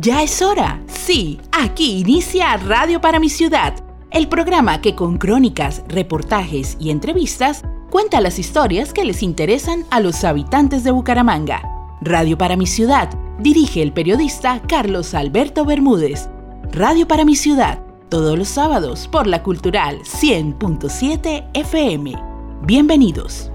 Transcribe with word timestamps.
Ya 0.00 0.22
es 0.22 0.42
hora. 0.42 0.80
Sí, 0.86 1.40
aquí 1.50 1.98
inicia 1.98 2.56
Radio 2.56 3.00
para 3.00 3.18
mi 3.18 3.28
ciudad, 3.28 3.74
el 4.12 4.28
programa 4.28 4.80
que 4.80 4.94
con 4.94 5.18
crónicas, 5.18 5.82
reportajes 5.88 6.76
y 6.78 6.90
entrevistas 6.90 7.62
cuenta 7.90 8.20
las 8.20 8.38
historias 8.38 8.92
que 8.92 9.04
les 9.04 9.24
interesan 9.24 9.84
a 9.90 9.98
los 9.98 10.22
habitantes 10.22 10.84
de 10.84 10.92
Bucaramanga. 10.92 11.62
Radio 12.00 12.38
para 12.38 12.56
mi 12.56 12.66
ciudad 12.66 13.10
dirige 13.40 13.82
el 13.82 13.92
periodista 13.92 14.62
Carlos 14.68 15.14
Alberto 15.14 15.64
Bermúdez. 15.64 16.28
Radio 16.70 17.08
para 17.08 17.24
mi 17.24 17.34
ciudad, 17.34 17.80
todos 18.08 18.38
los 18.38 18.48
sábados 18.48 19.08
por 19.08 19.26
la 19.26 19.42
Cultural 19.42 19.98
100.7 20.02 21.48
FM. 21.54 22.14
Bienvenidos. 22.62 23.50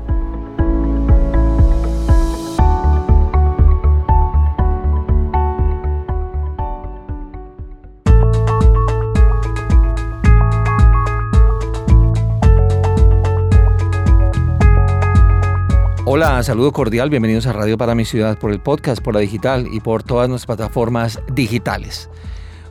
Hola, 16.15 16.43
saludo 16.43 16.71
cordial, 16.71 17.09
bienvenidos 17.09 17.47
a 17.47 17.53
Radio 17.53 17.75
para 17.75 17.95
mi 17.95 18.05
ciudad 18.05 18.37
por 18.37 18.51
el 18.51 18.59
podcast, 18.59 19.01
por 19.01 19.15
la 19.15 19.19
digital 19.19 19.67
y 19.71 19.79
por 19.79 20.03
todas 20.03 20.29
nuestras 20.29 20.55
plataformas 20.55 21.19
digitales. 21.33 22.07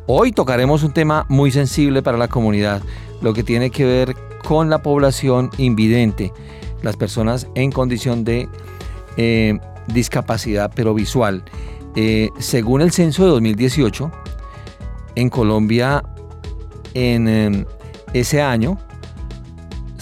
Hoy 0.06 0.30
tocaremos 0.30 0.84
un 0.84 0.92
tema 0.92 1.26
muy 1.28 1.50
sensible 1.50 2.04
para 2.04 2.16
la 2.16 2.28
comunidad, 2.28 2.82
lo 3.20 3.34
que 3.34 3.42
tiene 3.42 3.70
que 3.70 3.84
ver 3.84 4.14
con 4.46 4.70
la 4.70 4.80
población 4.80 5.50
invidente, 5.58 6.32
las 6.82 6.96
personas 6.96 7.48
en 7.56 7.72
condición 7.72 8.22
de 8.22 8.48
eh, 9.16 9.58
discapacidad 9.88 10.70
pero 10.72 10.94
visual. 10.94 11.42
Eh, 11.96 12.30
según 12.38 12.80
el 12.80 12.92
censo 12.92 13.24
de 13.24 13.30
2018, 13.30 14.12
en 15.16 15.28
Colombia, 15.30 16.04
en 16.94 17.26
em, 17.26 17.64
ese 18.12 18.40
año, 18.40 18.78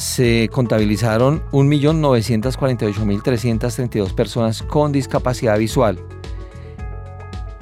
se 0.01 0.51
contabilizaron 0.51 1.43
1.948.332 1.53 4.15
personas 4.15 4.63
con 4.63 4.91
discapacidad 4.93 5.59
visual. 5.59 5.99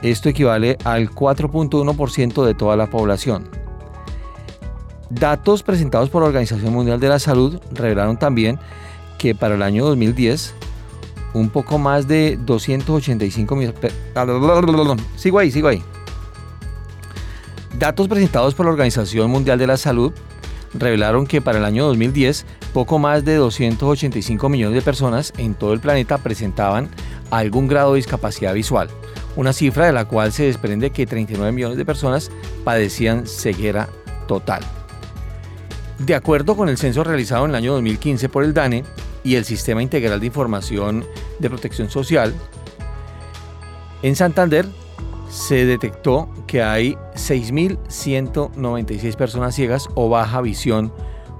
Esto 0.02 0.28
equivale 0.28 0.78
al 0.84 1.10
4.1% 1.10 2.44
de 2.44 2.54
toda 2.54 2.76
la 2.76 2.88
población. 2.88 3.48
Datos 5.10 5.64
presentados 5.64 6.10
por 6.10 6.22
la 6.22 6.28
Organización 6.28 6.72
Mundial 6.72 7.00
de 7.00 7.08
la 7.08 7.18
Salud 7.18 7.58
revelaron 7.72 8.16
también 8.16 8.60
que 9.18 9.34
para 9.34 9.56
el 9.56 9.62
año 9.62 9.84
2010 9.86 10.54
un 11.34 11.50
poco 11.50 11.78
más 11.78 12.06
de 12.06 12.38
285 12.40 13.56
millones... 13.56 13.80
Sigo 15.16 15.40
ahí, 15.40 15.50
sigo 15.50 15.66
ahí. 15.66 15.82
Datos 17.76 18.06
presentados 18.06 18.54
por 18.54 18.66
la 18.66 18.72
Organización 18.72 19.28
Mundial 19.28 19.58
de 19.58 19.66
la 19.66 19.76
Salud 19.76 20.12
revelaron 20.74 21.26
que 21.26 21.40
para 21.40 21.58
el 21.58 21.64
año 21.64 21.86
2010 21.86 22.46
poco 22.72 22.98
más 22.98 23.24
de 23.24 23.36
285 23.36 24.48
millones 24.48 24.74
de 24.74 24.82
personas 24.82 25.32
en 25.38 25.54
todo 25.54 25.72
el 25.72 25.80
planeta 25.80 26.18
presentaban 26.18 26.88
algún 27.30 27.68
grado 27.68 27.92
de 27.92 27.98
discapacidad 27.98 28.54
visual, 28.54 28.88
una 29.36 29.52
cifra 29.52 29.86
de 29.86 29.92
la 29.92 30.06
cual 30.06 30.32
se 30.32 30.44
desprende 30.44 30.90
que 30.90 31.06
39 31.06 31.52
millones 31.52 31.78
de 31.78 31.84
personas 31.84 32.30
padecían 32.64 33.26
ceguera 33.26 33.88
total. 34.26 34.62
De 35.98 36.14
acuerdo 36.14 36.56
con 36.56 36.68
el 36.68 36.78
censo 36.78 37.02
realizado 37.02 37.44
en 37.44 37.50
el 37.50 37.56
año 37.56 37.72
2015 37.72 38.28
por 38.28 38.44
el 38.44 38.54
DANE 38.54 38.84
y 39.24 39.34
el 39.34 39.44
Sistema 39.44 39.82
Integral 39.82 40.20
de 40.20 40.26
Información 40.26 41.04
de 41.38 41.50
Protección 41.50 41.90
Social, 41.90 42.32
en 44.02 44.14
Santander 44.14 44.66
se 45.28 45.66
detectó 45.66 46.28
que 46.46 46.62
hay 46.62 46.94
6.196 47.14 49.16
personas 49.16 49.54
ciegas 49.54 49.88
o 49.94 50.08
baja 50.08 50.40
visión 50.40 50.90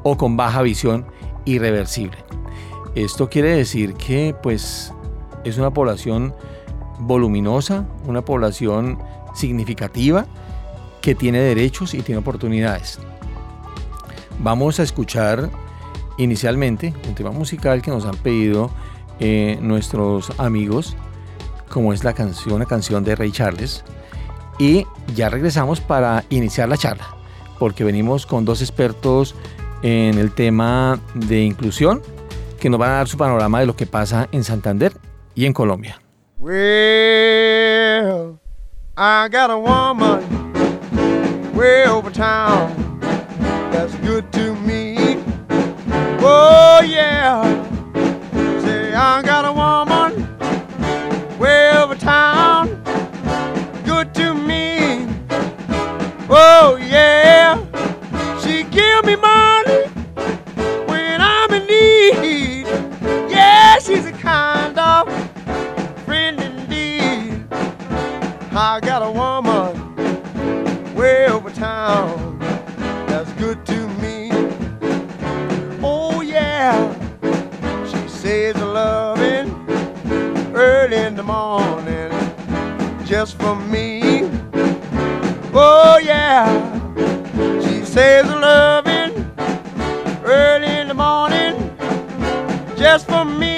o 0.02 0.16
con 0.16 0.36
baja 0.36 0.62
visión 0.62 1.06
irreversible. 1.44 2.18
Esto 2.94 3.28
quiere 3.28 3.56
decir 3.56 3.94
que 3.94 4.34
pues 4.42 4.92
es 5.44 5.58
una 5.58 5.72
población 5.72 6.34
voluminosa, 7.00 7.86
una 8.06 8.24
población 8.24 8.98
significativa 9.34 10.26
que 11.00 11.14
tiene 11.14 11.38
derechos 11.38 11.94
y 11.94 12.02
tiene 12.02 12.20
oportunidades. 12.20 12.98
Vamos 14.40 14.80
a 14.80 14.82
escuchar 14.82 15.50
inicialmente 16.18 16.92
un 17.06 17.14
tema 17.14 17.30
musical 17.30 17.82
que 17.82 17.90
nos 17.90 18.04
han 18.04 18.16
pedido 18.16 18.70
eh, 19.20 19.58
nuestros 19.60 20.32
amigos 20.38 20.96
como 21.68 21.92
es 21.92 22.04
la 22.04 22.12
canción, 22.12 22.54
una 22.54 22.66
canción 22.66 23.04
de 23.04 23.14
Ray 23.14 23.32
Charles. 23.32 23.84
Y 24.58 24.86
ya 25.14 25.28
regresamos 25.28 25.80
para 25.80 26.24
iniciar 26.30 26.68
la 26.68 26.76
charla, 26.76 27.06
porque 27.58 27.84
venimos 27.84 28.26
con 28.26 28.44
dos 28.44 28.60
expertos 28.60 29.34
en 29.82 30.18
el 30.18 30.32
tema 30.32 30.98
de 31.14 31.42
inclusión 31.42 32.02
que 32.58 32.68
nos 32.68 32.80
van 32.80 32.90
a 32.90 32.94
dar 32.94 33.08
su 33.08 33.16
panorama 33.16 33.60
de 33.60 33.66
lo 33.66 33.76
que 33.76 33.86
pasa 33.86 34.28
en 34.32 34.42
Santander 34.42 34.92
y 35.34 35.46
en 35.46 35.52
Colombia. 35.52 36.00
Well, 36.38 38.38
I 38.96 39.28
got 39.30 39.50
a 39.50 39.56
woman 39.56 40.24
way 41.54 41.84
over 41.86 42.10
town 42.10 43.00
that's 43.70 43.94
good 44.06 44.24
to 44.32 44.54
me. 44.66 44.96
Oh 46.20 46.80
yeah, 46.84 47.42
I 48.96 49.22
got 49.22 49.44
a 49.44 49.52
woman 49.52 49.87
Oh, 56.40 56.76
yeah. 56.76 57.58
She 58.40 58.62
give 58.62 59.04
me 59.04 59.16
money 59.16 59.88
when 60.86 61.20
I'm 61.20 61.50
in 61.52 61.66
need. 61.66 62.66
Yeah, 63.28 63.80
she's 63.80 64.06
a 64.06 64.12
kind 64.12 64.78
of 64.78 65.08
friend 66.04 66.40
indeed. 66.40 67.44
I 68.52 68.78
got 68.80 69.02
a 69.02 69.10
woman 69.10 70.94
way 70.94 71.26
over 71.26 71.50
town 71.50 72.38
that's 73.08 73.32
good 73.32 73.66
to 73.66 73.88
me. 74.00 74.30
Oh, 75.82 76.20
yeah. 76.20 76.94
She 77.90 78.08
says 78.08 78.54
it 78.54 78.62
early 80.54 80.96
in 80.98 81.16
the 81.16 81.24
morning 81.24 82.12
just 83.04 83.36
for 83.38 83.56
me. 83.56 84.07
Oh 85.60 85.98
yeah, 85.98 86.46
she 87.60 87.84
says 87.84 88.24
loving 88.26 89.12
early 90.24 90.68
in 90.68 90.86
the 90.86 90.94
morning 90.94 91.76
just 92.76 93.08
for 93.08 93.24
me. 93.24 93.57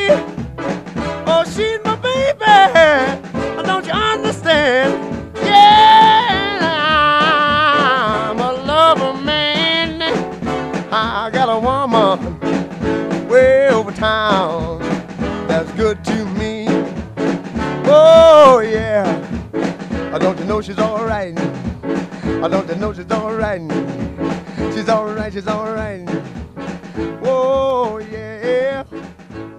I 20.61 22.47
don't 22.47 22.79
know 22.79 22.93
she's. 22.93 23.07
She's 24.73 24.85
she's. 24.85 25.47
Oh 27.23 27.99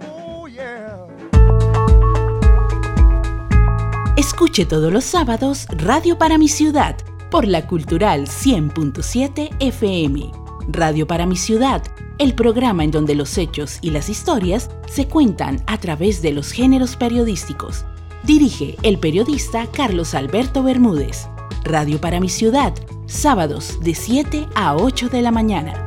oh 0.07 0.47
yeah. 0.47 1.07
Escuche 4.17 4.65
todos 4.65 4.93
los 4.93 5.03
sábados 5.03 5.67
Radio 5.71 6.19
para 6.19 6.39
mi 6.39 6.47
ciudad 6.47 6.97
por 7.33 7.49
la 7.49 7.67
Cultural 7.67 8.29
100.7 8.29 9.57
FM. 9.59 10.31
Radio 10.69 11.09
para 11.09 11.27
mi 11.27 11.35
ciudad, 11.37 11.83
el 12.19 12.37
programa 12.37 12.85
en 12.85 12.93
donde 12.93 13.17
los 13.17 13.37
hechos 13.39 13.79
y 13.81 13.91
las 13.91 14.09
historias 14.09 14.71
se 14.89 15.09
cuentan 15.09 15.65
a 15.67 15.79
través 15.79 16.23
de 16.23 16.31
los 16.31 16.53
géneros 16.53 16.95
periodísticos. 16.95 17.87
Dirige 18.25 18.77
el 18.85 19.01
periodista 19.01 19.67
Carlos 19.67 20.15
Alberto 20.15 20.63
Bermúdez. 20.63 21.29
Radio 21.65 22.01
para 22.01 22.21
mi 22.21 22.29
ciudad, 22.29 22.73
sábados 23.07 23.81
de 23.83 23.97
7 23.97 24.47
a 24.55 24.77
8 24.77 25.09
de 25.09 25.23
la 25.23 25.33
mañana. 25.33 25.85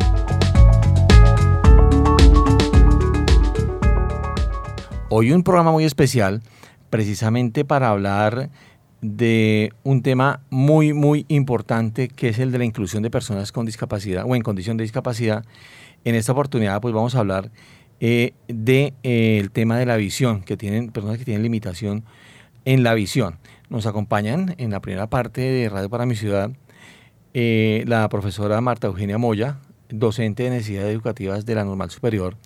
Hoy 5.07 5.31
un 5.31 5.43
programa 5.43 5.71
muy 5.71 5.85
especial, 5.85 6.43
precisamente 6.89 7.63
para 7.63 7.89
hablar 7.89 8.49
de 8.99 9.71
un 9.83 10.01
tema 10.01 10.41
muy, 10.49 10.91
muy 10.91 11.25
importante, 11.29 12.09
que 12.09 12.27
es 12.27 12.39
el 12.39 12.51
de 12.51 12.57
la 12.57 12.65
inclusión 12.65 13.01
de 13.01 13.09
personas 13.09 13.53
con 13.53 13.65
discapacidad 13.65 14.25
o 14.27 14.35
en 14.35 14.41
condición 14.41 14.75
de 14.75 14.83
discapacidad. 14.83 15.45
En 16.03 16.15
esta 16.15 16.33
oportunidad, 16.33 16.81
pues 16.81 16.93
vamos 16.93 17.15
a 17.15 17.19
hablar 17.19 17.49
del 17.99 18.09
eh, 18.09 18.33
de, 18.47 18.93
eh, 19.03 19.47
tema 19.53 19.77
de 19.77 19.85
la 19.85 19.95
visión, 19.97 20.41
que 20.41 20.57
tienen 20.57 20.91
personas 20.91 21.17
que 21.17 21.25
tienen 21.25 21.43
limitación 21.43 22.03
en 22.65 22.83
la 22.83 22.93
visión. 22.93 23.37
Nos 23.69 23.85
acompañan 23.85 24.55
en 24.57 24.71
la 24.71 24.81
primera 24.81 25.07
parte 25.07 25.41
de 25.41 25.69
Radio 25.69 25.89
para 25.89 26.05
mi 26.05 26.15
ciudad 26.15 26.51
eh, 27.37 27.83
la 27.85 28.07
profesora 28.07 28.61
Marta 28.61 28.87
Eugenia 28.87 29.17
Moya, 29.17 29.57
docente 29.89 30.43
de 30.43 30.51
necesidades 30.51 30.93
educativas 30.93 31.45
de 31.45 31.55
la 31.55 31.65
Normal 31.65 31.91
Superior, 31.91 32.37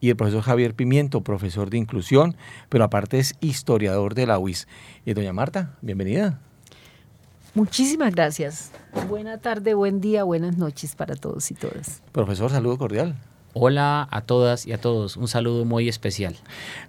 y 0.00 0.10
el 0.10 0.16
profesor 0.16 0.42
Javier 0.42 0.74
Pimiento, 0.74 1.22
profesor 1.22 1.70
de 1.70 1.78
inclusión, 1.78 2.36
pero 2.68 2.84
aparte 2.84 3.18
es 3.18 3.34
historiador 3.40 4.14
de 4.14 4.26
la 4.26 4.38
UIS. 4.38 4.68
Y 5.06 5.14
doña 5.14 5.32
Marta, 5.32 5.76
bienvenida. 5.80 6.40
Muchísimas 7.54 8.14
gracias. 8.14 8.70
Buena 9.08 9.38
tarde, 9.38 9.72
buen 9.72 10.00
día, 10.02 10.24
buenas 10.24 10.58
noches 10.58 10.94
para 10.94 11.16
todos 11.16 11.50
y 11.50 11.54
todas. 11.54 12.02
Profesor, 12.12 12.50
saludo 12.50 12.76
cordial. 12.76 13.16
Hola 13.54 14.06
a 14.10 14.20
todas 14.20 14.66
y 14.66 14.72
a 14.72 14.78
todos, 14.78 15.16
un 15.16 15.26
saludo 15.26 15.64
muy 15.64 15.88
especial. 15.88 16.36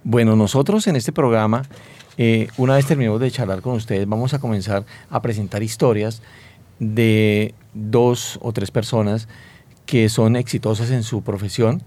Bueno, 0.04 0.36
nosotros 0.36 0.86
en 0.86 0.96
este 0.96 1.10
programa, 1.10 1.62
eh, 2.18 2.48
una 2.58 2.74
vez 2.74 2.84
terminemos 2.84 3.18
de 3.18 3.30
charlar 3.30 3.62
con 3.62 3.74
ustedes, 3.74 4.06
vamos 4.06 4.34
a 4.34 4.40
comenzar 4.40 4.84
a 5.08 5.22
presentar 5.22 5.62
historias 5.62 6.20
de 6.78 7.54
dos 7.72 8.38
o 8.42 8.52
tres 8.52 8.70
personas 8.70 9.26
que 9.86 10.10
son 10.10 10.36
exitosas 10.36 10.90
en 10.90 11.02
su 11.02 11.22
profesión, 11.22 11.82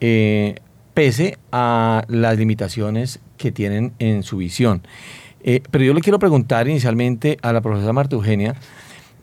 eh, 0.00 0.60
pese 0.94 1.36
a 1.52 2.04
las 2.08 2.38
limitaciones 2.38 3.20
que 3.36 3.52
tienen 3.52 3.92
en 3.98 4.22
su 4.22 4.38
visión. 4.38 4.82
Eh, 5.44 5.62
pero 5.70 5.84
yo 5.84 5.92
le 5.92 6.00
quiero 6.00 6.18
preguntar 6.18 6.68
inicialmente 6.68 7.36
a 7.42 7.52
la 7.52 7.60
profesora 7.60 7.92
Marta 7.92 8.16
Eugenia, 8.16 8.56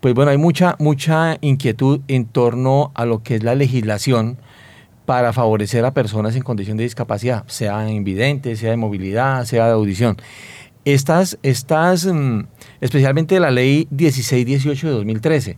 pues 0.01 0.13
bueno, 0.13 0.29
hay 0.29 0.37
mucha, 0.37 0.75
mucha 0.77 1.37
inquietud 1.41 2.01
en 2.07 2.25
torno 2.25 2.91
a 2.93 3.05
lo 3.05 3.23
que 3.23 3.35
es 3.35 3.43
la 3.43 3.55
legislación 3.55 4.37
para 5.05 5.33
favorecer 5.33 5.85
a 5.85 5.93
personas 5.93 6.35
en 6.35 6.43
condición 6.43 6.77
de 6.77 6.83
discapacidad, 6.83 7.43
sea 7.47 7.89
invidente, 7.89 8.55
sea 8.55 8.71
de 8.71 8.77
movilidad, 8.77 9.45
sea 9.45 9.65
de 9.67 9.71
audición. 9.73 10.17
Estas, 10.85 11.37
estas 11.43 12.05
mm, 12.05 12.41
especialmente 12.81 13.39
la 13.39 13.51
ley 13.51 13.87
1618 13.91 14.87
de 14.87 14.93
2013, 14.93 15.57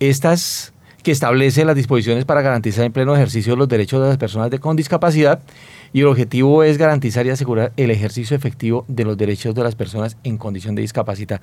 estas 0.00 0.72
que 1.02 1.12
establece 1.12 1.64
las 1.64 1.76
disposiciones 1.76 2.24
para 2.24 2.42
garantizar 2.42 2.84
en 2.84 2.92
pleno 2.92 3.14
ejercicio 3.14 3.54
los 3.54 3.68
derechos 3.68 4.02
de 4.02 4.08
las 4.08 4.18
personas 4.18 4.50
con 4.58 4.74
discapacidad 4.74 5.40
y 5.92 6.00
el 6.00 6.08
objetivo 6.08 6.64
es 6.64 6.78
garantizar 6.78 7.24
y 7.26 7.30
asegurar 7.30 7.72
el 7.76 7.92
ejercicio 7.92 8.36
efectivo 8.36 8.84
de 8.88 9.04
los 9.04 9.16
derechos 9.16 9.54
de 9.54 9.62
las 9.62 9.76
personas 9.76 10.16
en 10.24 10.36
condición 10.36 10.74
de 10.74 10.82
discapacidad. 10.82 11.40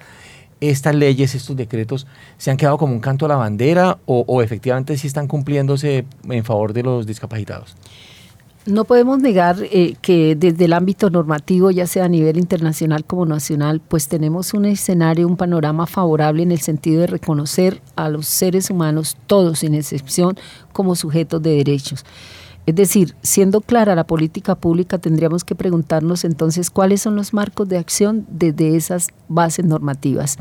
¿Estas 0.62 0.96
leyes, 0.96 1.36
estos 1.36 1.56
decretos, 1.56 2.08
se 2.38 2.52
han 2.52 2.58
quedado 2.58 2.78
como 2.78 2.94
un 2.94 3.00
canto 3.00 3.26
a 3.26 3.30
la 3.30 3.36
bandera 3.36 4.00
o, 4.06 4.42
efectivamente 4.42 4.98
sí 4.98 5.08
están 5.08 5.28
cumpliéndose 5.28 6.06
en 6.30 6.44
favor 6.44 6.74
de 6.74 6.84
los 6.84 7.06
discapacitados? 7.06 7.76
No 8.66 8.86
podemos 8.86 9.20
negar 9.20 9.58
eh, 9.62 9.98
que 10.02 10.38
desde 10.38 10.66
el 10.66 10.74
ámbito 10.74 11.10
normativo, 11.10 11.70
ya 11.70 11.86
sea 11.86 12.06
a 12.06 12.08
nivel 12.08 12.38
internacional 12.38 13.04
como 13.04 13.26
nacional, 13.26 13.82
pues 13.82 14.08
tenemos 14.08 14.54
un 14.54 14.64
escenario, 14.64 15.28
un 15.28 15.36
panorama 15.36 15.86
favorable 15.86 16.44
en 16.44 16.52
el 16.54 16.62
sentido 16.62 17.02
de 17.02 17.08
reconocer 17.08 17.82
a 17.98 18.08
los 18.08 18.26
seres 18.26 18.70
humanos, 18.70 19.18
todos 19.28 19.60
sin 19.60 19.74
excepción, 19.74 20.38
como 20.72 20.96
sujetos 20.96 21.42
de 21.42 21.58
derechos. 21.58 22.06
Es 22.66 22.76
decir, 22.76 23.16
siendo 23.22 23.62
clara 23.62 23.96
la 23.96 24.06
política 24.06 24.56
pública, 24.56 24.98
tendríamos 24.98 25.44
que 25.44 25.56
preguntarnos 25.56 26.24
entonces 26.24 26.70
cuáles 26.70 27.02
son 27.02 27.16
los 27.16 27.34
marcos 27.34 27.68
de 27.68 27.78
acción 27.78 28.26
desde 28.30 28.76
esas 28.76 29.10
bases 29.28 29.66
normativas. 29.66 30.38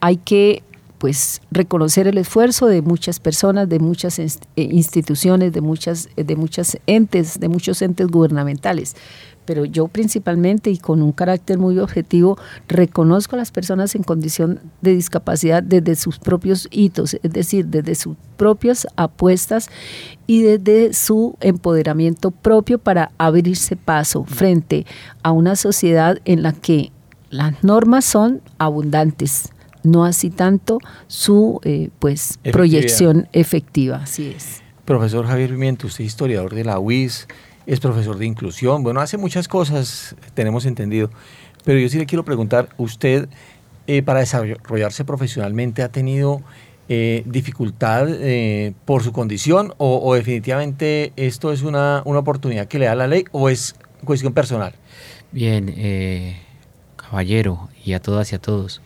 Hay 0.00 0.16
que 0.16 0.62
pues 0.98 1.42
reconocer 1.50 2.06
el 2.06 2.18
esfuerzo 2.18 2.66
de 2.66 2.80
muchas 2.80 3.20
personas, 3.20 3.68
de 3.68 3.78
muchas 3.78 4.18
eh, 4.18 4.28
instituciones, 4.56 5.52
de 5.52 5.60
muchas, 5.60 6.08
eh, 6.16 6.24
de 6.24 6.34
muchas 6.34 6.78
entes, 6.86 7.38
de 7.38 7.48
muchos 7.48 7.82
entes 7.82 8.06
gubernamentales. 8.06 8.96
Pero 9.44 9.64
yo 9.64 9.88
principalmente 9.88 10.70
y 10.70 10.78
con 10.78 11.02
un 11.02 11.12
carácter 11.12 11.58
muy 11.58 11.78
objetivo 11.78 12.38
reconozco 12.68 13.36
a 13.36 13.38
las 13.38 13.50
personas 13.50 13.94
en 13.94 14.02
condición 14.02 14.60
de 14.80 14.94
discapacidad 14.94 15.62
desde 15.62 15.96
sus 15.96 16.18
propios 16.18 16.68
hitos, 16.70 17.14
es 17.14 17.32
decir, 17.32 17.66
desde 17.66 17.94
sus 17.94 18.16
propias 18.36 18.86
apuestas 18.96 19.68
y 20.26 20.42
desde 20.42 20.92
su 20.92 21.36
empoderamiento 21.40 22.30
propio 22.30 22.78
para 22.78 23.10
abrirse 23.18 23.76
paso 23.76 24.24
frente 24.24 24.86
a 25.22 25.32
una 25.32 25.56
sociedad 25.56 26.18
en 26.24 26.42
la 26.42 26.52
que 26.52 26.92
las 27.30 27.64
normas 27.64 28.04
son 28.04 28.42
abundantes, 28.58 29.52
no 29.82 30.04
así 30.04 30.30
tanto 30.30 30.78
su 31.08 31.60
eh, 31.64 31.90
pues 31.98 32.38
proyección 32.52 33.28
efectiva. 33.32 33.96
Así 33.96 34.32
es. 34.36 34.62
Profesor 34.84 35.26
Javier 35.26 35.50
Pimiento, 35.50 35.86
usted 35.86 36.04
es 36.04 36.08
historiador 36.08 36.54
de 36.54 36.64
la 36.64 36.78
UIS, 36.78 37.26
es 37.66 37.80
profesor 37.80 38.18
de 38.18 38.26
inclusión, 38.26 38.82
bueno, 38.82 39.00
hace 39.00 39.16
muchas 39.16 39.48
cosas, 39.48 40.16
tenemos 40.34 40.66
entendido, 40.66 41.10
pero 41.64 41.78
yo 41.78 41.88
sí 41.88 41.98
le 41.98 42.06
quiero 42.06 42.24
preguntar, 42.24 42.68
usted 42.76 43.28
eh, 43.86 44.02
para 44.02 44.20
desarrollarse 44.20 45.04
profesionalmente 45.04 45.82
ha 45.82 45.88
tenido 45.88 46.42
eh, 46.88 47.22
dificultad 47.26 48.08
por 48.84 49.02
su 49.02 49.12
condición 49.12 49.72
o, 49.78 50.14
definitivamente 50.14 51.12
esto 51.16 51.52
es 51.52 51.62
una, 51.62 52.02
una, 52.04 52.18
oportunidad 52.18 52.68
que 52.68 52.78
le 52.78 52.86
da 52.86 52.94
la 52.94 53.06
ley 53.06 53.24
o 53.32 53.48
es 53.48 53.74
cuestión 54.04 54.34
personal? 54.34 54.74
Bien, 55.32 55.74
caballero 56.96 57.68
y 57.84 57.94
a 57.94 58.00
todas 58.00 58.32
y 58.32 58.34
a 58.34 58.38
todos. 58.38 58.82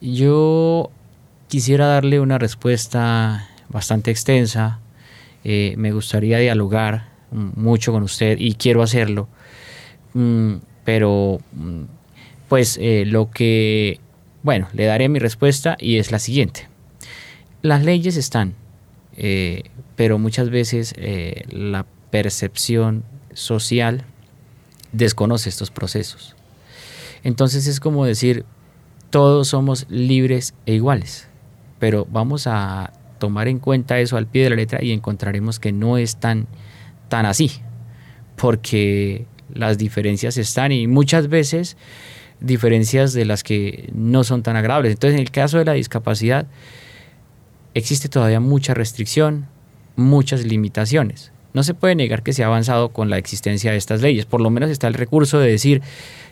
Yo 0.00 0.90
quisiera 1.46 1.86
darle 1.86 2.18
una 2.18 2.38
respuesta 2.38 3.48
bastante 3.68 4.10
extensa. 4.10 4.80
Eh, 5.44 5.74
me 5.76 5.92
gustaría 5.92 6.38
dialogar 6.38 7.11
mucho 7.32 7.92
con 7.92 8.02
usted 8.02 8.38
y 8.38 8.54
quiero 8.54 8.82
hacerlo. 8.82 9.28
Mm, 10.14 10.56
pero, 10.84 11.40
mm, 11.52 11.82
pues 12.48 12.78
eh, 12.80 13.04
lo 13.06 13.30
que, 13.30 14.00
bueno, 14.42 14.68
le 14.72 14.84
daré 14.84 15.08
mi 15.08 15.18
respuesta 15.18 15.76
y 15.80 15.96
es 15.96 16.12
la 16.12 16.18
siguiente. 16.18 16.68
Las 17.62 17.84
leyes 17.84 18.16
están, 18.16 18.54
eh, 19.16 19.62
pero 19.96 20.18
muchas 20.18 20.50
veces 20.50 20.94
la 21.50 21.86
percepción 22.10 23.04
social 23.32 24.04
desconoce 24.92 25.48
estos 25.48 25.70
procesos. 25.70 26.36
Entonces 27.24 27.66
es 27.66 27.80
como 27.80 28.04
decir, 28.04 28.44
todos 29.10 29.48
somos 29.48 29.86
libres 29.88 30.54
e 30.66 30.74
iguales. 30.74 31.28
Pero 31.78 32.06
vamos 32.10 32.46
a 32.46 32.92
tomar 33.18 33.46
en 33.46 33.58
cuenta 33.58 34.00
eso 34.00 34.16
al 34.16 34.26
pie 34.26 34.44
de 34.44 34.50
la 34.50 34.56
letra 34.56 34.82
y 34.82 34.92
encontraremos 34.92 35.58
que 35.58 35.70
no 35.70 35.98
es 35.98 36.16
tan, 36.16 36.46
tan 37.12 37.26
así, 37.26 37.50
porque 38.36 39.26
las 39.52 39.76
diferencias 39.76 40.38
están 40.38 40.72
y 40.72 40.86
muchas 40.86 41.28
veces 41.28 41.76
diferencias 42.40 43.12
de 43.12 43.26
las 43.26 43.42
que 43.42 43.90
no 43.92 44.24
son 44.24 44.42
tan 44.42 44.56
agradables. 44.56 44.92
Entonces, 44.92 45.16
en 45.16 45.20
el 45.20 45.30
caso 45.30 45.58
de 45.58 45.66
la 45.66 45.74
discapacidad, 45.74 46.46
existe 47.74 48.08
todavía 48.08 48.40
mucha 48.40 48.72
restricción, 48.72 49.46
muchas 49.94 50.46
limitaciones. 50.46 51.32
No 51.52 51.62
se 51.64 51.74
puede 51.74 51.94
negar 51.96 52.22
que 52.22 52.32
se 52.32 52.44
ha 52.44 52.46
avanzado 52.46 52.88
con 52.94 53.10
la 53.10 53.18
existencia 53.18 53.72
de 53.72 53.76
estas 53.76 54.00
leyes. 54.00 54.24
Por 54.24 54.40
lo 54.40 54.48
menos 54.48 54.70
está 54.70 54.88
el 54.88 54.94
recurso 54.94 55.38
de 55.38 55.50
decir, 55.50 55.82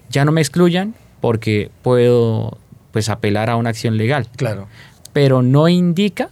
ya 0.08 0.24
no 0.24 0.32
me 0.32 0.40
excluyan 0.40 0.94
porque 1.20 1.70
puedo 1.82 2.56
pues 2.90 3.10
apelar 3.10 3.50
a 3.50 3.56
una 3.56 3.68
acción 3.68 3.98
legal. 3.98 4.28
Claro. 4.34 4.66
Pero 5.12 5.42
no 5.42 5.68
indica 5.68 6.30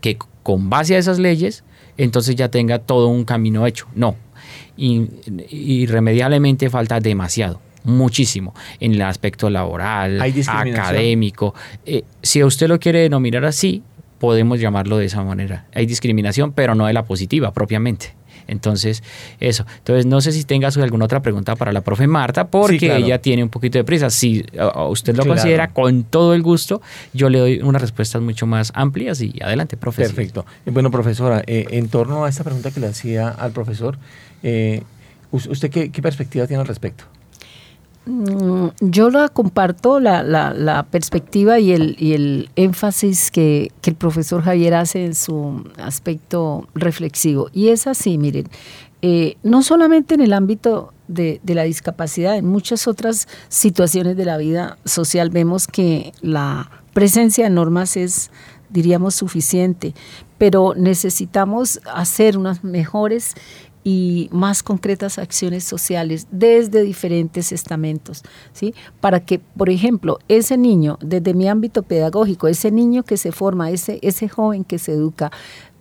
que 0.00 0.18
con 0.44 0.70
base 0.70 0.94
a 0.94 0.98
esas 0.98 1.18
leyes, 1.18 1.64
entonces 2.04 2.36
ya 2.36 2.48
tenga 2.48 2.78
todo 2.78 3.08
un 3.08 3.24
camino 3.24 3.66
hecho. 3.66 3.86
No, 3.94 4.16
irremediablemente 4.76 6.70
falta 6.70 7.00
demasiado 7.00 7.60
muchísimo 7.84 8.54
en 8.78 8.92
el 8.92 9.02
aspecto 9.02 9.50
laboral, 9.50 10.20
académico. 10.20 11.54
Eh, 11.86 12.04
si 12.22 12.42
usted 12.44 12.68
lo 12.68 12.78
quiere 12.78 13.00
denominar 13.00 13.44
así, 13.44 13.82
podemos 14.18 14.60
llamarlo 14.60 14.98
de 14.98 15.06
esa 15.06 15.22
manera. 15.22 15.66
Hay 15.74 15.86
discriminación, 15.86 16.52
pero 16.52 16.74
no 16.74 16.86
de 16.86 16.92
la 16.92 17.04
positiva 17.04 17.52
propiamente. 17.52 18.14
Entonces, 18.46 19.02
eso. 19.38 19.66
Entonces, 19.78 20.06
no 20.06 20.20
sé 20.20 20.32
si 20.32 20.44
tengas 20.44 20.76
alguna 20.76 21.04
otra 21.04 21.20
pregunta 21.20 21.56
para 21.56 21.72
la 21.72 21.82
profe 21.82 22.06
Marta, 22.06 22.48
porque 22.48 22.96
ella 22.96 23.20
tiene 23.20 23.42
un 23.42 23.48
poquito 23.48 23.78
de 23.78 23.84
prisa. 23.84 24.10
Si 24.10 24.44
usted 24.88 25.16
lo 25.16 25.26
considera, 25.26 25.68
con 25.68 26.04
todo 26.04 26.34
el 26.34 26.42
gusto, 26.42 26.80
yo 27.12 27.28
le 27.28 27.38
doy 27.38 27.60
unas 27.62 27.82
respuestas 27.82 28.22
mucho 28.22 28.46
más 28.46 28.72
amplias 28.74 29.20
y 29.20 29.34
adelante, 29.42 29.76
profesor. 29.76 30.14
Perfecto. 30.14 30.46
Bueno, 30.66 30.90
profesora, 30.90 31.42
eh, 31.46 31.66
en 31.70 31.88
torno 31.88 32.24
a 32.24 32.28
esta 32.28 32.44
pregunta 32.44 32.70
que 32.70 32.80
le 32.80 32.88
hacía 32.88 33.28
al 33.28 33.52
profesor, 33.52 33.98
eh, 34.42 34.82
¿usted 35.30 35.70
qué, 35.70 35.90
qué 35.90 36.02
perspectiva 36.02 36.46
tiene 36.46 36.60
al 36.60 36.66
respecto? 36.66 37.04
Mm, 38.10 38.70
yo 38.80 39.08
la 39.08 39.28
comparto, 39.28 40.00
la, 40.00 40.86
perspectiva 40.90 41.60
y 41.60 41.72
el, 41.72 42.50
énfasis 42.56 43.30
que, 43.30 43.70
el 43.84 43.94
profesor 43.94 44.42
Javier 44.42 44.74
hace 44.74 45.04
en 45.04 45.14
su 45.14 45.64
aspecto 45.78 46.66
reflexivo. 46.74 47.50
Y 47.52 47.68
es 47.68 47.86
así, 47.86 48.18
miren, 48.18 48.48
eh, 49.02 49.36
no 49.44 49.62
solamente 49.62 50.14
en 50.14 50.22
el 50.22 50.32
ámbito 50.32 50.92
de, 51.06 51.40
la 51.44 51.62
discapacidad, 51.62 52.36
en 52.36 52.46
muchas 52.46 52.88
otras 52.88 53.28
situaciones 53.48 54.16
de 54.16 54.24
la 54.24 54.38
vida 54.38 54.76
social 54.84 55.30
vemos 55.30 55.68
que 55.68 56.12
la 56.20 56.68
presencia 56.92 57.44
de 57.44 57.50
normas 57.50 57.96
es, 57.96 58.32
diríamos, 58.70 59.14
suficiente, 59.14 59.94
pero 60.36 60.74
necesitamos 60.76 61.80
hacer 61.94 62.36
unas 62.36 62.64
mejores 62.64 63.36
y 63.82 64.28
más 64.32 64.62
concretas 64.62 65.18
acciones 65.18 65.64
sociales 65.64 66.26
desde 66.30 66.82
diferentes 66.82 67.52
estamentos, 67.52 68.22
¿sí? 68.52 68.74
Para 69.00 69.20
que, 69.20 69.38
por 69.38 69.70
ejemplo, 69.70 70.18
ese 70.28 70.56
niño, 70.58 70.98
desde 71.00 71.34
mi 71.34 71.48
ámbito 71.48 71.82
pedagógico, 71.82 72.48
ese 72.48 72.70
niño 72.70 73.04
que 73.04 73.16
se 73.16 73.32
forma, 73.32 73.70
ese, 73.70 73.98
ese 74.02 74.28
joven 74.28 74.64
que 74.64 74.78
se 74.78 74.92
educa, 74.92 75.30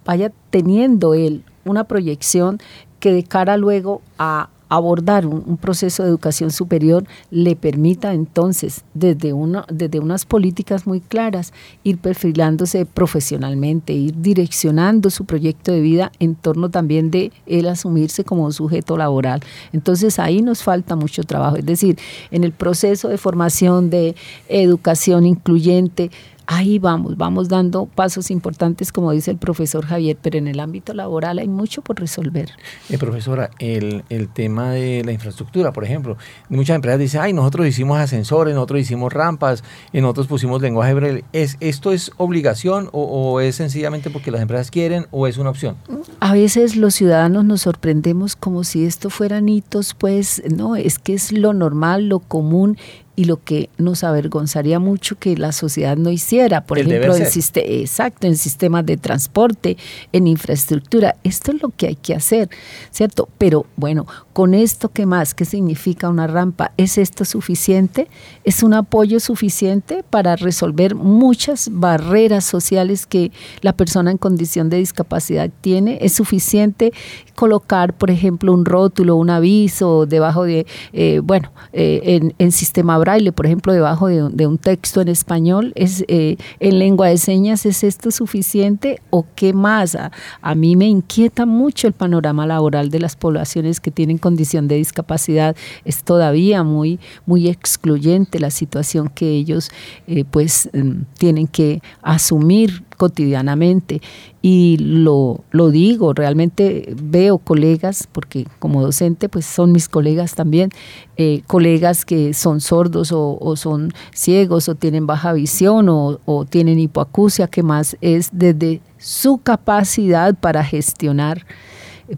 vaya 0.05 0.31
teniendo 0.49 1.13
él 1.13 1.43
una 1.65 1.83
proyección 1.83 2.59
que 2.99 3.13
de 3.13 3.23
cara 3.23 3.57
luego 3.57 4.01
a 4.17 4.49
abordar 4.69 5.25
un, 5.25 5.57
proceso 5.57 6.03
de 6.03 6.09
educación 6.09 6.51
superior 6.51 7.05
le 7.31 7.55
permita 7.55 8.13
entonces, 8.13 8.83
desde, 8.93 9.33
una, 9.33 9.65
desde 9.69 9.99
unas 9.99 10.25
políticas 10.25 10.87
muy 10.87 11.01
claras, 11.01 11.53
ir 11.83 11.97
perfilándose 11.97 12.85
profesionalmente, 12.85 13.93
ir 13.93 14.15
direccionando 14.21 15.09
su 15.09 15.25
proyecto 15.25 15.71
de 15.71 15.81
vida 15.81 16.11
en 16.19 16.35
torno 16.35 16.69
también 16.69 17.11
de 17.11 17.31
él 17.47 17.67
asumirse 17.67 18.23
como 18.23 18.45
un 18.45 18.53
sujeto 18.53 18.95
laboral. 18.95 19.41
Entonces 19.73 20.19
ahí 20.19 20.41
nos 20.41 20.63
falta 20.63 20.95
mucho 20.95 21.23
trabajo, 21.23 21.57
es 21.57 21.65
decir, 21.65 21.97
en 22.31 22.43
el 22.43 22.51
proceso 22.51 23.09
de 23.09 23.17
formación 23.17 23.89
de 23.89 24.15
educación 24.47 25.25
incluyente, 25.25 26.11
ahí 26.49 26.79
vamos, 26.79 27.15
vamos 27.15 27.47
dando 27.47 27.85
pasos 27.85 28.31
importantes, 28.31 28.91
como 28.91 29.11
dice 29.11 29.29
el 29.29 29.37
profesor 29.37 29.85
Javier, 29.85 30.17
pero 30.19 30.39
en 30.39 30.47
el 30.47 30.59
ámbito 30.59 30.95
laboral 30.95 31.37
hay 31.37 31.47
mucho 31.47 31.83
por 31.83 31.99
resolver. 31.99 32.49
Eh, 32.89 32.97
profesora, 32.97 33.51
el, 33.59 34.03
tema 34.33 34.71
de 34.71 35.03
la 35.05 35.11
infraestructura, 35.11 35.71
por 35.71 35.83
ejemplo, 35.83 36.17
muchas 36.49 36.75
empresas 36.75 36.99
dicen, 36.99 37.21
ay, 37.21 37.33
nosotros 37.33 37.67
hicimos 37.67 37.99
ascensores, 37.99 38.55
nosotros 38.55 38.81
hicimos 38.81 39.13
rampas, 39.13 39.63
nosotros 39.93 40.25
pusimos 40.25 40.59
lenguaje 40.59 40.95
braille. 40.95 41.23
¿Es, 41.33 41.55
¿Esto 41.59 41.91
es 41.91 42.11
obligación 42.17 42.89
o, 42.93 43.03
o 43.03 43.39
es 43.41 43.55
sencillamente 43.55 44.09
porque 44.09 44.31
las 44.31 44.41
empresas 44.41 44.71
quieren 44.71 45.05
o 45.11 45.27
es 45.27 45.37
una 45.37 45.51
opción? 45.51 45.75
A 46.19 46.33
veces 46.33 46.75
los 46.75 46.95
ciudadanos 46.95 47.45
nos 47.45 47.61
sorprendemos 47.61 48.35
como 48.35 48.63
si 48.63 48.85
esto 48.85 49.11
fueran 49.11 49.49
hitos, 49.49 49.93
pues 49.93 50.41
no, 50.51 50.75
es 50.75 50.97
que 50.97 51.13
es 51.13 51.31
lo 51.31 51.53
normal, 51.53 52.09
lo 52.09 52.19
común 52.19 52.77
y 53.19 53.25
lo 53.25 53.43
que 53.43 53.69
nos 53.77 54.05
avergonzaría 54.05 54.79
mucho 54.79 55.19
que 55.19 55.35
la 55.35 55.51
sociedad 55.51 55.97
no 55.97 56.09
hiciera, 56.09 56.63
por 56.63 56.79
ejemplo, 56.79 57.17
en, 57.17 57.23
exacto, 57.55 58.27
en 58.27 58.37
sistemas 58.37 58.85
de 58.85 58.95
transporte, 58.95 59.75
en 60.13 60.25
infraestructura. 60.25 61.17
Esto 61.25 61.51
es 61.51 61.61
lo 61.61 61.67
que 61.67 61.87
hay 61.87 61.95
que 61.95 62.15
hacer, 62.15 62.49
¿cierto? 62.91 63.27
Pero 63.37 63.65
bueno, 63.75 64.07
con 64.31 64.53
esto, 64.53 64.87
¿qué 64.87 65.05
más? 65.05 65.33
¿Qué 65.33 65.43
significa 65.43 66.07
una 66.07 66.27
rampa? 66.27 66.71
¿Es 66.77 66.97
esto 66.97 67.25
suficiente? 67.25 68.07
¿Es 68.45 68.63
un 68.63 68.73
apoyo 68.73 69.19
suficiente 69.19 70.01
para 70.09 70.37
resolver 70.37 70.95
muchas 70.95 71.67
barreras 71.73 72.45
sociales 72.45 73.05
que 73.05 73.33
la 73.59 73.73
persona 73.73 74.11
en 74.11 74.17
condición 74.17 74.69
de 74.69 74.77
discapacidad 74.77 75.49
tiene? 75.59 75.97
¿Es 75.99 76.13
suficiente 76.13 76.93
colocar, 77.35 77.97
por 77.97 78.11
ejemplo, 78.11 78.53
un 78.53 78.63
rótulo, 78.63 79.15
un 79.15 79.29
aviso 79.29 80.05
debajo 80.05 80.43
de, 80.43 80.65
eh, 80.93 81.19
bueno, 81.21 81.51
eh, 81.73 82.01
en, 82.03 82.33
en 82.37 82.51
sistema 82.53 82.97
por 83.33 83.45
ejemplo, 83.45 83.73
debajo 83.73 84.07
de, 84.07 84.47
un 84.47 84.57
texto 84.57 85.01
en 85.01 85.07
español, 85.07 85.71
es 85.75 86.03
eh, 86.07 86.37
en 86.59 86.79
lengua 86.79 87.07
de 87.07 87.17
señas, 87.17 87.65
¿es 87.65 87.83
esto 87.83 88.11
suficiente 88.11 89.01
o 89.09 89.25
qué 89.35 89.53
más? 89.53 89.95
A, 89.95 90.55
mí 90.55 90.75
me 90.75 90.87
inquieta 90.87 91.45
mucho 91.45 91.87
el 91.87 91.93
panorama 91.93 92.45
laboral 92.45 92.89
de 92.89 92.99
las 92.99 93.15
poblaciones 93.15 93.79
que 93.79 93.91
tienen 93.91 94.17
condición 94.17 94.67
de 94.67 94.75
discapacidad. 94.75 95.55
Es 95.85 96.03
todavía 96.03 96.63
muy, 96.63 96.99
muy 97.25 97.47
excluyente 97.47 98.39
la 98.39 98.51
situación 98.51 99.09
que 99.09 99.29
ellos 99.29 99.71
eh, 100.07 100.25
pues 100.29 100.69
mm, 100.73 101.03
tienen 101.17 101.47
que 101.47 101.81
asumir 102.01 102.83
cotidianamente. 102.99 104.01
Y 104.41 104.77
lo, 104.77 105.39
lo 105.51 105.71
digo, 105.71 106.13
realmente 106.13 106.93
veo 107.01 107.37
colegas, 107.37 108.07
porque 108.11 108.45
como 108.59 108.81
docente 108.81 109.29
pues 109.29 109.45
son 109.45 109.71
mis 109.71 109.87
colegas 109.87 110.35
también, 110.35 110.69
eh, 111.15 111.41
colegas 111.47 112.03
que 112.03 112.33
son 112.33 112.59
sordos 112.59 113.11
o, 113.13 113.55
son 113.55 113.93
ciegos 114.13 114.67
o 114.67 114.75
tienen 114.75 115.07
baja 115.07 115.31
visión 115.31 115.87
o, 115.89 116.45
tienen 116.49 116.77
hipoacusia, 116.77 117.47
que 117.47 117.63
más 117.63 117.97
es 118.01 118.29
desde 118.33 118.81
su 118.97 119.37
capacidad 119.37 120.35
para 120.35 120.63
gestionar 120.65 121.45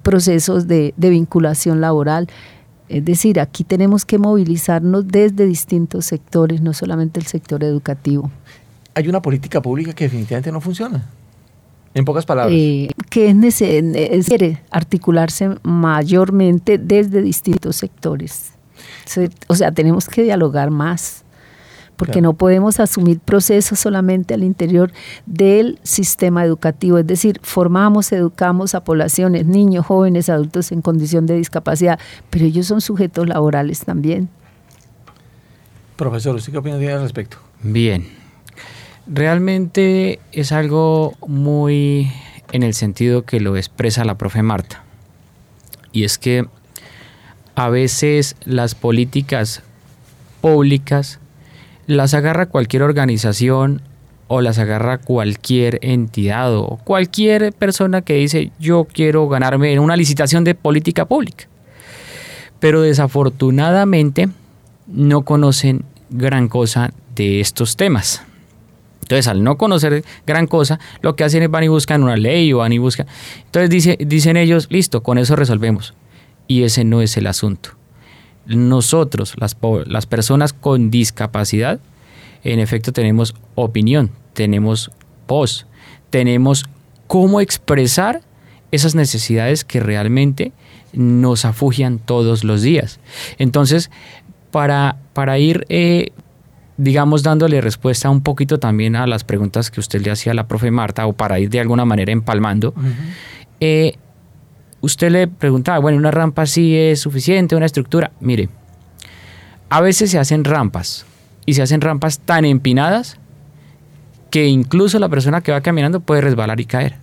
procesos 0.02 0.68
de, 0.68 0.96
de 0.98 1.10
vinculación 1.12 1.80
laboral. 1.80 2.28
Es 2.90 3.06
decir, 3.06 3.40
aquí 3.40 3.64
tenemos 3.64 4.04
que 4.04 4.18
movilizarnos 4.18 5.08
desde 5.08 5.46
distintos 5.46 6.06
sectores, 6.06 6.62
no 6.62 6.74
solamente 6.74 7.20
el 7.20 7.28
sector 7.28 7.64
educativo 7.64 8.32
hay 8.94 9.08
una 9.08 9.22
política 9.22 9.62
pública 9.62 9.94
que 9.94 10.06
definitivamente 10.06 10.52
no 10.52 10.62
funciona. 10.62 11.06
En 11.94 12.06
pocas 12.06 12.26
palabras. 12.26 12.56
Eh, 12.58 12.90
que 13.10 13.30
es 13.30 13.36
necesario 13.36 14.58
articularse 14.70 15.50
mayormente 15.64 16.78
desde 16.78 17.22
distintos 17.22 17.76
sectores. 17.76 18.54
O 19.48 19.56
sea, 19.56 19.72
tenemos 19.72 20.08
que 20.08 20.24
dialogar 20.24 20.72
más, 20.72 21.24
porque 21.98 22.22
no 22.22 22.34
podemos 22.34 22.80
asumir 22.80 23.20
procesos 23.20 23.80
solamente 23.80 24.34
al 24.34 24.44
interior 24.44 24.92
del 25.26 25.80
sistema 25.84 26.44
educativo. 26.46 26.98
Es 26.98 27.06
decir, 27.06 27.40
formamos, 27.44 28.12
educamos 28.12 28.74
a 28.74 28.84
poblaciones, 28.84 29.46
niños, 29.46 29.86
jóvenes, 29.86 30.30
adultos 30.30 30.72
en 30.72 30.82
condición 30.82 31.26
de 31.26 31.36
discapacidad, 31.36 32.00
pero 32.30 32.46
ellos 32.46 32.66
son 32.66 32.82
sujetos 32.82 33.28
laborales 33.28 33.82
también. 33.82 34.30
Profesor, 35.96 36.36
¿usted 36.36 36.54
qué 36.54 36.58
opinión 36.58 36.80
tiene 36.80 36.94
al 36.96 37.02
respecto? 37.02 37.38
Bien, 37.62 38.08
Realmente 39.08 40.20
es 40.32 40.52
algo 40.52 41.14
muy 41.28 42.12
en 42.52 42.64
el 42.64 42.74
sentido 42.74 43.24
que 43.24 43.40
lo 43.40 43.58
expresa 43.58 44.06
la 44.06 44.18
profe 44.18 44.44
Marta. 44.44 44.84
Y 45.92 46.04
es 46.04 46.18
que 46.18 46.46
a 47.56 47.70
veces 47.70 48.36
las 48.46 48.76
políticas 48.76 49.64
públicas 50.40 51.20
las 51.88 52.14
agarra 52.14 52.46
cualquier 52.48 52.84
organización 52.84 53.82
o 54.28 54.42
las 54.42 54.60
agarra 54.60 54.98
cualquier 54.98 55.80
entidad 55.82 56.56
o 56.56 56.80
cualquier 56.84 57.52
persona 57.52 58.02
que 58.02 58.14
dice 58.14 58.52
yo 58.60 58.86
quiero 58.86 59.28
ganarme 59.28 59.74
en 59.74 59.80
una 59.80 59.98
licitación 59.98 60.44
de 60.44 60.56
política 60.56 61.06
pública. 61.06 61.46
Pero 62.60 62.82
desafortunadamente 62.82 64.30
no 64.88 65.24
conocen 65.24 65.84
gran 66.10 66.48
cosa 66.48 66.92
de 67.16 67.42
estos 67.42 67.76
temas. 67.76 68.24
Entonces, 69.12 69.28
al 69.28 69.44
no 69.44 69.58
conocer 69.58 70.06
gran 70.26 70.48
cosa, 70.48 70.80
lo 71.02 71.18
que 71.18 71.26
hacen 71.26 71.44
es 71.44 71.52
van 71.52 71.66
y 71.66 71.68
buscan 71.68 72.02
una 72.02 72.16
ley 72.16 72.54
o 72.54 72.60
van 72.60 72.72
y 72.72 72.78
buscan. 72.78 73.08
Entonces 73.44 73.70
dice, 73.70 73.98
dicen 74.00 74.38
ellos, 74.38 74.68
listo, 74.70 75.04
con 75.04 75.18
eso 75.18 75.36
resolvemos. 75.36 75.94
Y 76.48 76.64
ese 76.64 76.86
no 76.86 77.02
es 77.02 77.18
el 77.18 77.28
asunto. 77.28 77.72
Nosotros, 78.46 79.36
las, 79.38 80.06
personas 80.06 80.54
con 80.54 80.92
discapacidad, 80.92 81.82
en 82.46 82.60
efecto 82.60 82.94
tenemos 82.94 83.36
opinión, 83.56 84.12
tenemos 84.32 84.92
voz, 85.28 85.68
tenemos 86.10 86.64
cómo 87.08 87.42
expresar 87.42 88.22
esas 88.72 88.96
necesidades 88.96 89.66
que 89.66 89.82
realmente 89.82 90.54
nos 90.94 91.44
afugian 91.44 92.00
todos 92.00 92.46
los 92.46 92.62
días. 92.62 93.02
Entonces, 93.40 93.92
para, 94.52 94.96
para 95.12 95.38
ir 95.38 95.66
eh, 95.68 96.14
digamos, 96.82 97.22
dándole 97.22 97.62
respuesta 97.62 98.10
un 98.10 98.22
poquito 98.22 98.58
también 98.58 98.96
a 98.96 99.06
las 99.06 99.24
preguntas 99.24 99.70
que 99.70 99.80
usted 99.80 100.02
le 100.02 100.10
hacía 100.10 100.32
a 100.32 100.36
la 100.36 100.48
profe 100.48 100.72
Marta, 100.72 101.06
o 101.06 101.14
para 101.14 101.40
ir 101.40 101.50
de 101.50 101.60
alguna 101.60 101.86
manera 101.86 102.12
empalmando, 102.12 102.74
eh, 103.60 103.94
usted 104.82 105.12
le 105.12 105.28
preguntaba, 105.28 105.78
bueno, 105.78 106.00
¿una 106.00 106.10
rampa 106.10 106.48
sí 106.48 106.76
es 106.76 107.00
suficiente, 107.00 107.56
una 107.56 107.68
estructura? 107.68 108.12
Mire, 108.20 108.50
a 109.70 109.80
veces 109.80 110.10
se 110.10 110.18
hacen 110.18 110.44
rampas, 110.44 111.06
y 111.46 111.54
se 111.54 111.62
hacen 111.62 111.82
rampas 111.82 112.20
tan 112.20 112.46
empinadas 112.46 113.18
que 114.32 114.48
incluso 114.48 114.98
la 114.98 115.10
persona 115.10 115.42
que 115.42 115.52
va 115.52 115.62
caminando 115.62 116.00
puede 116.00 116.22
resbalar 116.22 116.60
y 116.60 116.66
caer. 116.66 116.96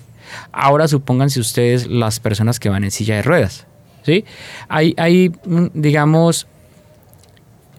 Ahora 0.50 0.88
supónganse 0.88 1.38
ustedes 1.38 1.86
las 1.86 2.18
personas 2.18 2.58
que 2.58 2.68
van 2.68 2.82
en 2.82 2.90
silla 2.90 3.16
de 3.16 3.22
ruedas. 3.22 3.66
¿sí? 4.02 4.24
Hay, 4.68 4.94
hay 4.96 5.30
mm, 5.44 5.66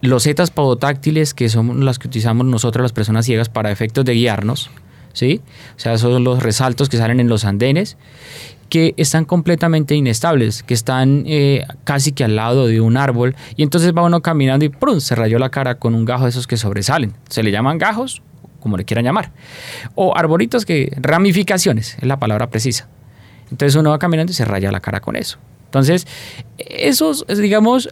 digamos, 0.02 0.10
losetas 0.10 0.52
podotáctiles 0.52 1.34
que 1.34 1.50
son 1.50 1.86
las 1.86 2.00
que 2.00 2.08
utilizamos 2.08 2.46
nosotros 2.46 2.84
las 2.84 2.94
personas 2.94 3.26
ciegas 3.26 3.50
para 3.50 3.72
efectos 3.72 4.06
de 4.06 4.14
guiarnos, 4.14 4.70
¿sí? 5.14 5.42
O 5.76 5.80
sea, 5.80 5.98
son 5.98 6.24
los 6.24 6.42
resaltos 6.44 6.90
que 6.90 6.98
salen 6.98 7.20
en 7.20 7.30
los 7.30 7.46
andenes 7.46 7.98
que 8.70 8.94
están 8.98 9.26
completamente 9.26 9.96
inestables, 9.96 10.64
que 10.64 10.76
están 10.76 11.24
eh, 11.26 11.66
casi 11.84 12.12
que 12.12 12.24
al 12.24 12.36
lado 12.36 12.68
de 12.68 12.80
un 12.82 12.98
árbol 12.98 13.36
y 13.56 13.64
entonces 13.64 13.94
va 13.98 14.04
uno 14.04 14.22
caminando 14.22 14.64
y 14.64 14.70
¡prum! 14.70 15.00
se 15.00 15.16
rayó 15.16 15.40
la 15.40 15.50
cara 15.50 15.76
con 15.76 15.96
un 15.96 16.06
gajo 16.06 16.24
de 16.24 16.30
esos 16.30 16.48
que 16.48 16.56
sobresalen. 16.56 17.14
Se 17.30 17.42
le 17.42 17.52
llaman 17.52 17.80
gajos, 17.80 18.22
como 18.60 18.78
le 18.78 18.86
quieran 18.86 19.06
llamar. 19.06 19.32
O 19.96 20.16
arbolitos 20.16 20.66
que, 20.66 20.96
ramificaciones, 21.02 21.98
es 22.00 22.04
la 22.04 22.20
palabra 22.20 22.50
precisa. 22.50 22.88
Entonces 23.52 23.76
uno 23.76 23.90
va 23.90 24.00
caminando 24.00 24.32
y 24.32 24.36
se 24.36 24.46
raya 24.46 24.72
la 24.72 24.80
cara 24.80 25.00
con 25.00 25.16
eso. 25.16 25.40
Entonces, 25.66 26.08
esos, 26.58 27.26
digamos, 27.28 27.90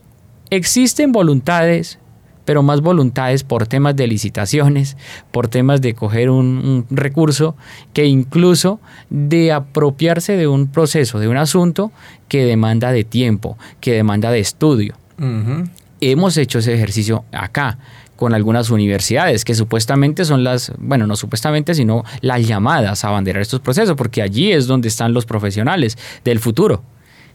Existen 0.50 1.12
voluntades, 1.12 2.00
pero 2.46 2.64
más 2.64 2.82
voluntades 2.82 3.44
por 3.44 3.68
temas 3.68 3.96
de 3.96 4.08
licitaciones, 4.08 4.96
por 5.32 5.50
temas 5.50 5.82
de 5.82 5.94
coger 5.94 6.30
un, 6.30 6.86
recurso, 6.90 7.58
que 7.94 8.06
incluso 8.06 8.80
de 9.10 9.52
apropiarse 9.52 10.38
de 10.38 10.48
un 10.48 10.68
proceso, 10.68 11.20
de 11.20 11.28
un 11.28 11.38
asunto 11.38 11.92
que 12.30 12.46
demanda 12.46 12.92
de 12.92 13.04
tiempo, 13.04 13.58
que 13.82 13.94
demanda 13.94 14.32
de 14.32 14.40
estudio. 14.40 14.96
Hemos 16.00 16.38
hecho 16.38 16.60
ese 16.60 16.74
ejercicio 16.74 17.26
acá 17.32 17.80
con 18.16 18.34
algunas 18.34 18.70
universidades 18.70 19.46
que 19.46 19.56
supuestamente 19.56 20.26
son 20.26 20.44
las, 20.44 20.72
bueno, 20.78 21.06
no 21.08 21.16
supuestamente, 21.16 21.74
sino 21.76 22.04
las 22.22 22.48
llamadas 22.48 23.04
a 23.04 23.10
abanderar 23.10 23.42
estos 23.42 23.60
procesos, 23.60 23.96
porque 23.96 24.22
allí 24.22 24.52
es 24.52 24.68
donde 24.68 24.88
están 24.88 25.14
los 25.14 25.26
profesionales 25.26 25.98
del 26.24 26.40
futuro. 26.40 26.84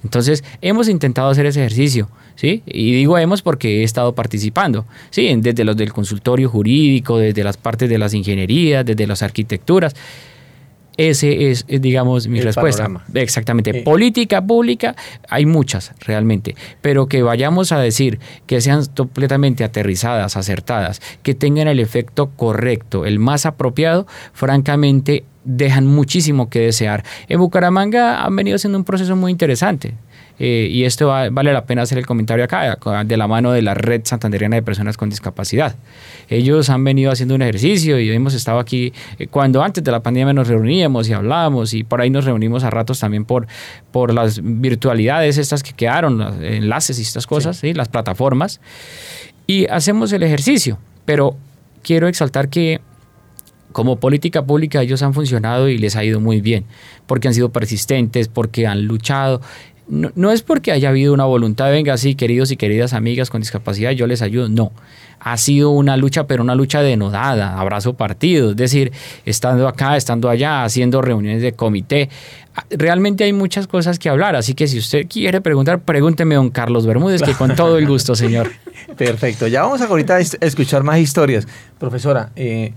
Entonces, 0.04 0.42
hemos 0.60 0.88
intentado 0.88 1.28
hacer 1.28 1.46
ese 1.46 1.60
ejercicio, 1.60 2.08
¿sí? 2.34 2.62
Y 2.66 2.92
digo 2.92 3.18
hemos 3.18 3.42
porque 3.42 3.80
he 3.80 3.84
estado 3.84 4.14
participando, 4.14 4.84
¿sí? 5.10 5.32
Desde 5.38 5.64
los 5.64 5.76
del 5.76 5.92
consultorio 5.92 6.48
jurídico, 6.48 7.18
desde 7.18 7.44
las 7.44 7.56
partes 7.56 7.88
de 7.88 7.98
las 7.98 8.14
ingenierías, 8.14 8.84
desde 8.84 9.06
las 9.06 9.22
arquitecturas. 9.22 9.94
Ese 10.96 11.50
es, 11.50 11.66
digamos, 11.66 12.28
mi 12.28 12.40
respuesta. 12.40 12.88
Exactamente. 13.14 13.78
Eh. 13.78 13.82
Política 13.82 14.44
pública, 14.44 14.94
hay 15.28 15.46
muchas 15.46 15.92
realmente, 16.00 16.54
pero 16.80 17.06
que 17.06 17.22
vayamos 17.22 17.72
a 17.72 17.78
decir 17.78 18.20
que 18.46 18.60
sean 18.60 18.84
completamente 18.94 19.64
aterrizadas, 19.64 20.36
acertadas, 20.36 21.00
que 21.22 21.34
tengan 21.34 21.68
el 21.68 21.80
efecto 21.80 22.30
correcto, 22.36 23.06
el 23.06 23.18
más 23.18 23.46
apropiado, 23.46 24.06
francamente 24.32 25.24
dejan 25.44 25.86
muchísimo 25.86 26.48
que 26.50 26.60
desear. 26.60 27.04
En 27.28 27.40
Bucaramanga 27.40 28.24
han 28.24 28.36
venido 28.36 28.56
haciendo 28.56 28.78
un 28.78 28.84
proceso 28.84 29.16
muy 29.16 29.32
interesante. 29.32 29.94
Eh, 30.44 30.66
y 30.68 30.82
esto 30.82 31.06
vale 31.06 31.52
la 31.52 31.66
pena 31.66 31.82
hacer 31.82 31.98
el 31.98 32.04
comentario 32.04 32.44
acá, 32.44 32.76
de 33.04 33.16
la 33.16 33.28
mano 33.28 33.52
de 33.52 33.62
la 33.62 33.74
Red 33.74 34.00
Santanderiana 34.02 34.56
de 34.56 34.62
Personas 34.62 34.96
con 34.96 35.08
Discapacidad. 35.08 35.76
Ellos 36.28 36.68
han 36.68 36.82
venido 36.82 37.12
haciendo 37.12 37.36
un 37.36 37.42
ejercicio 37.42 38.00
y 38.00 38.10
hemos 38.10 38.34
estado 38.34 38.58
aquí, 38.58 38.92
eh, 39.20 39.28
cuando 39.28 39.62
antes 39.62 39.84
de 39.84 39.92
la 39.92 40.02
pandemia 40.02 40.32
nos 40.32 40.48
reuníamos 40.48 41.08
y 41.08 41.12
hablábamos 41.12 41.74
y 41.74 41.84
por 41.84 42.00
ahí 42.00 42.10
nos 42.10 42.24
reunimos 42.24 42.64
a 42.64 42.70
ratos 42.70 42.98
también 42.98 43.24
por, 43.24 43.46
por 43.92 44.12
las 44.12 44.40
virtualidades 44.42 45.38
estas 45.38 45.62
que 45.62 45.74
quedaron, 45.74 46.18
los 46.18 46.34
enlaces 46.40 46.98
y 46.98 47.02
estas 47.02 47.28
cosas, 47.28 47.58
¿sí? 47.58 47.72
las 47.72 47.86
plataformas, 47.86 48.60
y 49.46 49.66
hacemos 49.68 50.12
el 50.12 50.24
ejercicio. 50.24 50.76
Pero 51.04 51.36
quiero 51.84 52.08
exaltar 52.08 52.48
que 52.48 52.80
como 53.72 53.96
política 53.96 54.44
pública 54.44 54.82
ellos 54.82 55.02
han 55.02 55.14
funcionado 55.14 55.68
y 55.68 55.78
les 55.78 55.96
ha 55.96 56.04
ido 56.04 56.20
muy 56.20 56.40
bien, 56.40 56.64
porque 57.06 57.28
han 57.28 57.34
sido 57.34 57.50
persistentes, 57.50 58.28
porque 58.28 58.66
han 58.66 58.86
luchado. 58.86 59.40
No, 59.88 60.30
es 60.30 60.42
porque 60.42 60.72
haya 60.72 60.88
habido 60.88 61.12
una 61.12 61.24
voluntad, 61.24 61.70
venga, 61.70 61.96
sí, 61.96 62.14
queridos 62.14 62.50
y 62.50 62.56
queridas 62.56 62.92
amigas 62.92 63.30
con 63.30 63.40
discapacidad, 63.40 63.90
yo 63.90 64.06
les 64.06 64.22
ayudo, 64.22 64.48
no. 64.48 64.72
Ha 65.18 65.36
sido 65.36 65.70
una 65.70 65.96
lucha, 65.96 66.26
pero 66.26 66.42
una 66.42 66.54
lucha 66.54 66.82
denodada, 66.82 67.58
abrazo 67.58 67.94
partido, 67.94 68.52
es 68.52 68.56
decir, 68.56 68.92
estando 69.24 69.68
acá, 69.68 69.96
estando 69.96 70.30
allá, 70.30 70.64
haciendo 70.64 71.02
reuniones 71.02 71.42
de 71.42 71.52
comité. 71.52 72.08
Realmente 72.70 73.24
hay 73.24 73.32
muchas 73.32 73.66
cosas 73.66 73.98
que 73.98 74.08
hablar, 74.08 74.34
así 74.34 74.54
que 74.54 74.66
si 74.66 74.78
usted 74.78 75.06
quiere 75.08 75.40
preguntar, 75.40 75.80
pregúnteme 75.82 76.36
don 76.36 76.50
Carlos 76.50 76.86
Bermúdez, 76.86 77.22
que 77.22 77.34
con 77.34 77.54
todo 77.54 77.78
el 77.78 77.86
gusto, 77.86 78.14
señor. 78.14 78.50
Perfecto, 78.96 79.46
ya 79.46 79.62
vamos 79.62 79.80
a 79.80 79.86
ahorita 79.86 80.16
a 80.16 80.20
escuchar 80.20 80.82
más 80.82 80.98
historias. 80.98 81.46
Profesora, 81.78 82.30
eh, 82.34 82.72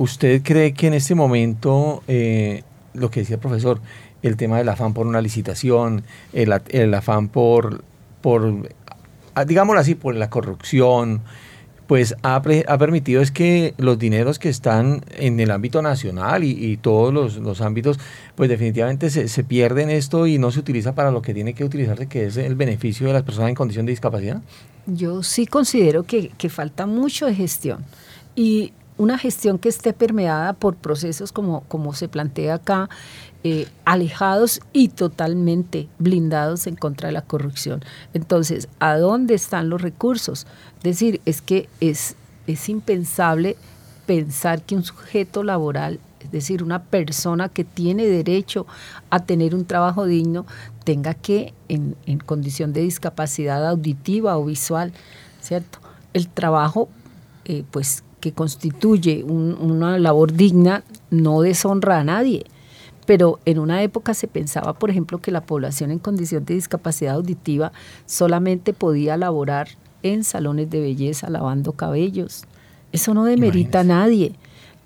¿Usted 0.00 0.40
cree 0.42 0.72
que 0.72 0.86
en 0.86 0.94
este 0.94 1.14
momento, 1.14 2.02
eh, 2.08 2.62
lo 2.94 3.10
que 3.10 3.20
decía 3.20 3.34
el 3.34 3.40
profesor, 3.40 3.82
el 4.22 4.36
tema 4.36 4.58
del 4.58 4.68
afán 4.68 4.94
por 4.94 5.06
una 5.06 5.20
licitación, 5.20 6.02
el, 6.32 6.94
afán 6.94 7.28
por, 7.28 7.82
por, 8.20 8.68
ah, 9.34 9.44
digámoslo 9.44 9.80
así, 9.80 9.94
por 9.94 10.14
la 10.14 10.30
corrupción, 10.30 11.22
pues 11.90 12.14
ha, 12.22 12.40
permitido 12.40 13.20
es 13.20 13.32
que 13.32 13.74
los 13.76 13.98
dineros 13.98 14.38
que 14.38 14.48
están 14.48 15.04
en 15.16 15.40
el 15.40 15.50
ámbito 15.50 15.82
nacional 15.82 16.44
y, 16.44 16.76
todos 16.76 17.12
los, 17.12 17.60
ámbitos, 17.60 17.98
pues 18.36 18.48
definitivamente 18.48 19.10
se, 19.10 19.42
pierden 19.44 19.90
esto 19.90 20.28
y 20.28 20.38
no 20.38 20.52
se 20.52 20.60
utiliza 20.60 20.94
para 20.94 21.10
lo 21.10 21.20
que 21.20 21.34
tiene 21.34 21.52
que 21.52 21.64
utilizarse, 21.64 22.06
que 22.06 22.26
es 22.26 22.36
el 22.36 22.54
beneficio 22.54 23.08
de 23.08 23.12
las 23.12 23.24
personas 23.24 23.48
en 23.48 23.56
condición 23.56 23.86
de 23.86 23.90
discapacidad? 23.90 24.40
Yo 24.86 25.24
sí 25.24 25.46
considero 25.48 26.04
que, 26.04 26.28
que 26.38 26.48
falta 26.48 26.86
mucho 26.86 27.26
de 27.26 27.34
gestión. 27.34 27.84
Y 28.36 28.72
una 29.00 29.16
gestión 29.16 29.58
que 29.58 29.70
esté 29.70 29.94
permeada 29.94 30.52
por 30.52 30.76
procesos 30.76 31.32
como, 31.32 31.62
como 31.62 31.94
se 31.94 32.06
plantea 32.06 32.56
acá, 32.56 32.90
eh, 33.44 33.66
alejados 33.86 34.60
y 34.74 34.88
totalmente 34.88 35.88
blindados 35.98 36.66
en 36.66 36.76
contra 36.76 37.06
de 37.08 37.14
la 37.14 37.22
corrupción. 37.22 37.82
Entonces, 38.12 38.68
¿a 38.78 38.98
dónde 38.98 39.32
están 39.32 39.70
los 39.70 39.80
recursos? 39.80 40.46
Es 40.76 40.82
decir, 40.82 41.22
es 41.24 41.40
que 41.40 41.66
es, 41.80 42.14
es 42.46 42.68
impensable 42.68 43.56
pensar 44.04 44.60
que 44.60 44.76
un 44.76 44.84
sujeto 44.84 45.44
laboral, 45.44 45.98
es 46.20 46.30
decir, 46.30 46.62
una 46.62 46.82
persona 46.82 47.48
que 47.48 47.64
tiene 47.64 48.04
derecho 48.04 48.66
a 49.08 49.20
tener 49.20 49.54
un 49.54 49.64
trabajo 49.64 50.04
digno, 50.04 50.44
tenga 50.84 51.14
que, 51.14 51.54
en, 51.68 51.96
en 52.04 52.18
condición 52.18 52.74
de 52.74 52.82
discapacidad 52.82 53.66
auditiva 53.66 54.36
o 54.36 54.44
visual, 54.44 54.92
¿cierto? 55.40 55.78
El 56.12 56.28
trabajo, 56.28 56.90
eh, 57.46 57.64
pues, 57.70 58.04
que 58.20 58.32
constituye 58.32 59.24
una 59.24 59.98
labor 59.98 60.32
digna 60.32 60.84
no 61.10 61.40
deshonra 61.40 61.98
a 61.98 62.04
nadie. 62.04 62.44
Pero 63.06 63.40
en 63.44 63.58
una 63.58 63.82
época 63.82 64.14
se 64.14 64.28
pensaba, 64.28 64.74
por 64.74 64.90
ejemplo, 64.90 65.18
que 65.18 65.32
la 65.32 65.44
población 65.44 65.90
en 65.90 65.98
condición 65.98 66.44
de 66.44 66.54
discapacidad 66.54 67.16
auditiva 67.16 67.72
solamente 68.06 68.72
podía 68.72 69.16
laborar 69.16 69.68
en 70.02 70.22
salones 70.22 70.70
de 70.70 70.80
belleza 70.80 71.28
lavando 71.28 71.72
cabellos. 71.72 72.44
Eso 72.92 73.14
no 73.14 73.24
demerita 73.24 73.80
a 73.80 73.84
nadie. 73.84 74.34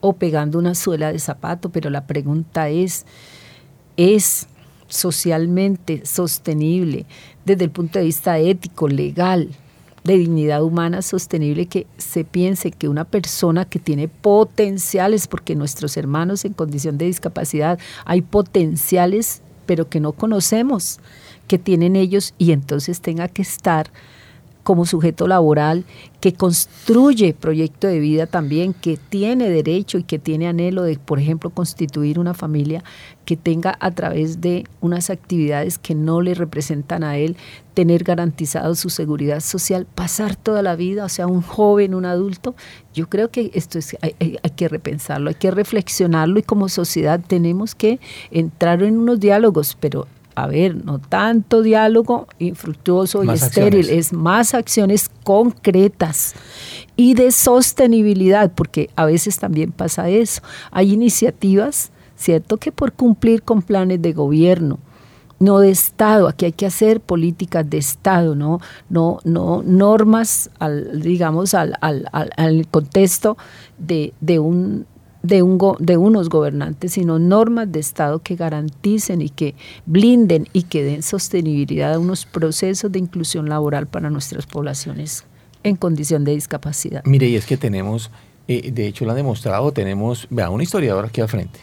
O 0.00 0.14
pegando 0.14 0.58
una 0.58 0.74
suela 0.74 1.12
de 1.12 1.18
zapato, 1.18 1.70
pero 1.70 1.90
la 1.90 2.06
pregunta 2.06 2.68
es, 2.68 3.06
¿es 3.96 4.46
socialmente 4.86 6.04
sostenible 6.04 7.06
desde 7.44 7.64
el 7.64 7.70
punto 7.70 7.98
de 7.98 8.04
vista 8.04 8.38
ético, 8.38 8.88
legal, 8.88 9.48
de 10.04 10.18
dignidad 10.18 10.62
humana 10.62 11.02
sostenible 11.02 11.66
que 11.66 11.86
se 11.96 12.24
piense 12.24 12.70
que 12.70 12.88
una 12.88 13.04
persona 13.04 13.64
que 13.64 13.78
tiene 13.78 14.08
potenciales, 14.08 15.26
porque 15.26 15.54
nuestros 15.54 15.96
hermanos 15.96 16.44
en 16.44 16.52
condición 16.52 16.98
de 16.98 17.06
discapacidad 17.06 17.78
hay 18.04 18.20
potenciales, 18.20 19.40
pero 19.64 19.88
que 19.88 20.00
no 20.00 20.12
conocemos, 20.12 21.00
que 21.48 21.58
tienen 21.58 21.96
ellos 21.96 22.34
y 22.38 22.52
entonces 22.52 23.00
tenga 23.00 23.28
que 23.28 23.42
estar 23.42 23.90
como 24.64 24.86
sujeto 24.86 25.28
laboral 25.28 25.84
que 26.20 26.32
construye 26.32 27.34
proyecto 27.34 27.86
de 27.86 28.00
vida 28.00 28.26
también, 28.26 28.72
que 28.72 28.96
tiene 28.96 29.50
derecho 29.50 29.98
y 29.98 30.04
que 30.04 30.18
tiene 30.18 30.48
anhelo 30.48 30.82
de, 30.82 30.98
por 30.98 31.20
ejemplo, 31.20 31.50
constituir 31.50 32.18
una 32.18 32.32
familia 32.32 32.82
que 33.26 33.36
tenga 33.36 33.76
a 33.78 33.90
través 33.90 34.40
de 34.40 34.64
unas 34.80 35.10
actividades 35.10 35.78
que 35.78 35.94
no 35.94 36.22
le 36.22 36.34
representan 36.34 37.04
a 37.04 37.18
él, 37.18 37.36
tener 37.74 38.04
garantizado 38.04 38.74
su 38.74 38.88
seguridad 38.88 39.40
social, 39.40 39.86
pasar 39.94 40.34
toda 40.34 40.62
la 40.62 40.76
vida, 40.76 41.04
o 41.04 41.08
sea, 41.10 41.26
un 41.26 41.42
joven, 41.42 41.94
un 41.94 42.06
adulto, 42.06 42.54
yo 42.94 43.08
creo 43.10 43.30
que 43.30 43.50
esto 43.52 43.78
es, 43.78 43.96
hay, 44.00 44.14
hay 44.18 44.50
que 44.56 44.68
repensarlo, 44.68 45.28
hay 45.28 45.34
que 45.34 45.50
reflexionarlo 45.50 46.38
y 46.38 46.42
como 46.42 46.70
sociedad 46.70 47.20
tenemos 47.26 47.74
que 47.74 48.00
entrar 48.30 48.82
en 48.82 48.98
unos 48.98 49.20
diálogos, 49.20 49.76
pero 49.78 50.06
a 50.34 50.46
ver, 50.46 50.84
no 50.84 50.98
tanto 50.98 51.62
diálogo 51.62 52.26
infructuoso 52.38 53.24
y 53.24 53.30
estéril, 53.30 53.88
es 53.90 54.12
más 54.12 54.54
acciones 54.54 55.10
concretas 55.22 56.34
y 56.96 57.14
de 57.14 57.30
sostenibilidad, 57.30 58.52
porque 58.52 58.90
a 58.96 59.04
veces 59.04 59.38
también 59.38 59.72
pasa 59.72 60.08
eso. 60.08 60.42
Hay 60.70 60.92
iniciativas, 60.92 61.92
¿cierto?, 62.16 62.56
que 62.56 62.72
por 62.72 62.92
cumplir 62.92 63.42
con 63.42 63.62
planes 63.62 64.02
de 64.02 64.12
gobierno, 64.12 64.78
no 65.40 65.58
de 65.58 65.70
Estado, 65.70 66.28
aquí 66.28 66.46
hay 66.46 66.52
que 66.52 66.66
hacer 66.66 67.00
políticas 67.00 67.68
de 67.68 67.78
Estado, 67.78 68.34
no, 68.34 68.60
no, 68.88 69.18
no 69.24 69.62
normas, 69.62 70.50
al, 70.58 71.02
digamos, 71.02 71.54
al, 71.54 71.76
al, 71.80 72.08
al 72.12 72.66
contexto 72.68 73.36
de, 73.78 74.14
de 74.20 74.38
un 74.38 74.86
de, 75.24 75.42
un 75.42 75.58
de 75.78 75.96
unos 75.96 76.28
gobernantes, 76.28 76.92
sino 76.92 77.18
normas 77.18 77.72
de 77.72 77.80
Estado 77.80 78.20
que 78.20 78.36
garanticen 78.36 79.22
y 79.22 79.30
que 79.30 79.54
blinden 79.86 80.46
y 80.52 80.64
que 80.64 80.84
den 80.84 81.02
sostenibilidad 81.02 81.94
a 81.94 81.98
unos 81.98 82.26
procesos 82.26 82.92
de 82.92 82.98
inclusión 82.98 83.48
laboral 83.48 83.86
para 83.86 84.10
nuestras 84.10 84.46
poblaciones 84.46 85.24
en 85.62 85.76
condición 85.76 86.24
de 86.24 86.32
discapacidad. 86.32 87.02
Mire, 87.06 87.26
y 87.26 87.36
es 87.36 87.46
que 87.46 87.56
tenemos, 87.56 88.10
eh, 88.48 88.70
de 88.70 88.86
hecho 88.86 89.06
lo 89.06 89.12
han 89.12 89.16
demostrado, 89.16 89.72
tenemos, 89.72 90.26
vea, 90.28 90.50
una 90.50 90.62
historiadora 90.62 91.08
aquí 91.08 91.22
al 91.22 91.28
frente, 91.28 91.58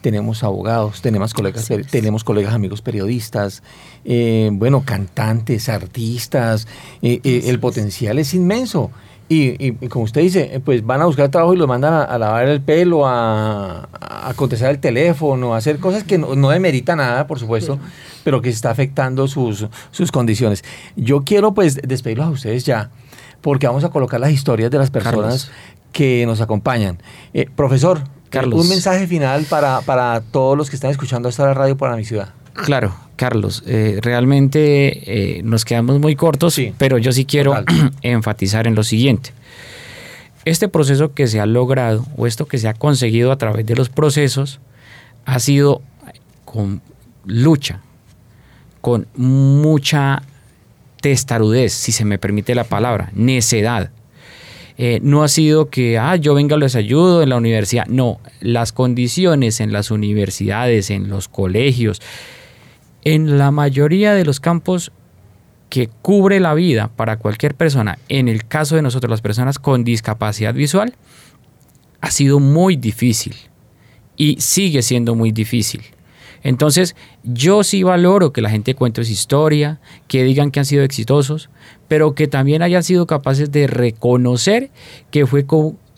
tenemos 0.00 0.44
abogados, 0.44 1.02
tenemos 1.02 1.34
colegas, 1.34 1.68
tenemos 1.90 2.22
colegas 2.22 2.54
amigos 2.54 2.80
periodistas, 2.80 3.64
eh, 4.04 4.50
bueno, 4.52 4.84
cantantes, 4.84 5.68
artistas, 5.68 6.68
eh, 7.02 7.20
el 7.24 7.58
potencial 7.58 8.20
es 8.20 8.34
inmenso. 8.34 8.92
Y, 9.28 9.72
como 9.88 10.04
usted 10.04 10.20
dice, 10.20 10.50
eh, 10.52 10.60
pues 10.60 10.84
van 10.84 11.00
a 11.00 11.06
buscar 11.06 11.30
trabajo 11.30 11.54
y 11.54 11.56
los 11.56 11.66
mandan 11.66 11.94
a, 11.94 12.18
lavar 12.18 12.46
el 12.46 12.60
pelo, 12.60 13.06
a, 13.06 13.88
a, 13.90 14.34
contestar 14.36 14.70
el 14.70 14.80
teléfono, 14.80 15.54
a 15.54 15.56
hacer 15.56 15.78
cosas 15.78 16.04
que 16.04 16.18
no, 16.18 16.34
no 16.34 16.50
demerita 16.50 16.94
nada, 16.94 17.26
por 17.26 17.38
supuesto, 17.38 17.78
pero 18.22 18.42
que 18.42 18.50
está 18.50 18.70
afectando 18.70 19.26
sus, 19.26 19.66
sus 19.90 20.12
condiciones. 20.12 20.62
Yo 20.94 21.24
quiero 21.24 21.54
pues 21.54 21.80
despedirlos 21.82 22.26
a 22.26 22.30
ustedes 22.30 22.64
ya, 22.66 22.90
porque 23.40 23.66
vamos 23.66 23.84
a 23.84 23.88
colocar 23.88 24.20
las 24.20 24.30
historias 24.30 24.70
de 24.70 24.78
las 24.78 24.90
personas 24.90 25.50
que 25.92 26.26
nos 26.26 26.42
acompañan. 26.42 26.98
Eh, 27.32 27.48
profesor, 27.56 28.04
Carlos. 28.28 28.60
un 28.60 28.68
mensaje 28.68 29.06
final 29.06 29.44
para, 29.44 29.80
para 29.80 30.20
todos 30.20 30.58
los 30.58 30.68
que 30.68 30.76
están 30.76 30.90
escuchando 30.90 31.30
esta 31.30 31.54
radio 31.54 31.78
para 31.78 31.96
mi 31.96 32.04
ciudad. 32.04 32.34
Claro, 32.52 32.94
Carlos, 33.16 33.62
eh, 33.66 33.98
realmente 34.02 35.38
eh, 35.38 35.42
nos 35.42 35.64
quedamos 35.64 36.00
muy 36.00 36.16
cortos, 36.16 36.60
pero 36.78 36.98
yo 36.98 37.12
sí 37.12 37.24
quiero 37.24 37.54
enfatizar 38.02 38.66
en 38.66 38.74
lo 38.74 38.82
siguiente. 38.82 39.30
Este 40.44 40.68
proceso 40.68 41.14
que 41.14 41.26
se 41.26 41.40
ha 41.40 41.46
logrado 41.46 42.04
o 42.16 42.26
esto 42.26 42.46
que 42.46 42.58
se 42.58 42.68
ha 42.68 42.74
conseguido 42.74 43.32
a 43.32 43.38
través 43.38 43.64
de 43.64 43.76
los 43.76 43.88
procesos 43.88 44.60
ha 45.24 45.38
sido 45.38 45.80
con 46.44 46.82
lucha, 47.24 47.80
con 48.80 49.06
mucha 49.16 50.22
testarudez, 51.00 51.72
si 51.72 51.92
se 51.92 52.04
me 52.04 52.18
permite 52.18 52.54
la 52.54 52.64
palabra, 52.64 53.10
necedad. 53.14 53.90
Eh, 54.76 54.98
no 55.02 55.22
ha 55.22 55.28
sido 55.28 55.70
que, 55.70 55.98
ah, 55.98 56.16
yo 56.16 56.34
venga, 56.34 56.56
les 56.56 56.74
ayudo 56.74 57.22
en 57.22 57.28
la 57.28 57.36
universidad. 57.36 57.86
No, 57.86 58.20
las 58.40 58.72
condiciones 58.72 59.60
en 59.60 59.72
las 59.72 59.90
universidades, 59.90 60.90
en 60.90 61.08
los 61.08 61.28
colegios, 61.28 62.02
en 63.04 63.38
la 63.38 63.50
mayoría 63.50 64.14
de 64.14 64.24
los 64.24 64.40
campos 64.40 64.92
que 65.68 65.88
cubre 66.02 66.40
la 66.40 66.54
vida 66.54 66.90
para 66.94 67.18
cualquier 67.18 67.54
persona, 67.54 67.98
en 68.08 68.28
el 68.28 68.46
caso 68.46 68.76
de 68.76 68.82
nosotros 68.82 69.10
las 69.10 69.20
personas 69.20 69.58
con 69.58 69.84
discapacidad 69.84 70.54
visual, 70.54 70.94
ha 72.00 72.10
sido 72.10 72.38
muy 72.38 72.76
difícil 72.76 73.34
y 74.16 74.40
sigue 74.40 74.82
siendo 74.82 75.14
muy 75.14 75.32
difícil. 75.32 75.82
Entonces, 76.42 76.94
yo 77.22 77.64
sí 77.64 77.82
valoro 77.82 78.32
que 78.32 78.42
la 78.42 78.50
gente 78.50 78.74
cuente 78.74 79.02
su 79.02 79.10
historia, 79.10 79.80
que 80.06 80.22
digan 80.22 80.50
que 80.50 80.60
han 80.60 80.66
sido 80.66 80.84
exitosos, 80.84 81.48
pero 81.88 82.14
que 82.14 82.28
también 82.28 82.62
hayan 82.62 82.82
sido 82.82 83.06
capaces 83.06 83.50
de 83.50 83.66
reconocer 83.66 84.70
que 85.10 85.26
fue 85.26 85.46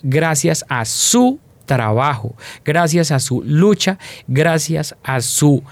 gracias 0.03 0.65
a 0.69 0.85
su 0.85 1.41
trabajo, 1.67 2.37
gracias 2.65 3.11
a 3.11 3.19
su 3.19 3.43
lucha, 3.43 3.99
gracias 4.29 4.95
a 5.03 5.21
su 5.21 5.65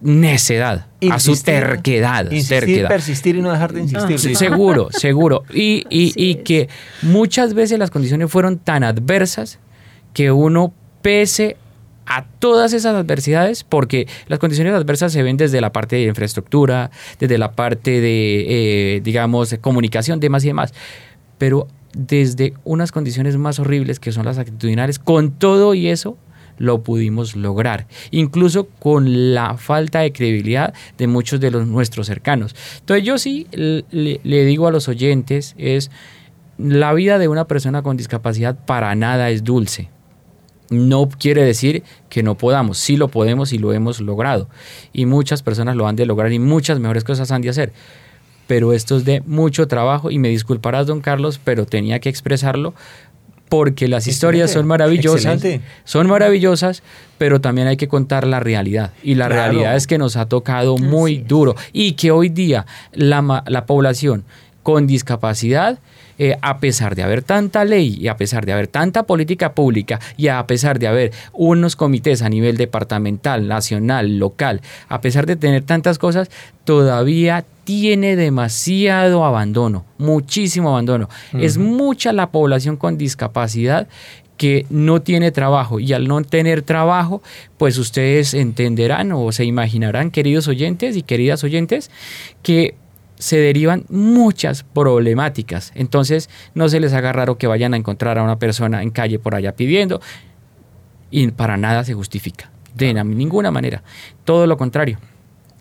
necedad, 0.00 0.86
a 1.10 1.20
su 1.20 1.40
terquedad. 1.40 2.30
Insistir, 2.30 2.86
persistir 2.88 3.36
y 3.36 3.42
no 3.42 3.50
dejar 3.52 3.72
de 3.72 3.80
insistir. 3.80 4.36
seguro, 4.36 4.88
seguro. 4.92 5.44
Y, 5.52 5.84
y, 5.90 6.36
que 6.36 6.68
muchas 7.02 7.54
veces 7.54 7.78
las 7.78 7.90
condiciones 7.90 8.30
fueron 8.30 8.58
tan 8.58 8.84
adversas 8.84 9.58
que 10.14 10.32
uno 10.32 10.72
pese 11.02 11.56
a 12.06 12.24
todas 12.24 12.72
esas 12.72 12.96
adversidades, 12.96 13.62
porque 13.62 14.08
las 14.26 14.38
condiciones 14.38 14.74
adversas 14.74 15.12
se 15.12 15.22
ven 15.22 15.36
desde 15.36 15.60
la 15.60 15.72
parte 15.72 15.96
de 15.96 16.04
infraestructura, 16.04 16.90
desde 17.20 17.38
la 17.38 17.52
parte 17.52 18.00
de, 18.00 18.96
eh, 18.96 19.00
digamos, 19.00 19.54
comunicación, 19.60 20.18
demás 20.18 20.44
y 20.44 20.48
demás, 20.48 20.74
pero 21.38 21.68
desde 21.92 22.54
unas 22.64 22.90
condiciones 22.90 23.36
más 23.36 23.58
horribles 23.58 24.00
que 24.00 24.12
son 24.12 24.24
las 24.24 24.38
actitudinales, 24.38 24.98
con 24.98 25.30
todo 25.30 25.74
y 25.74 25.88
eso, 25.88 26.16
lo 26.60 26.82
pudimos 26.82 27.36
lograr, 27.36 27.86
incluso 28.10 28.66
con 28.66 29.34
la 29.34 29.56
falta 29.56 30.00
de 30.00 30.12
credibilidad 30.12 30.74
de 30.98 31.06
muchos 31.06 31.40
de 31.40 31.50
los 31.50 31.66
nuestros 31.66 32.06
cercanos. 32.06 32.54
Entonces 32.80 33.04
yo 33.04 33.16
sí 33.16 33.46
le, 33.50 34.44
digo 34.44 34.68
a 34.68 34.70
los 34.70 34.86
oyentes 34.86 35.54
es 35.56 35.90
la 36.58 36.92
vida 36.92 37.18
de 37.18 37.28
una 37.28 37.46
persona 37.46 37.82
con 37.82 37.96
discapacidad 37.96 38.58
para 38.66 38.94
nada 38.94 39.30
es 39.30 39.42
dulce. 39.42 39.88
No 40.68 41.08
quiere 41.08 41.42
decir 41.42 41.82
que 42.10 42.22
no 42.22 42.36
podamos, 42.36 42.76
sí 42.76 42.98
lo 42.98 43.08
podemos 43.08 43.54
y 43.54 43.58
lo 43.58 43.72
hemos 43.72 44.02
logrado. 44.02 44.50
Y 44.92 45.06
muchas 45.06 45.42
personas 45.42 45.76
lo 45.76 45.88
han 45.88 45.96
de 45.96 46.04
lograr 46.04 46.30
y 46.30 46.38
muchas 46.38 46.78
mejores 46.78 47.04
cosas 47.04 47.30
han 47.30 47.40
de 47.40 47.48
hacer. 47.48 47.72
Pero 48.46 48.74
esto 48.74 48.98
es 48.98 49.06
de 49.06 49.22
mucho 49.22 49.66
trabajo 49.66 50.10
y 50.10 50.18
me 50.18 50.28
disculparás, 50.28 50.86
don 50.86 51.00
Carlos, 51.00 51.40
pero 51.42 51.64
tenía 51.64 52.00
que 52.00 52.10
expresarlo 52.10 52.74
porque 53.50 53.88
las 53.88 54.06
historias 54.06 54.52
son 54.52 54.68
maravillosas, 54.68 55.42
son 55.84 56.06
maravillosas, 56.06 56.84
pero 57.18 57.40
también 57.40 57.66
hay 57.66 57.76
que 57.76 57.88
contar 57.88 58.24
la 58.24 58.38
realidad. 58.38 58.92
Y 59.02 59.16
la 59.16 59.28
realidad 59.28 59.74
es 59.74 59.88
que 59.88 59.98
nos 59.98 60.16
ha 60.16 60.26
tocado 60.26 60.78
muy 60.78 61.18
duro. 61.18 61.56
Y 61.72 61.92
que 61.92 62.12
hoy 62.12 62.28
día 62.28 62.64
la, 62.92 63.42
la 63.48 63.66
población 63.66 64.24
con 64.62 64.86
discapacidad 64.86 65.80
eh, 66.22 66.36
a 66.42 66.58
pesar 66.60 66.94
de 66.94 67.02
haber 67.02 67.22
tanta 67.22 67.64
ley 67.64 67.96
y 67.98 68.08
a 68.08 68.18
pesar 68.18 68.44
de 68.44 68.52
haber 68.52 68.66
tanta 68.66 69.04
política 69.04 69.54
pública 69.54 70.00
y 70.18 70.28
a 70.28 70.46
pesar 70.46 70.78
de 70.78 70.86
haber 70.86 71.12
unos 71.32 71.76
comités 71.76 72.20
a 72.20 72.28
nivel 72.28 72.58
departamental, 72.58 73.48
nacional, 73.48 74.18
local, 74.18 74.60
a 74.90 75.00
pesar 75.00 75.24
de 75.24 75.36
tener 75.36 75.62
tantas 75.62 75.98
cosas, 75.98 76.30
todavía 76.64 77.46
tiene 77.64 78.16
demasiado 78.16 79.24
abandono, 79.24 79.86
muchísimo 79.96 80.68
abandono. 80.68 81.08
Es 81.32 81.56
mucha 81.56 82.12
la 82.12 82.30
población 82.30 82.76
con 82.76 82.98
discapacidad 82.98 83.88
que 84.36 84.66
no 84.68 85.00
tiene 85.00 85.30
trabajo 85.30 85.80
y 85.80 85.94
al 85.94 86.06
no 86.06 86.20
tener 86.20 86.60
trabajo, 86.60 87.22
pues 87.56 87.78
ustedes 87.78 88.34
entenderán 88.34 89.12
o 89.12 89.32
se 89.32 89.46
imaginarán, 89.46 90.10
queridos 90.10 90.48
oyentes 90.48 90.98
y 90.98 91.02
queridas 91.02 91.44
oyentes, 91.44 91.90
que 92.42 92.74
se 93.20 93.36
derivan 93.36 93.84
muchas 93.88 94.64
problemáticas. 94.64 95.72
Entonces, 95.74 96.28
no 96.54 96.68
se 96.68 96.80
les 96.80 96.92
haga 96.94 97.12
raro 97.12 97.38
que 97.38 97.46
vayan 97.46 97.74
a 97.74 97.76
encontrar 97.76 98.18
a 98.18 98.22
una 98.22 98.38
persona 98.38 98.82
en 98.82 98.90
calle 98.90 99.18
por 99.18 99.34
allá 99.34 99.54
pidiendo 99.54 100.00
y 101.10 101.28
para 101.28 101.56
nada 101.56 101.84
se 101.84 101.94
justifica. 101.94 102.50
De 102.74 102.92
ninguna 102.94 103.50
manera. 103.50 103.82
Todo 104.24 104.46
lo 104.46 104.56
contrario. 104.56 104.98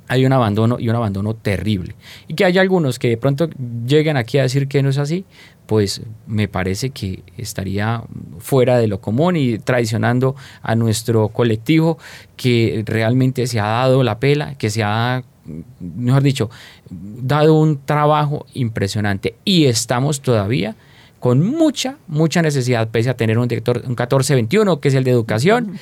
Hay 0.08 0.26
un 0.26 0.34
abandono 0.34 0.78
y 0.80 0.89
un 0.89 0.95
abandono 0.95 1.36
terrible. 1.36 1.95
Y 2.28 2.34
que 2.34 2.45
haya 2.45 2.62
algunos 2.62 2.98
que 2.98 3.10
de 3.10 3.17
pronto 3.17 3.50
lleguen 3.86 4.17
aquí 4.17 4.39
a 4.39 4.43
decir 4.43 4.67
que 4.67 4.82
no 4.82 4.89
es 4.89 4.98
así, 4.98 5.26
pues 5.67 6.02
me 6.26 6.48
parece 6.48 6.89
que 6.89 7.24
estaría 7.38 8.04
fuera 8.39 8.80
de 8.80 8.88
lo 8.88 9.02
común 9.02 9.36
y 9.36 9.60
traicionando 9.60 10.36
a 10.63 10.76
nuestro 10.76 11.28
colectivo 11.28 12.00
que 12.38 12.84
realmente 12.88 13.45
se 13.45 13.60
ha 13.60 13.67
dado 13.67 14.02
la 14.02 14.19
pela, 14.19 14.56
que 14.56 14.72
se 14.72 14.82
ha 14.82 15.24
mejor 15.80 16.24
dicho, 16.24 16.50
dado 16.90 17.56
un 17.56 17.80
trabajo 17.86 18.46
impresionante 18.54 19.36
y 19.46 19.66
estamos 19.66 20.22
todavía 20.22 20.76
con 21.20 21.46
mucha, 21.46 21.98
mucha 22.08 22.42
necesidad, 22.42 22.88
pese 22.90 23.10
a 23.10 23.18
tener 23.18 23.38
un 23.38 23.48
director, 23.48 23.78
un 23.80 23.90
1421, 23.90 24.80
que 24.80 24.88
es 24.88 24.94
el 24.94 25.04
de 25.04 25.12
educación, 25.12 25.78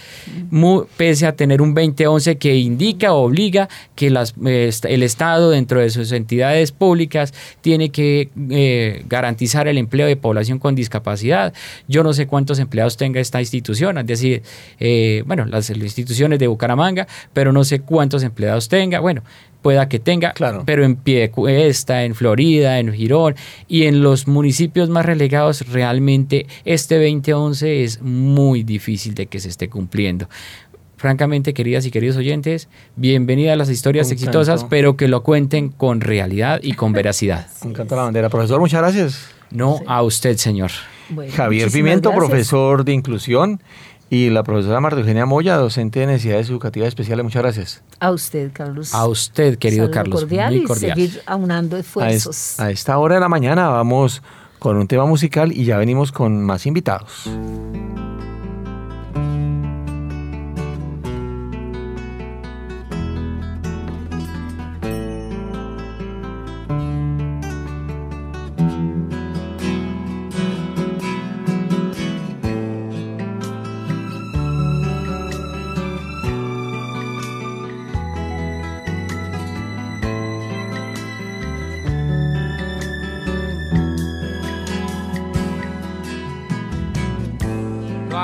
pese 0.97 1.27
a 1.27 1.35
tener 1.35 1.61
un 1.61 1.75
2011 1.75 2.37
que 2.37 2.55
indica, 2.55 3.13
obliga 3.13 3.69
que 3.95 4.09
las, 4.09 4.33
el 4.37 5.03
Estado, 5.03 5.51
dentro 5.51 5.79
de 5.79 5.89
sus 5.91 6.11
entidades 6.11 6.71
públicas, 6.71 7.33
tiene 7.61 7.89
que 7.89 8.29
eh, 8.49 9.03
garantizar 9.07 9.67
el 9.67 9.77
empleo 9.77 10.07
de 10.07 10.15
población 10.15 10.57
con 10.57 10.73
discapacidad. 10.73 11.53
Yo 11.87 12.03
no 12.03 12.13
sé 12.13 12.25
cuántos 12.25 12.57
empleados 12.57 12.97
tenga 12.97 13.19
esta 13.19 13.39
institución, 13.39 13.97
es 13.99 14.07
decir, 14.07 14.41
eh, 14.79 15.23
bueno, 15.27 15.45
las 15.45 15.69
instituciones 15.69 16.39
de 16.39 16.47
Bucaramanga, 16.47 17.07
pero 17.33 17.51
no 17.51 17.63
sé 17.63 17.81
cuántos 17.81 18.23
empleados 18.23 18.69
tenga. 18.69 18.99
Bueno, 18.99 19.21
pueda 19.61 19.89
que 19.89 19.99
tenga, 19.99 20.33
pero 20.65 20.85
en 20.85 20.95
Piedecuesta, 20.95 22.03
en 22.03 22.15
Florida, 22.15 22.79
en 22.79 22.93
Girón 22.93 23.35
y 23.67 23.83
en 23.83 24.01
los 24.01 24.27
municipios 24.27 24.89
más 24.89 25.05
relegados, 25.05 25.67
realmente 25.71 26.47
este 26.65 26.95
2011 26.95 27.83
es 27.83 28.01
muy 28.01 28.63
difícil 28.63 29.13
de 29.13 29.27
que 29.27 29.39
se 29.39 29.49
esté 29.49 29.69
cumpliendo. 29.69 30.29
francamente, 30.97 31.53
queridas 31.53 31.85
y 31.85 31.91
queridos 31.91 32.17
oyentes, 32.17 32.69
bienvenida 32.95 33.53
a 33.53 33.55
las 33.55 33.69
historias 33.69 34.07
Un 34.07 34.13
exitosas, 34.13 34.61
canto. 34.61 34.69
pero 34.69 34.97
que 34.97 35.07
lo 35.07 35.21
cuenten 35.21 35.69
con 35.69 36.01
realidad 36.01 36.59
y 36.63 36.73
con 36.73 36.91
veracidad. 36.93 37.47
Me 37.63 37.69
encanta 37.69 37.95
la 37.95 38.03
bandera. 38.03 38.29
Profesor, 38.29 38.59
muchas 38.59 38.81
gracias. 38.81 39.29
No 39.51 39.79
a 39.85 40.01
usted, 40.01 40.37
señor. 40.37 40.71
Bueno, 41.09 41.31
Javier 41.35 41.69
Pimiento, 41.71 42.09
gracias. 42.09 42.27
profesor 42.29 42.83
de 42.83 42.93
inclusión, 42.93 43.61
y 44.09 44.29
la 44.29 44.43
profesora 44.43 44.79
Marta 44.79 44.99
Eugenia 44.99 45.25
Moya, 45.25 45.55
docente 45.57 45.99
de 46.01 46.07
necesidades 46.07 46.49
educativas 46.49 46.87
especiales. 46.89 47.23
Muchas 47.23 47.41
gracias. 47.41 47.83
A 47.99 48.11
usted, 48.11 48.51
Carlos. 48.53 48.93
A 48.93 49.05
usted, 49.07 49.57
querido 49.57 49.83
Saludo 49.85 49.93
Carlos. 49.93 50.19
cordial 50.21 50.53
muy 50.53 50.63
y 50.63 50.65
cordial. 50.65 50.95
seguir 50.97 51.21
aunando 51.25 51.75
A, 51.75 51.79
esfuerzos. 51.79 52.35
es- 52.53 52.59
a 52.59 52.71
esta 52.71 52.97
hora 52.97 53.15
de 53.15 53.21
la 53.21 53.29
mañana 53.29 53.69
vamos 53.69 54.21
con 54.59 54.77
un 54.77 54.87
tema 54.87 55.05
musical 55.05 55.51
y 55.51 55.65
ya 55.65 55.77
venimos 55.77 56.11
con 56.11 56.41
más 56.43 56.65
invitados. 56.65 57.27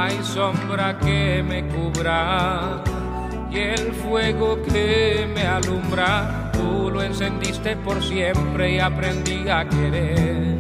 Hay 0.04 0.22
sombra 0.22 0.98
que 1.00 1.42
me 1.48 1.66
cubra 1.68 2.84
y 3.50 3.58
el 3.58 3.94
fuego 3.94 4.62
que 4.64 5.30
me 5.34 5.44
alumbra, 5.44 6.52
tú 6.52 6.90
lo 6.92 7.02
encendiste 7.02 7.78
por 7.78 8.04
siempre 8.04 8.74
y 8.74 8.80
aprendí 8.80 9.48
a 9.48 9.64
querer. 9.64 10.58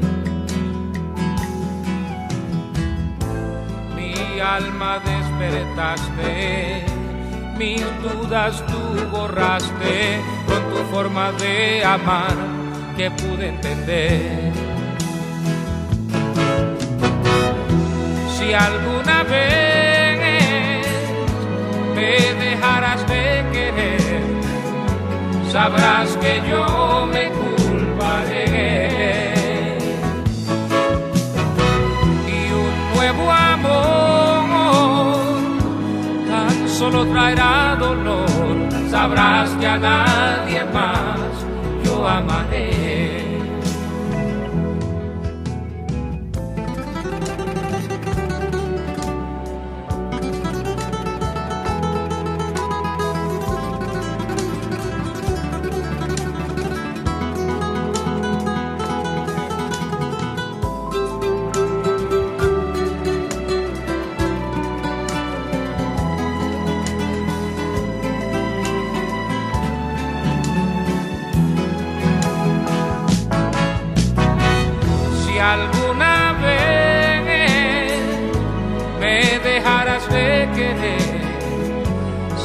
Mi 3.96 4.40
alma 4.40 5.00
despertaste, 5.00 6.86
mis 7.58 7.84
dudas 8.02 8.64
tú 8.68 9.10
borraste 9.12 10.22
con 10.48 10.70
tu 10.70 10.78
forma 10.96 11.34
de 11.34 11.84
amar 11.84 12.36
que 12.96 13.12
pude 13.12 13.50
entender. 13.50 14.43
Si 18.44 18.54
alguna 18.54 19.24
vez 19.24 20.86
me 21.96 22.34
dejarás 22.44 23.08
de 23.08 23.46
querer, 23.54 24.22
sabrás 25.50 26.10
que 26.18 26.42
yo 26.50 27.08
me 27.14 27.30
culparé. 27.30 28.50
Y 32.28 32.52
un 32.52 32.74
nuevo 32.96 33.32
amor 33.32 34.44
tan 36.28 36.68
solo 36.68 37.06
traerá 37.08 37.78
dolor, 37.80 38.28
sabrás 38.92 39.52
que 39.52 39.68
a 39.68 39.78
nadie 39.78 40.66
más 40.66 41.32
yo 41.86 42.06
amaré. 42.06 42.93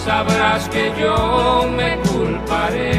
Sabrás 0.08 0.68
que 0.70 0.90
yo 0.98 1.68
me 1.76 1.90
culparé. 2.08 2.94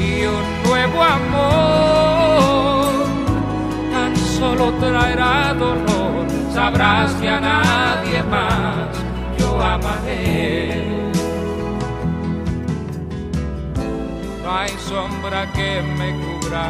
Y 0.00 0.12
un 0.36 0.46
nuevo 0.66 0.98
amor 1.18 1.46
tan 3.92 4.12
solo 4.16 4.64
traerá 4.80 5.54
dolor, 5.54 6.26
sabrás 6.52 7.12
que 7.20 7.28
a 7.28 7.40
nadie 7.40 8.20
más 8.24 8.88
yo 9.38 9.48
amaré. 9.62 10.82
No 14.42 14.48
hay 14.58 14.72
sombra 14.90 15.40
que 15.56 15.70
me 15.98 16.08
cubra 16.22 16.64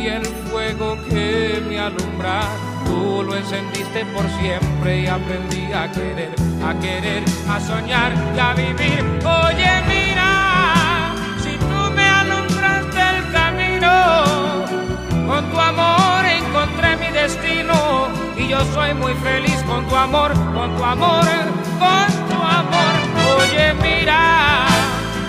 y 0.00 0.06
el 0.06 0.24
fuego 0.24 0.96
que 1.10 1.62
me 1.68 1.78
alumbra. 1.78 2.71
Tú 2.86 3.22
lo 3.26 3.36
encendiste 3.36 4.04
por 4.06 4.28
siempre 4.40 5.00
y 5.02 5.06
aprendí 5.06 5.72
a 5.72 5.90
querer, 5.90 6.34
a 6.64 6.74
querer, 6.80 7.24
a 7.48 7.60
soñar 7.60 8.12
y 8.34 8.38
a 8.38 8.54
vivir. 8.54 9.04
Oye, 9.24 9.72
mira, 9.88 11.12
si 11.42 11.56
tú 11.56 11.92
me 11.94 12.04
alumbraste 12.04 13.00
el 13.16 13.32
camino, 13.32 13.92
con 15.26 15.50
tu 15.50 15.58
amor 15.58 16.24
encontré 16.24 16.96
mi 16.96 17.08
destino 17.12 18.08
y 18.36 18.48
yo 18.48 18.64
soy 18.74 18.94
muy 18.94 19.14
feliz 19.14 19.62
con 19.66 19.86
tu 19.88 19.96
amor, 19.96 20.32
con 20.54 20.76
tu 20.76 20.84
amor, 20.84 21.24
con 21.78 22.28
tu 22.28 22.42
amor. 22.42 22.94
Oye, 23.38 23.74
mira, 23.74 24.66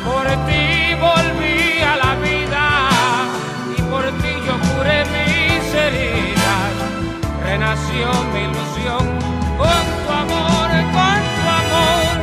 por 0.05 0.25
ti 0.47 0.93
volví 0.99 1.81
a 1.81 1.95
la 1.97 2.15
vida 2.15 2.65
y 3.77 3.81
por 3.83 4.05
ti 4.21 4.31
yo 4.45 4.53
curé 4.75 5.03
mis 5.05 5.73
heridas. 5.73 6.32
Renació 7.53 8.09
mi 8.33 8.41
ilusión 8.49 9.05
con 9.59 9.83
tu 10.03 10.09
amor, 10.21 10.69
con 10.95 11.19
tu 11.35 11.43
amor. 11.61 12.15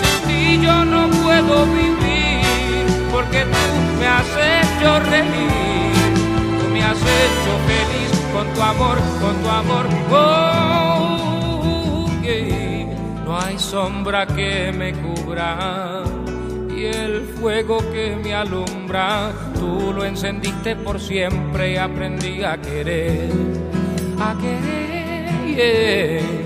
Sin 0.00 0.18
ti 0.28 0.42
yo 0.62 0.76
no 0.84 1.02
puedo 1.22 1.54
vivir 1.64 2.84
porque 3.10 3.40
tú 3.54 3.66
me 3.98 4.06
has 4.06 4.30
hecho 4.52 4.90
reír. 5.10 6.12
Tú 6.58 6.64
me 6.70 6.80
has 6.84 7.00
hecho 7.00 7.52
feliz 7.70 8.12
con 8.34 8.46
tu 8.52 8.60
amor, 8.60 8.96
con 9.22 9.34
tu 9.42 9.48
amor. 9.48 9.84
Oh, 10.10 12.10
yeah. 12.22 12.92
No 13.24 13.30
hay 13.40 13.56
sombra 13.58 14.26
que 14.26 14.70
me 14.76 14.92
cubra 14.92 16.02
el 16.90 17.22
fuego 17.22 17.78
que 17.92 18.16
me 18.16 18.34
alumbra, 18.34 19.32
tú 19.54 19.92
lo 19.92 20.04
encendiste 20.04 20.76
por 20.76 21.00
siempre 21.00 21.72
y 21.72 21.76
aprendí 21.76 22.42
a 22.44 22.60
querer, 22.60 23.30
a 24.18 24.36
querer. 24.40 24.86
yeah. 25.56 26.45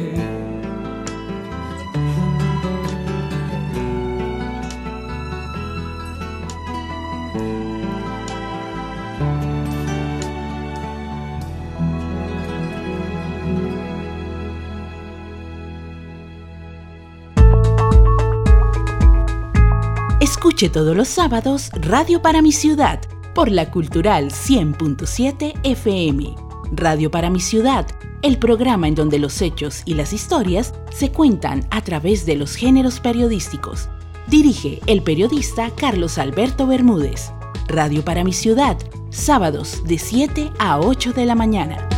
Todos 20.68 20.94
los 20.94 21.08
sábados 21.08 21.70
Radio 21.72 22.20
para 22.20 22.42
mi 22.42 22.52
ciudad 22.52 23.00
por 23.34 23.50
la 23.50 23.70
Cultural 23.70 24.30
100.7 24.30 25.54
FM. 25.64 26.34
Radio 26.72 27.10
para 27.10 27.30
mi 27.30 27.40
ciudad, 27.40 27.86
el 28.20 28.38
programa 28.38 28.86
en 28.86 28.94
donde 28.94 29.18
los 29.18 29.40
hechos 29.40 29.82
y 29.86 29.94
las 29.94 30.12
historias 30.12 30.74
se 30.90 31.12
cuentan 31.12 31.66
a 31.70 31.80
través 31.80 32.26
de 32.26 32.36
los 32.36 32.56
géneros 32.56 33.00
periodísticos. 33.00 33.88
Dirige 34.28 34.80
el 34.86 35.02
periodista 35.02 35.70
Carlos 35.74 36.18
Alberto 36.18 36.66
Bermúdez. 36.66 37.32
Radio 37.66 38.04
para 38.04 38.22
mi 38.22 38.34
ciudad, 38.34 38.76
sábados 39.08 39.82
de 39.86 39.98
7 39.98 40.52
a 40.58 40.78
8 40.78 41.12
de 41.14 41.24
la 41.24 41.34
mañana. 41.34 41.88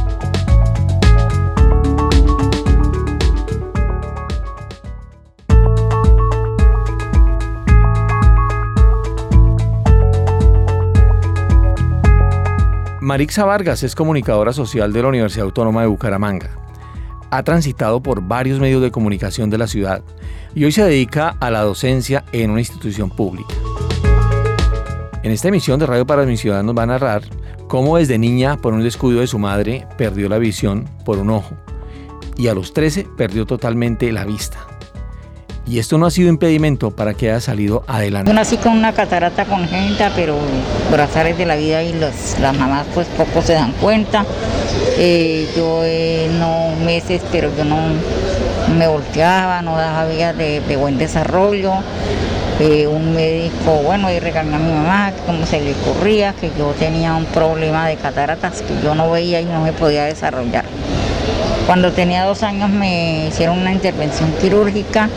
Marixa 13.13 13.45
Vargas 13.45 13.83
es 13.83 13.95
comunicadora 13.95 14.55
social 14.55 14.91
de 14.91 15.03
la 15.03 15.09
Universidad 15.09 15.45
Autónoma 15.45 15.83
de 15.83 15.87
Bucaramanga. 15.87 16.49
ha 17.31 17.43
transitado 17.43 18.03
por 18.03 18.23
varios 18.23 18.59
medios 18.59 18.81
de 18.81 18.91
comunicación 18.91 19.51
de 19.51 19.59
la 19.59 19.67
ciudad 19.67 20.03
y 20.55 20.65
hoy 20.65 20.73
se 20.73 20.83
dedica 20.83 21.37
a 21.39 21.51
la 21.51 21.61
docencia 21.61 22.25
en 22.33 22.49
una 22.49 22.61
institución 22.61 23.11
pública. 23.11 23.55
En 25.23 25.31
esta 25.31 25.49
emisión 25.49 25.79
de 25.79 25.85
Radio 25.85 26.07
para 26.07 26.25
mi 26.25 26.39
ciudad 26.39 26.63
nos 26.63 26.75
va 26.75 26.85
a 26.85 26.87
narrar 26.87 27.23
cómo 27.69 27.99
desde 27.99 28.17
niña, 28.17 28.57
por 28.57 28.73
un 28.73 28.83
descuido 28.83 29.21
de 29.21 29.27
su 29.27 29.39
madre, 29.39 29.87
perdió 29.99 30.31
la 30.31 30.39
visión 30.39 30.89
por 31.05 31.19
un 31.19 31.29
ojo 31.29 31.55
y 32.39 32.49
a 32.49 32.55
los 32.55 32.73
13 32.73 33.09
perdió 33.15 33.45
totalmente 33.45 34.11
la 34.11 34.25
vista. 34.25 34.72
Y 35.73 35.79
esto 35.79 35.97
no 35.97 36.05
ha 36.05 36.11
sido 36.11 36.29
impedimento 36.29 36.91
para 36.91 37.15
que 37.15 37.31
haya 37.31 37.41
salido 37.41 37.83
adelante. 37.87 38.31
Yo 38.31 38.35
nací 38.35 38.59
con 38.59 38.73
una 38.73 38.93
catarata 38.93 39.47
congénita, 39.47 40.13
pero 40.15 40.37
por 40.91 41.01
azares 41.01 41.39
de 41.39 41.47
la 41.47 41.57
vida 41.57 41.83
y 41.83 41.95
las 41.95 42.37
mamás 42.59 42.85
pues 42.93 43.07
poco 43.17 43.41
se 43.41 43.55
dan 43.55 43.73
cuenta. 43.81 44.27
Eh, 44.99 45.49
yo 45.57 45.81
eh, 45.83 46.29
no 46.39 46.77
meses, 46.85 47.23
pero 47.33 47.51
yo 47.57 47.65
no 47.65 47.79
me 48.77 48.87
volteaba, 48.87 49.63
no 49.63 49.75
daba 49.79 50.05
vías 50.05 50.37
de, 50.37 50.77
buen 50.77 50.99
desarrollo. 50.99 51.73
Eh, 52.61 52.87
un 52.87 53.15
médico, 53.15 53.81
bueno, 53.83 54.13
y 54.13 54.19
regañó 54.19 54.57
a 54.57 54.59
mi 54.59 54.73
mamá, 54.73 55.13
como 55.25 55.47
se 55.47 55.59
le 55.63 55.73
ocurría, 55.73 56.35
que 56.35 56.51
yo 56.59 56.75
tenía 56.79 57.15
un 57.15 57.25
problema 57.25 57.89
de 57.89 57.97
cataratas 57.97 58.61
que 58.61 58.75
yo 58.85 58.95
no 58.95 59.11
veía 59.11 59.41
y 59.41 59.47
no 59.47 59.63
me 59.63 59.73
podía 59.73 60.05
desarrollar. 60.05 60.67
Cuando 61.65 61.93
tenía 61.93 62.25
dos 62.25 62.43
años 62.43 62.69
me 62.69 63.29
hicieron 63.29 63.59
una 63.59 63.73
intervención 63.73 64.31
quirúrgica 64.39 65.09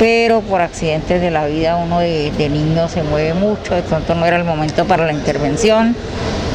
pero 0.00 0.40
por 0.40 0.62
accidentes 0.62 1.20
de 1.20 1.30
la 1.30 1.46
vida 1.46 1.76
uno 1.76 2.00
de, 2.00 2.48
niño 2.50 2.88
se 2.88 3.02
mueve 3.02 3.34
mucho, 3.34 3.74
de 3.74 3.82
pronto 3.82 4.14
no 4.14 4.24
era 4.24 4.38
el 4.38 4.44
momento 4.44 4.86
para 4.86 5.04
la 5.04 5.12
intervención, 5.12 5.94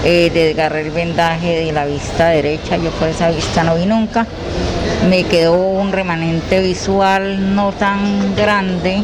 eh, 0.03 0.31
desgarré 0.33 0.81
el 0.81 0.89
vendaje 0.89 1.63
de 1.63 1.71
la 1.71 1.85
vista 1.85 2.29
derecha, 2.29 2.77
yo 2.77 2.89
por 2.89 3.07
esa 3.07 3.29
vista 3.29 3.63
no 3.63 3.75
vi 3.75 3.85
nunca, 3.85 4.25
me 5.11 5.25
quedó 5.25 5.53
un 5.53 5.91
remanente 5.91 6.59
visual 6.59 7.53
no 7.53 7.71
tan 7.71 8.35
grande, 8.35 9.03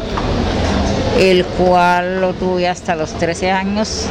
el 1.20 1.44
cual 1.44 2.20
lo 2.20 2.34
tuve 2.34 2.66
hasta 2.66 2.96
los 2.96 3.12
13 3.12 3.52
años, 3.52 4.06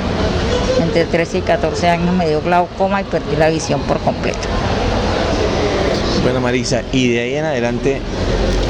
entre 0.81 1.03
13 1.03 1.39
y 1.39 1.41
14 1.41 1.89
años 1.89 2.15
me 2.15 2.29
dio 2.29 2.41
glaucoma 2.41 3.01
y 3.01 3.03
perdí 3.03 3.35
la 3.35 3.49
visión 3.49 3.81
por 3.81 3.99
completo. 3.99 4.47
Bueno 6.23 6.39
Marisa, 6.39 6.83
y 6.93 7.09
de 7.09 7.19
ahí 7.19 7.35
en 7.35 7.43
adelante 7.43 7.99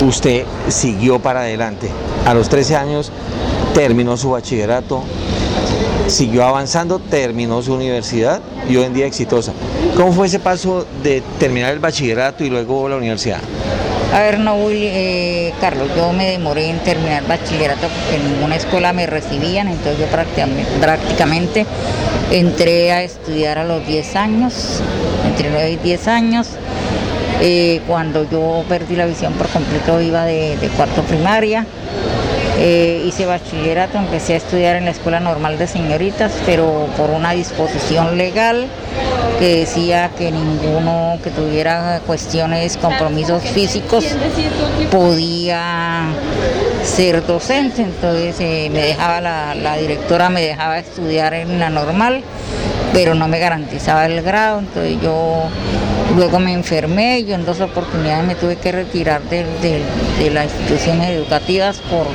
usted 0.02 0.46
siguió 0.70 1.20
para 1.20 1.42
adelante. 1.42 1.90
A 2.26 2.34
los 2.34 2.50
13 2.50 2.76
años 2.76 3.12
terminó 3.74 4.18
su 4.18 4.32
bachillerato, 4.32 5.04
siguió 6.08 6.44
avanzando, 6.44 7.00
terminó 7.00 7.62
su 7.62 7.74
universidad 7.74 8.42
y 8.70 8.76
hoy 8.76 8.86
en 8.86 8.94
día 8.94 9.06
exitosa. 9.06 9.54
¿Cómo 9.96 10.12
fue 10.12 10.28
ese 10.28 10.40
paso 10.40 10.86
de 11.04 11.22
terminar 11.40 11.74
el 11.74 11.80
bachillerato 11.80 12.44
y 12.44 12.50
luego 12.50 12.90
la 12.90 12.98
universidad? 12.98 13.40
A 14.14 14.20
ver, 14.20 14.40
no, 14.40 14.58
eh, 14.70 15.54
Carlos, 15.62 15.88
yo 15.96 16.12
me 16.12 16.30
demoré 16.30 16.70
en 16.70 16.80
terminar 16.80 17.26
bachillerato 17.28 17.88
porque 17.88 18.18
en 18.18 18.34
ninguna 18.34 18.58
escuela 18.58 18.92
me 18.92 19.08
recibían, 19.08 19.70
entonces 19.70 20.00
yo 20.00 20.06
prácticamente, 20.82 21.66
entré 22.30 22.92
a 22.92 23.04
estudiar 23.04 23.58
a 23.58 23.64
los 23.64 23.88
10 23.88 24.16
años, 24.18 24.82
entre 25.26 25.50
9 25.50 25.72
y 25.72 25.78
10 25.78 26.08
años, 26.10 26.48
eh, 27.44 27.82
cuando 27.88 28.30
yo 28.30 28.64
perdí 28.70 28.96
la 28.96 29.08
visión 29.08 29.34
por 29.34 29.48
completo 29.48 30.00
iba 30.00 30.26
de, 30.26 30.70
cuarto 30.78 31.02
primaria. 31.02 31.66
Eh, 32.60 33.04
hice 33.08 33.26
bachillerato, 33.26 33.98
empecé 33.98 34.34
a 34.34 34.38
estudiar 34.38 34.76
en 34.76 34.86
la 34.86 34.92
Escuela 34.92 35.20
Normal 35.20 35.58
de 35.58 35.66
Señoritas, 35.66 36.32
pero 36.46 36.88
por 36.96 37.10
una 37.10 37.32
disposición 37.32 38.18
legal 38.18 38.68
que 39.40 39.62
decía 39.62 40.12
que 40.16 40.32
ninguno 40.32 41.18
que 41.24 41.32
tuviera 41.32 42.00
cuestiones, 42.06 42.78
compromisos 42.78 43.42
físicos 43.42 44.06
podía 44.92 46.04
ser 46.84 47.26
docente. 47.26 47.82
Entonces 47.82 48.36
eh, 48.40 48.70
me 48.72 48.84
dejaba 48.84 49.20
la, 49.22 49.56
la 49.56 49.78
directora, 49.78 50.30
me 50.30 50.44
dejaba 50.44 50.78
estudiar 50.78 51.34
en 51.34 51.60
la 51.60 51.72
normal, 51.72 52.22
pero 52.94 53.16
no 53.16 53.28
me 53.28 53.40
garantizaba 53.40 54.06
el 54.06 54.22
grado. 54.22 54.60
Entonces 54.60 54.98
yo 55.02 55.50
Luego 56.16 56.40
me 56.40 56.52
enfermé, 56.52 57.20
y 57.20 57.32
en 57.32 57.46
dos 57.46 57.62
oportunidades 57.62 58.26
me 58.26 58.36
tuve 58.36 58.58
que 58.58 58.72
retirar 58.72 59.22
de, 59.30 60.30
las 60.30 60.46
instituciones 60.46 61.10
educativas 61.10 61.80
por, 61.90 62.06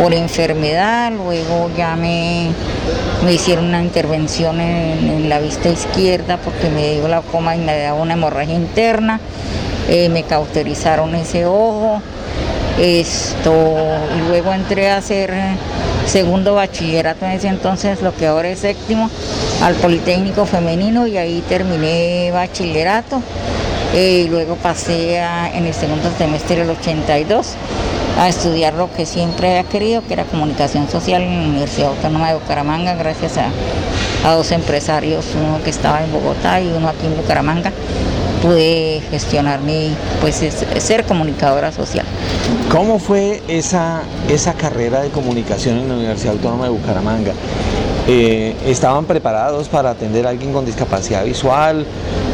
por 0.00 0.14
enfermedad, 0.14 1.10
luego 1.10 1.68
ya 1.76 1.96
me, 1.96 2.50
me 3.24 3.32
hicieron 3.32 3.64
una 3.66 3.82
intervención 3.82 4.60
en, 4.60 5.28
la 5.28 5.40
vista 5.40 5.68
izquierda 5.68 6.36
porque 6.36 6.70
me 6.70 6.94
dio 6.94 7.08
la 7.08 7.20
coma 7.22 7.56
y 7.56 7.58
me 7.58 7.76
daba 7.76 8.00
una 8.00 8.14
hemorragia 8.14 8.54
interna, 8.54 9.18
eh, 9.88 10.08
me 10.08 10.22
cauterizaron 10.22 11.14
ese 11.16 11.44
ojo, 11.44 12.00
esto, 12.78 13.52
y 14.16 14.28
luego 14.28 14.52
entré 14.52 14.90
a 14.90 14.98
hacer 14.98 15.34
segundo 16.08 16.54
bachillerato 16.54 17.26
en 17.26 17.32
ese 17.32 17.48
entonces, 17.48 18.02
lo 18.02 18.14
que 18.14 18.26
ahora 18.26 18.48
es 18.48 18.60
séptimo, 18.60 19.10
al 19.62 19.74
Politécnico 19.74 20.46
Femenino 20.46 21.06
y 21.06 21.16
ahí 21.16 21.42
terminé 21.48 22.30
bachillerato. 22.32 23.22
Eh, 23.94 24.24
y 24.26 24.28
luego 24.28 24.56
pasé 24.56 25.18
en 25.54 25.64
el 25.66 25.72
segundo 25.72 26.10
semestre 26.18 26.56
del 26.56 26.70
82 26.70 27.54
a 28.18 28.28
estudiar 28.28 28.74
lo 28.74 28.92
que 28.92 29.06
siempre 29.06 29.48
había 29.48 29.70
querido, 29.70 30.02
que 30.06 30.12
era 30.12 30.24
comunicación 30.24 30.90
social 30.90 31.22
en 31.22 31.42
la 31.42 31.48
Universidad 31.48 31.90
Autónoma 31.90 32.28
de 32.28 32.34
Bucaramanga, 32.34 32.94
gracias 32.94 33.38
a, 33.38 33.50
dos 34.34 34.50
empresarios, 34.50 35.24
uno 35.34 35.62
que 35.62 35.70
estaba 35.70 36.02
en 36.02 36.12
Bogotá 36.12 36.60
y 36.60 36.66
uno 36.68 36.88
aquí 36.88 37.06
en 37.06 37.16
Bucaramanga. 37.16 37.72
Pude 38.42 39.02
gestionar 39.10 39.60
mi, 39.60 39.94
pues, 40.20 40.42
ser 40.78 41.04
comunicadora 41.04 41.72
social. 41.72 42.06
¿Cómo 42.70 42.98
fue 42.98 43.42
esa, 43.48 44.02
esa 44.28 44.54
carrera 44.54 45.00
de 45.00 45.08
comunicación 45.10 45.78
en 45.78 45.88
la 45.88 45.94
Universidad 45.94 46.34
Autónoma 46.34 46.64
de 46.64 46.70
Bucaramanga? 46.70 47.32
Eh, 48.06 48.54
¿Estaban 48.66 49.04
preparados 49.04 49.68
para 49.68 49.90
atender 49.90 50.26
a 50.26 50.30
alguien 50.30 50.52
con 50.52 50.64
discapacidad 50.64 51.24
visual 51.24 51.84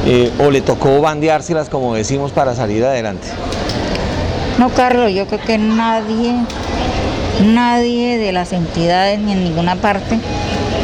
eh, 0.07 0.31
o 0.38 0.51
le 0.51 0.61
tocó 0.61 1.01
bandeárselas, 1.01 1.69
como 1.69 1.95
decimos, 1.95 2.33
para 2.33 2.55
salir 2.55 2.85
adelante? 2.85 3.27
No, 4.59 4.69
Carlos, 4.69 5.12
yo 5.12 5.27
creo 5.27 5.40
que 5.40 5.59
nadie, 5.59 6.35
nadie 7.45 8.19
de 8.19 8.31
las 8.31 8.53
entidades 8.53 9.19
ni 9.19 9.33
en 9.33 9.43
ninguna 9.43 9.75
parte 9.75 10.21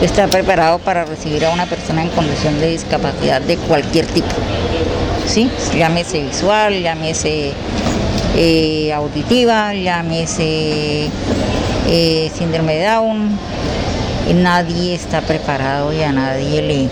está 0.03 0.27
preparado 0.27 0.79
para 0.79 1.05
recibir 1.05 1.45
a 1.45 1.51
una 1.51 1.67
persona 1.67 2.03
en 2.03 2.09
condición 2.09 2.59
de 2.59 2.71
discapacidad 2.71 3.41
de 3.41 3.59
cualquier 3.59 4.07
tipo. 4.07 4.35
¿Sí? 5.31 5.49
Llámese 5.77 6.25
visual, 6.25 6.83
llámese 6.83 7.53
eh, 8.37 8.93
auditiva, 8.93 9.73
llámese 9.73 11.09
eh, 11.87 12.31
síndrome 12.37 12.75
de 12.75 12.87
Down. 12.87 13.39
Nadie 14.35 14.93
está 14.93 15.21
preparado 15.21 15.93
y 15.93 16.03
a 16.03 16.11
nadie 16.11 16.63
le... 16.63 16.89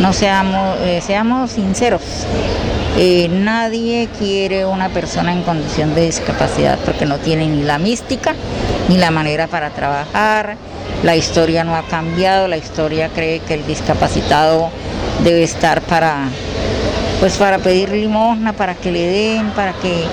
No 0.00 0.14
seamos, 0.14 0.78
eh, 0.80 1.02
seamos 1.06 1.50
sinceros, 1.50 2.00
nadie 3.28 4.08
quiere 4.18 4.64
una 4.64 4.88
persona 4.88 5.30
en 5.30 5.42
condición 5.42 5.94
de 5.94 6.06
discapacidad 6.06 6.78
porque 6.86 7.04
no 7.04 7.18
tiene 7.18 7.46
ni 7.46 7.62
la 7.62 7.78
mística 7.78 8.34
ni 8.88 8.96
la 8.96 9.10
manera 9.10 9.48
para 9.48 9.68
trabajar. 9.68 10.56
La 11.02 11.14
historia 11.14 11.62
no 11.64 11.76
ha 11.76 11.82
cambiado, 11.82 12.48
la 12.48 12.56
historia 12.56 13.10
cree 13.14 13.40
que 13.40 13.52
el 13.52 13.66
discapacitado 13.66 14.70
debe 15.24 15.42
estar 15.42 15.82
para 15.82 16.30
pues 17.20 17.36
para 17.36 17.58
pedir 17.58 17.90
limosna, 17.90 18.54
para 18.54 18.74
que 18.74 18.90
le 18.90 19.06
den, 19.06 19.50
para 19.50 19.74
que, 19.74 20.04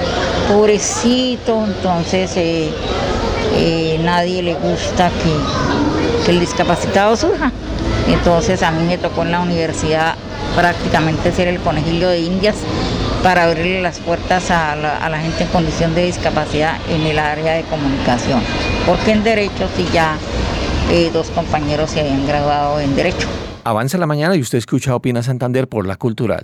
pobrecito, 0.50 1.65
entonces 1.65 2.36
eh, 2.36 2.70
eh, 3.56 4.00
nadie 4.04 4.43
le 4.43 4.54
gusta 4.56 5.10
que, 5.10 6.32
el 6.32 6.41
discapacitado 6.41 7.15
surja. 7.15 7.54
Entonces 8.10 8.62
a 8.62 8.72
mí 8.72 8.86
me 8.86 8.98
tocó 8.98 9.21
en 9.21 9.31
la 9.31 9.40
universidad 9.40 10.15
prácticamente 10.58 11.31
ser 11.31 11.48
el 11.48 11.60
conejillo 11.60 12.10
de 12.10 12.19
indias 12.19 12.56
para 13.23 13.46
abrirle 13.46 13.81
las 13.81 14.00
puertas 14.00 14.52
a 14.52 14.75
la, 14.75 15.19
gente 15.19 15.44
en 15.44 15.50
condición 15.50 15.96
de 15.96 16.06
discapacidad 16.06 16.75
en 16.90 17.04
el 17.04 17.17
área 17.17 17.54
de 17.54 17.63
comunicación. 17.63 18.42
Porque 18.86 19.12
en 19.12 19.23
Derecho 19.23 19.69
sí 19.77 19.86
ya 19.94 20.17
eh, 20.92 21.10
dos 21.13 21.29
compañeros 21.29 21.92
se 21.92 22.02
habían 22.02 22.27
graduado 22.27 22.81
en 22.81 22.94
Derecho. 22.94 23.27
Avanza 23.63 23.98
la 23.98 24.06
mañana 24.06 24.36
y 24.36 24.42
usted 24.42 24.58
escucha 24.58 24.96
Opina 24.96 25.23
Santander 25.23 25.69
por 25.69 25.88
la 25.88 25.96
Cultural. 25.96 26.44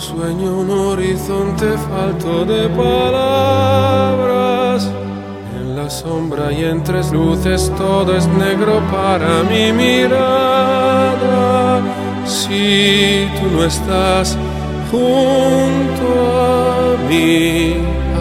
Sueño 0.00 0.60
un 0.60 0.70
horizonte 0.70 1.76
falto 1.76 2.44
de 2.46 2.68
palabras. 2.70 4.00
En 5.58 5.76
la 5.76 5.90
sombra 5.90 6.50
y 6.52 6.64
entre 6.64 7.04
luces 7.12 7.70
todo 7.76 8.16
es 8.16 8.26
negro 8.26 8.80
para 8.90 9.42
mi 9.42 9.72
mirada. 9.72 10.40
Si 12.24 13.28
tú 13.38 13.46
no 13.54 13.64
estás 13.64 14.38
junto 14.90 16.06
a 16.40 16.96
mí, 17.08 17.74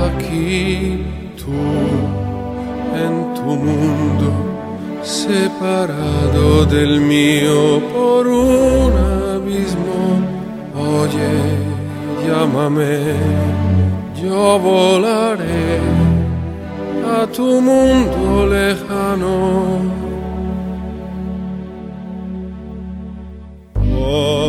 aquí 0.08 1.06
tú 1.38 1.62
en 2.94 3.34
tu 3.36 3.42
mundo, 3.42 4.30
separado 5.02 6.66
del 6.66 7.00
mío 7.00 7.82
por 7.94 8.28
un 8.28 8.92
abismo. 9.34 10.20
Oye, 10.76 11.59
llámame, 12.30 12.94
yo 14.22 14.60
volaré 14.60 15.80
a 17.18 17.26
tu 17.36 17.62
mundo 17.62 18.46
lejano. 18.56 19.36
Por 23.74 24.49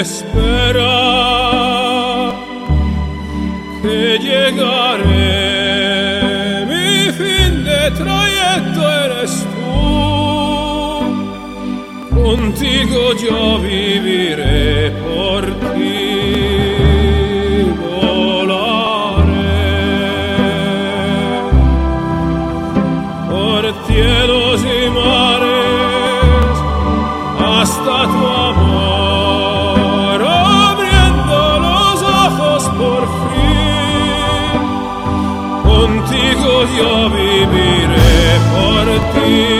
Espera 0.00 0.96
que 3.82 4.18
llegaré. 4.18 5.44
Mi 6.70 7.12
fin 7.12 7.64
de 7.64 7.90
trayecto 7.90 8.80
eres 9.04 9.32
tú. 9.54 9.76
Contigo 12.18 13.00
yo 13.22 13.58
viviré 13.58 14.90
por 15.04 15.42
ti. 15.74 16.09
Por 39.30 39.59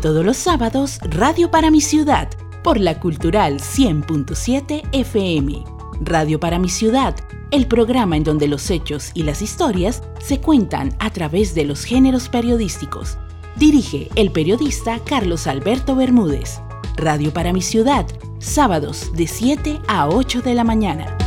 Todos 0.00 0.24
los 0.24 0.38
sábados 0.38 0.98
Radio 1.02 1.50
para 1.50 1.70
mi 1.70 1.80
ciudad 1.80 2.28
por 2.64 2.80
la 2.80 2.98
Cultural 2.98 3.60
100.7 3.60 4.82
FM. 4.90 5.64
Radio 6.00 6.40
para 6.40 6.58
mi 6.58 6.70
ciudad, 6.70 7.14
el 7.50 7.66
programa 7.66 8.16
en 8.16 8.24
donde 8.24 8.48
los 8.48 8.70
hechos 8.70 9.10
y 9.14 9.22
las 9.22 9.42
historias 9.42 10.02
se 10.18 10.40
cuentan 10.40 10.94
a 10.98 11.10
través 11.10 11.54
de 11.54 11.64
los 11.64 11.84
géneros 11.84 12.28
periodísticos. 12.30 13.18
Dirige 13.56 14.08
el 14.16 14.32
periodista 14.32 14.98
Carlos 15.04 15.46
Alberto 15.46 15.94
Bermúdez. 15.94 16.60
Radio 16.96 17.32
para 17.32 17.52
mi 17.52 17.60
ciudad, 17.60 18.06
sábados 18.38 19.12
de 19.12 19.26
7 19.26 19.78
a 19.88 20.08
8 20.08 20.40
de 20.40 20.54
la 20.54 20.64
mañana. 20.64 21.21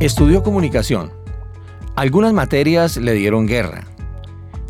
Estudió 0.00 0.42
comunicación. 0.42 1.12
Algunas 1.94 2.32
materias 2.32 2.96
le 2.96 3.12
dieron 3.12 3.46
guerra. 3.46 3.84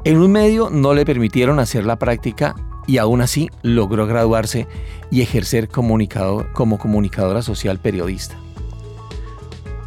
En 0.02 0.18
un 0.18 0.32
medio 0.32 0.70
no 0.70 0.92
le 0.92 1.04
permitieron 1.04 1.60
hacer 1.60 1.86
la 1.86 2.00
práctica 2.00 2.56
y 2.88 2.98
aún 2.98 3.20
así 3.20 3.48
logró 3.62 4.08
graduarse 4.08 4.66
y 5.08 5.22
ejercer 5.22 5.68
como 5.68 6.78
comunicadora 6.78 7.42
social 7.42 7.78
periodista. 7.78 8.40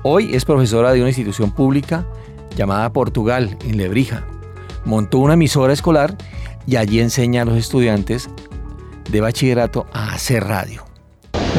Hoy 0.04 0.34
es 0.34 0.46
profesora 0.46 0.94
de 0.94 1.02
una 1.02 1.10
institución 1.10 1.52
pública 1.52 2.08
llamada 2.56 2.94
Portugal, 2.94 3.58
en 3.66 3.76
Lebrija. 3.76 4.26
Montó 4.86 5.18
una 5.18 5.34
emisora 5.34 5.74
escolar 5.74 6.16
y 6.66 6.78
allí 6.78 7.02
enseña 7.02 7.42
a 7.42 7.46
los 7.46 7.58
estudiantes 7.58 8.30
de 9.12 9.20
bachillerato 9.20 9.88
a 9.92 10.14
hacer 10.14 10.46
radio. 10.46 10.93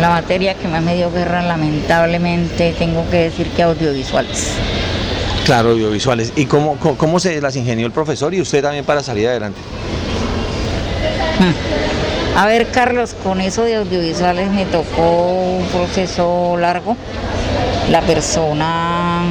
La 0.01 0.09
materia 0.11 0.55
que 0.55 0.67
más 0.67 0.83
me 0.83 0.97
dio 0.97 1.11
guerra, 1.13 1.43
lamentablemente, 1.43 2.75
tengo 2.79 3.09
que 3.11 3.19
decir 3.19 3.47
que 3.49 3.63
audiovisuales. 3.63 4.51
Claro, 5.45 5.71
audiovisuales. 5.71 6.33
¿Y 6.37 6.47
cómo, 6.47 6.77
cómo, 6.79 6.97
cómo 6.97 7.21
se 7.21 7.41
las 7.41 7.55
ingenió 7.55 7.87
el 7.87 7.93
profesor 7.93 8.35
y 8.35 8.41
usted 8.41 8.63
también 8.63 8.85
para 8.85 9.03
salir 9.03 9.29
adelante? 9.29 9.61
A 12.37 12.47
ver, 12.47 12.67
Carlos, 12.69 13.15
con 13.23 13.41
eso 13.41 13.63
de 13.63 13.77
audiovisuales 13.77 14.51
me 14.51 14.65
tocó 14.65 15.59
un 15.59 15.67
proceso 15.67 16.57
largo. 16.59 16.97
La 17.91 18.01
persona 18.01 19.23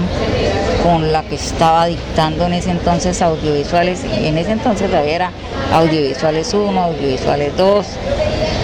con 0.84 1.12
la 1.12 1.24
que 1.24 1.36
estaba 1.36 1.88
dictando 1.88 2.46
en 2.46 2.54
ese 2.54 2.72
entonces 2.72 3.22
audiovisuales, 3.22 4.02
y 4.06 4.28
en 4.28 4.38
ese 4.38 4.52
entonces 4.52 4.90
todavía 4.90 5.16
era 5.16 5.32
audiovisuales 5.74 6.54
1, 6.54 6.82
audiovisuales 6.82 7.58
2 7.58 7.86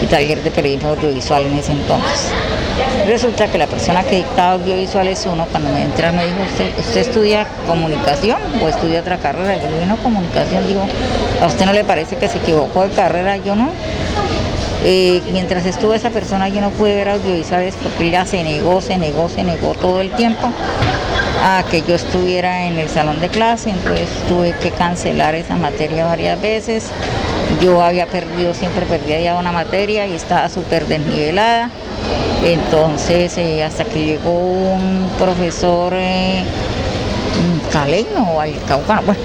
y 0.02 0.06
taller 0.06 0.42
de 0.44 0.52
periodismo 0.52 0.90
audiovisual 0.90 1.46
en 1.46 1.58
ese 1.58 1.72
entonces. 1.72 2.32
Resulta 3.08 3.48
que 3.48 3.58
la 3.58 3.68
persona 3.68 4.04
que 4.04 4.18
dictaba 4.18 4.54
audiovisuales 4.54 5.26
1, 5.26 5.48
cuando 5.52 5.72
me 5.72 5.82
entra 5.82 6.12
me 6.12 6.26
dijo, 6.26 6.38
¿Usted, 6.80 6.98
estudia 6.98 7.48
comunicación 7.68 8.38
o 8.62 8.68
estudia 8.68 9.02
otra 9.02 9.18
carrera? 9.18 9.56
Yo 9.56 9.70
le 9.70 9.86
no, 9.86 9.98
comunicación, 9.98 10.68
digo, 10.68 10.86
¿a 11.42 11.48
usted 11.48 11.66
no 11.66 11.74
le 11.74 11.84
parece 11.84 12.18
que 12.18 12.28
se 12.28 12.38
equivocó 12.38 12.84
de 12.84 12.90
carrera? 12.90 13.38
Yo 13.38 13.56
no. 13.56 13.70
Eh, 14.86 15.22
mientras 15.34 15.66
estuvo 15.66 15.94
esa 15.94 16.10
persona 16.10 16.48
yo 16.48 16.62
no 16.62 16.70
pude 16.70 16.96
ver 16.96 17.10
audiovisuales 17.10 17.76
porque 17.84 18.08
ella 18.08 18.26
se 18.26 18.44
negó, 18.44 18.80
se 18.80 18.98
negó, 18.98 19.28
se 19.28 19.44
negó 19.44 19.74
todo 19.74 20.00
el 20.00 20.10
tiempo 20.12 20.54
a 21.44 21.64
que 21.70 21.82
yo 21.82 21.96
estuviera 21.96 22.66
en 22.66 22.78
el 22.78 22.90
salón 22.90 23.20
de 23.20 23.28
clase, 23.28 23.72
entonces 23.72 24.08
tuve 24.28 24.54
que 24.62 24.72
cancelar 24.72 25.36
esa 25.36 25.56
materia 25.56 26.06
varias 26.06 26.40
veces. 26.42 26.86
Yo 27.62 27.82
había 27.82 28.06
perdido, 28.08 28.54
siempre 28.54 28.86
perdía 28.86 29.20
ya 29.20 29.36
una 29.36 29.52
materia 29.52 30.08
y 30.08 30.14
estaba 30.14 30.50
súper 30.50 30.86
desnivelada. 30.88 31.70
Entonces, 32.44 33.38
eh, 33.38 33.64
hasta 33.64 33.84
que 33.84 34.06
llegó 34.06 34.32
un 34.32 35.10
profesor 35.18 35.94
eh, 35.96 36.44
caleño 37.72 38.32
o 38.34 38.40
alcaucano, 38.40 39.02
bueno, 39.08 39.22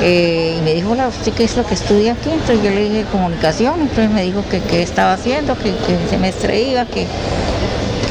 eh, 0.00 0.56
y 0.58 0.62
me 0.62 0.74
dijo, 0.74 0.92
hola, 0.92 1.08
¿usted 1.08 1.32
qué 1.32 1.44
es 1.44 1.56
lo 1.56 1.66
que 1.66 1.74
estudia 1.74 2.12
aquí? 2.12 2.30
Entonces 2.30 2.64
yo 2.64 2.70
le 2.70 2.88
dije 2.88 3.04
comunicación, 3.12 3.82
entonces 3.82 4.10
me 4.10 4.22
dijo 4.22 4.42
que 4.50 4.60
qué 4.60 4.82
estaba 4.82 5.12
haciendo, 5.12 5.54
que, 5.56 5.70
que 5.70 6.08
semestre 6.08 6.60
iba, 6.62 6.86
que 6.86 7.06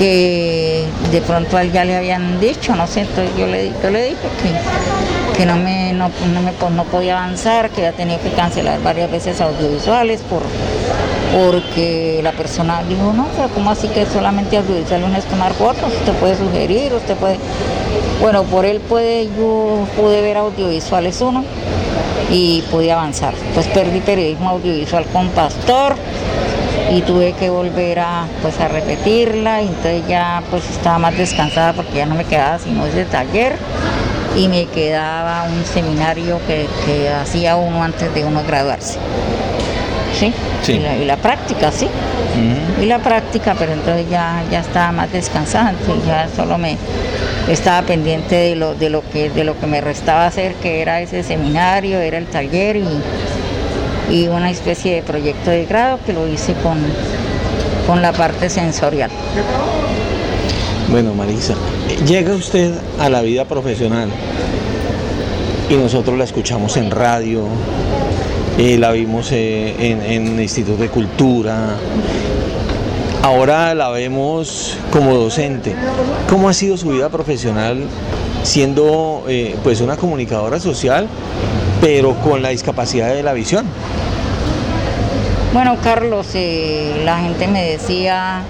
que 0.01 0.87
de 1.11 1.21
pronto 1.21 1.57
a 1.57 1.61
él 1.61 1.71
ya 1.71 1.85
le 1.85 1.95
habían 1.95 2.39
dicho, 2.39 2.75
no 2.75 2.87
sé, 2.87 3.01
entonces 3.01 3.29
yo 3.37 3.45
le, 3.45 3.71
yo 3.83 3.91
le 3.91 4.03
dije 4.05 4.17
que, 4.41 5.20
que 5.41 5.47
no, 5.47 5.57
me, 5.57 5.91
no, 5.93 6.11
no, 6.69 6.83
podía 6.83 7.17
avanzar, 7.17 7.71
que 7.71 7.81
ya 7.81 7.93
tenía 7.93 8.19
que 8.19 8.29
cancelar 8.29 8.79
varias 8.83 9.09
veces 9.09 9.41
audiovisuales 9.41 10.21
por, 10.21 10.43
porque 11.33 12.19
la 12.21 12.31
persona 12.31 12.83
dijo, 12.87 13.11
no, 13.11 13.27
pero 13.35 13.49
¿cómo 13.49 13.71
así 13.71 13.87
que 13.87 14.05
solamente 14.05 14.57
audiovisual 14.57 15.01
no 15.01 15.17
es 15.17 15.25
tomar 15.25 15.53
fotos? 15.53 15.91
Usted 15.97 16.13
puede 16.13 16.37
sugerir, 16.37 16.93
usted 16.93 17.15
puede... 17.15 17.37
Bueno, 18.21 18.43
por 18.43 18.65
él 18.65 18.81
puede, 18.81 19.29
yo 19.35 19.87
pude 19.97 20.21
ver 20.21 20.37
audiovisuales 20.37 21.19
uno 21.21 21.43
y 22.29 22.61
pude 22.69 22.91
avanzar. 22.91 23.33
Pues 23.55 23.65
perdí 23.65 23.99
periodismo 23.99 24.51
audiovisual 24.51 25.05
con 25.05 25.27
Pastor, 25.29 25.95
y 26.91 27.01
tuve 27.01 27.33
que 27.33 27.49
volver 27.49 27.99
a, 27.99 28.27
pues, 28.43 28.59
a 28.59 28.67
repetirla 28.67 29.61
y 29.61 29.67
entonces 29.67 30.03
ya 30.07 30.43
pues 30.49 30.69
estaba 30.69 30.99
más 30.99 31.17
descansada 31.17 31.71
porque 31.73 31.97
ya 31.97 32.05
no 32.05 32.15
me 32.15 32.25
quedaba 32.25 32.59
sino 32.59 32.85
ese 32.85 33.05
taller 33.05 33.57
y 34.35 34.47
me 34.47 34.65
quedaba 34.65 35.43
un 35.43 35.65
seminario 35.65 36.39
que, 36.47 37.09
hacía 37.09 37.55
uno 37.55 37.83
antes 37.83 38.13
de 38.13 38.23
uno 38.23 38.43
graduarse. 38.43 38.97
¿Sí? 40.17 40.33
Y, 40.67 41.05
la, 41.05 41.17
práctica, 41.17 41.71
sí. 41.71 41.87
Y 42.81 42.85
la 42.85 42.99
práctica, 42.99 43.55
pero 43.57 43.73
entonces 43.73 44.09
ya, 44.09 44.43
ya 44.51 44.59
estaba 44.59 44.91
más 44.91 45.11
descansada, 45.11 45.71
entonces 45.71 46.05
ya 46.05 46.27
solo 46.35 46.57
me 46.57 46.77
estaba 47.49 47.85
pendiente 47.85 48.35
de 48.35 48.55
lo, 48.55 48.75
de 48.75 48.89
lo 48.89 49.01
que 49.09 49.29
de 49.29 49.43
lo 49.43 49.59
que 49.59 49.67
me 49.67 49.81
restaba 49.81 50.27
hacer, 50.27 50.53
que 50.55 50.81
era 50.81 51.01
ese 51.01 51.23
seminario, 51.23 51.99
era 51.99 52.17
el 52.17 52.27
taller 52.27 52.75
y, 52.75 52.87
y 54.11 54.27
una 54.27 54.51
especie 54.51 54.95
de 54.95 55.01
proyecto 55.01 55.49
de 55.49 55.65
grado 55.65 55.99
que 56.05 56.13
lo 56.13 56.27
hice 56.27 56.53
con, 56.55 56.77
con 57.87 58.01
la 58.01 58.11
parte 58.11 58.49
sensorial. 58.49 59.09
Bueno, 60.91 61.13
Marisa, 61.13 61.53
llega 62.05 62.35
usted 62.35 62.73
a 62.99 63.07
la 63.07 63.21
vida 63.21 63.45
profesional 63.45 64.09
y 65.69 65.75
nosotros 65.75 66.17
la 66.17 66.25
escuchamos 66.25 66.75
en 66.75 66.91
radio, 66.91 67.45
eh, 68.57 68.77
la 68.77 68.91
vimos 68.91 69.31
eh, 69.31 69.73
en, 69.79 70.01
en 70.01 70.27
el 70.33 70.41
Instituto 70.41 70.81
de 70.81 70.89
Cultura, 70.89 71.77
ahora 73.23 73.73
la 73.73 73.87
vemos 73.87 74.77
como 74.91 75.15
docente. 75.15 75.73
¿Cómo 76.29 76.49
ha 76.49 76.53
sido 76.53 76.75
su 76.75 76.89
vida 76.89 77.07
profesional 77.07 77.85
siendo 78.43 79.23
eh, 79.29 79.55
pues 79.63 79.79
una 79.79 79.95
comunicadora 79.95 80.59
social, 80.59 81.07
pero 81.79 82.15
con 82.15 82.41
la 82.41 82.49
discapacidad 82.49 83.13
de 83.13 83.23
la 83.23 83.31
visión? 83.31 83.65
Bueno, 85.53 85.77
Carlos, 85.81 86.27
la 87.05 87.19
gente 87.19 87.47
me 87.47 87.63
decía, 87.63 88.43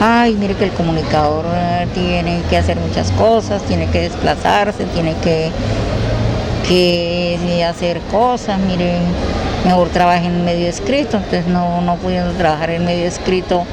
ay, 0.00 0.34
mire 0.34 0.54
que 0.54 0.64
el 0.64 0.70
comunicador 0.72 1.44
eh, 1.54 1.86
tiene 1.94 2.42
que 2.48 2.56
hacer 2.56 2.78
muchas 2.78 3.10
cosas, 3.12 3.62
tiene 3.62 3.86
que 3.88 4.02
desplazarse, 4.02 4.84
tiene 4.86 5.14
que, 5.22 5.50
que 6.68 7.64
hacer 7.68 8.00
cosas, 8.10 8.58
mire, 8.60 8.98
mejor 9.64 9.88
trabaje 9.88 10.26
en 10.26 10.44
medio 10.44 10.68
escrito, 10.68 11.16
entonces 11.16 11.46
no, 11.46 11.80
no 11.80 11.96
pudiendo 11.96 12.32
trabajar 12.32 12.70
en 12.70 12.84
medio 12.84 13.06
escrito, 13.06 13.64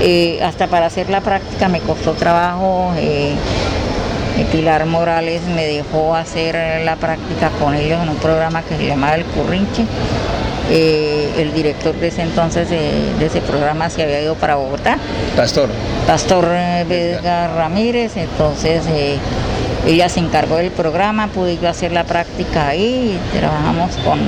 eh, 0.00 0.40
hasta 0.42 0.66
para 0.66 0.86
hacer 0.86 1.08
la 1.10 1.20
práctica 1.20 1.68
me 1.68 1.80
costó 1.80 2.12
trabajo. 2.12 2.92
Pilar 4.52 4.84
Morales 4.84 5.42
me 5.54 5.66
dejó 5.66 6.14
hacer 6.14 6.84
la 6.84 6.96
práctica 6.96 7.50
con 7.58 7.74
ellos 7.74 8.00
en 8.02 8.10
un 8.10 8.16
programa 8.16 8.62
que 8.62 8.76
se 8.76 8.86
llamaba 8.86 9.14
El 9.16 9.24
Currinche 9.24 9.86
eh, 10.68 11.32
el 11.38 11.54
director 11.54 11.94
de 11.94 12.08
ese 12.08 12.22
entonces 12.22 12.68
de, 12.68 13.24
ese 13.24 13.40
programa 13.40 13.88
se 13.88 14.02
había 14.02 14.20
ido 14.20 14.34
para 14.34 14.56
Bogotá. 14.56 14.98
Pastor. 15.36 15.68
Pastor 16.06 16.48
eh, 16.50 16.84
Vega 16.88 17.48
Ramírez, 17.54 18.16
entonces 18.16 18.82
eh, 18.88 19.16
ella 19.86 20.08
se 20.08 20.18
encargó 20.18 20.56
del 20.56 20.72
programa, 20.72 21.28
pude 21.28 21.58
yo 21.58 21.68
hacer 21.68 21.92
la 21.92 22.02
práctica 22.02 22.66
ahí, 22.66 23.16
trabajamos 23.32 23.96
con, 23.98 24.18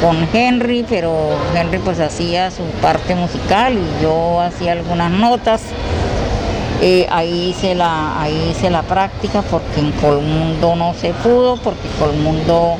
con 0.00 0.26
Henry, 0.32 0.86
pero 0.88 1.12
Henry 1.54 1.78
pues 1.78 2.00
hacía 2.00 2.50
su 2.50 2.62
parte 2.80 3.14
musical 3.14 3.74
y 3.74 4.02
yo 4.02 4.40
hacía 4.40 4.72
algunas 4.72 5.10
notas. 5.10 5.60
ahí, 7.10 7.50
hice 7.50 7.74
la, 7.74 8.18
ahí 8.18 8.52
hice 8.52 8.70
la 8.70 8.82
práctica 8.82 9.42
porque 9.42 9.80
en 9.80 9.92
Colmundo 9.92 10.74
no 10.74 10.94
se 10.94 11.12
pudo, 11.12 11.58
porque 11.58 11.86
Colmundo 11.98 12.78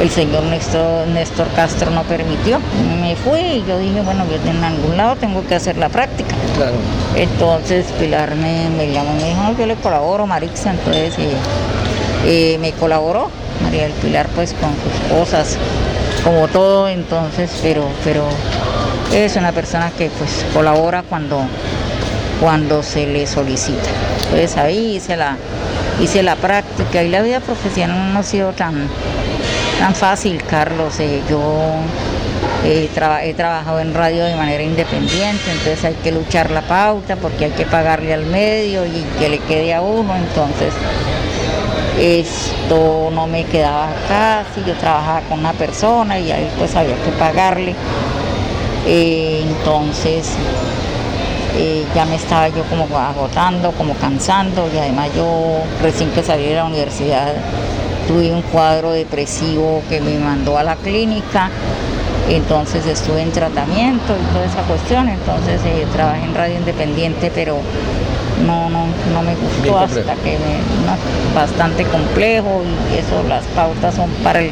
el 0.00 0.10
señor 0.10 0.44
Néstor, 0.44 1.48
Castro 1.54 1.90
no 1.90 2.02
permitió. 2.04 2.60
Me 3.00 3.16
fui 3.16 3.40
y 3.40 3.64
yo 3.66 3.78
dije, 3.78 4.00
bueno, 4.02 4.24
yo 4.26 4.50
en 4.50 4.62
algún 4.64 4.96
lado 4.96 5.16
tengo 5.16 5.46
que 5.46 5.54
hacer 5.54 5.76
la 5.76 5.88
práctica. 5.88 6.34
Claro. 6.56 6.74
Entonces 7.16 7.86
Pilar 7.98 8.34
me, 8.34 8.92
llamó 8.92 9.12
y 9.12 9.22
me 9.22 9.28
dijo, 9.28 9.42
no, 9.42 9.58
yo 9.58 9.66
le 9.66 9.76
colaboro, 9.76 10.26
Marixa, 10.26 10.70
entonces 10.70 11.14
eh, 11.18 11.32
eh, 12.26 12.58
me 12.60 12.72
colaboró. 12.72 13.30
María 13.62 13.84
del 13.84 13.92
Pilar 13.92 14.28
pues 14.34 14.54
con 14.54 14.70
sus 14.70 15.16
cosas, 15.16 15.56
como 16.24 16.48
todo, 16.48 16.88
entonces, 16.88 17.50
pero, 17.62 17.84
pero 18.02 18.24
es 19.14 19.36
una 19.36 19.52
persona 19.52 19.90
que 19.96 20.10
pues 20.18 20.44
colabora 20.52 21.02
cuando, 21.02 21.42
cuando 22.40 22.82
se 22.82 23.06
le 23.06 23.26
solicita. 23.26 23.88
Entonces 24.24 24.56
ahí 24.56 24.96
hice 24.96 25.16
la, 25.16 25.36
hice 26.00 26.22
la 26.22 26.36
práctica 26.36 27.02
y 27.02 27.10
la 27.10 27.22
vida 27.22 27.40
profesional 27.40 28.12
no 28.12 28.20
ha 28.20 28.22
sido 28.22 28.52
tan, 28.52 28.88
tan 29.82 29.96
fácil, 29.96 30.40
Carlos. 30.44 31.00
Eh, 31.00 31.20
yo 31.28 31.40
he 32.64 32.86
trabajado 33.34 33.80
en 33.80 33.92
radio 33.92 34.24
de 34.24 34.36
manera 34.36 34.62
independiente, 34.62 35.50
entonces 35.50 35.84
hay 35.84 35.94
que 35.94 36.12
luchar 36.12 36.52
la 36.52 36.60
pauta 36.60 37.16
porque 37.16 37.46
hay 37.46 37.50
que 37.50 37.66
pagarle 37.66 38.14
al 38.14 38.24
medio 38.26 38.86
y 38.86 39.04
que 39.18 39.28
le 39.28 39.40
quede 39.40 39.74
a 39.74 39.80
uno. 39.80 40.14
Entonces, 40.14 40.72
esto 41.98 43.10
no 43.12 43.26
me 43.26 43.42
quedaba 43.46 43.88
casi, 44.06 44.64
yo 44.64 44.74
trabajaba 44.74 45.22
con 45.22 45.40
una 45.40 45.52
persona 45.52 46.16
y 46.16 46.30
ahí 46.30 46.48
pues 46.58 46.76
había 46.76 46.94
que 47.02 47.10
pagarle. 47.18 47.74
Eh, 48.86 49.44
entonces, 49.44 50.30
eh, 51.58 51.84
ya 51.92 52.04
me 52.04 52.14
estaba 52.14 52.46
yo 52.50 52.62
como 52.70 52.86
agotando, 52.96 53.72
como 53.72 53.94
cansando 53.94 54.70
y 54.72 54.78
además 54.78 55.08
yo 55.16 55.58
recién 55.82 56.08
que 56.10 56.22
salí 56.22 56.44
de 56.44 56.54
la 56.54 56.66
universidad 56.66 57.32
tuve 58.06 58.32
un 58.32 58.42
cuadro 58.42 58.92
depresivo 58.92 59.82
que 59.88 60.00
me 60.00 60.18
mandó 60.18 60.58
a 60.58 60.62
la 60.62 60.76
clínica, 60.76 61.50
entonces 62.28 62.86
estuve 62.86 63.22
en 63.22 63.32
tratamiento 63.32 64.14
y 64.14 64.32
toda 64.32 64.44
esa 64.44 64.62
cuestión, 64.62 65.08
entonces 65.08 65.60
eh, 65.64 65.86
trabajé 65.92 66.24
en 66.24 66.34
radio 66.34 66.56
independiente, 66.56 67.30
pero 67.34 67.58
no, 68.46 68.70
no, 68.70 68.86
no 69.12 69.22
me 69.22 69.34
gustó 69.34 69.78
hasta 69.78 70.14
que 70.16 70.38
me, 70.38 71.34
bastante 71.34 71.84
complejo 71.84 72.62
y 72.92 72.98
eso 72.98 73.22
las 73.28 73.44
pautas 73.46 73.94
son 73.94 74.10
para 74.22 74.40
el 74.40 74.50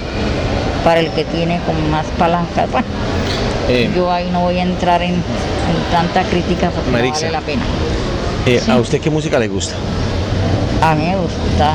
para 0.85 1.01
el 1.01 1.11
que 1.11 1.25
tiene 1.25 1.61
como 1.67 1.81
más 1.89 2.07
palancas. 2.19 2.69
Bueno, 3.71 3.85
eh. 3.85 3.91
yo 3.95 4.11
ahí 4.11 4.29
no 4.33 4.41
voy 4.41 4.59
a 4.59 4.63
entrar 4.63 5.01
en, 5.03 5.23
tanta 5.93 6.25
crítica 6.25 6.71
porque 6.71 6.91
no 6.91 7.13
vale 7.13 7.31
la 7.31 7.41
pena. 7.41 7.63
Eh, 8.47 8.61
¿A 8.69 8.77
usted 8.79 9.01
qué 9.01 9.11
música 9.11 9.39
le 9.39 9.47
gusta? 9.47 9.77
A 10.83 10.95
mí 10.95 11.05
me 11.05 11.17
gusta, 11.17 11.73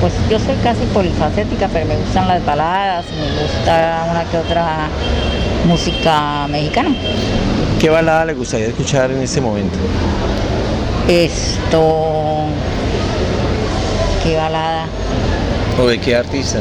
pues 0.00 0.12
yo 0.28 0.38
soy 0.40 0.56
casi 0.64 0.84
polifacética, 0.92 1.68
pero 1.72 1.86
me 1.86 1.96
gustan 1.96 2.26
las 2.26 2.44
baladas, 2.44 3.04
me 3.12 3.42
gusta 3.42 4.06
una 4.10 4.24
que 4.24 4.36
otra 4.36 4.88
música 5.64 6.48
mexicana. 6.48 6.90
¿Qué 7.78 7.88
balada 7.88 8.24
le 8.24 8.34
gustaría 8.34 8.66
escuchar 8.66 9.12
en 9.12 9.22
este 9.22 9.40
momento? 9.40 9.78
Esto, 11.06 12.46
qué 14.24 14.36
balada. 14.36 14.86
¿O 15.80 15.86
de 15.86 16.00
qué 16.00 16.16
artista? 16.16 16.58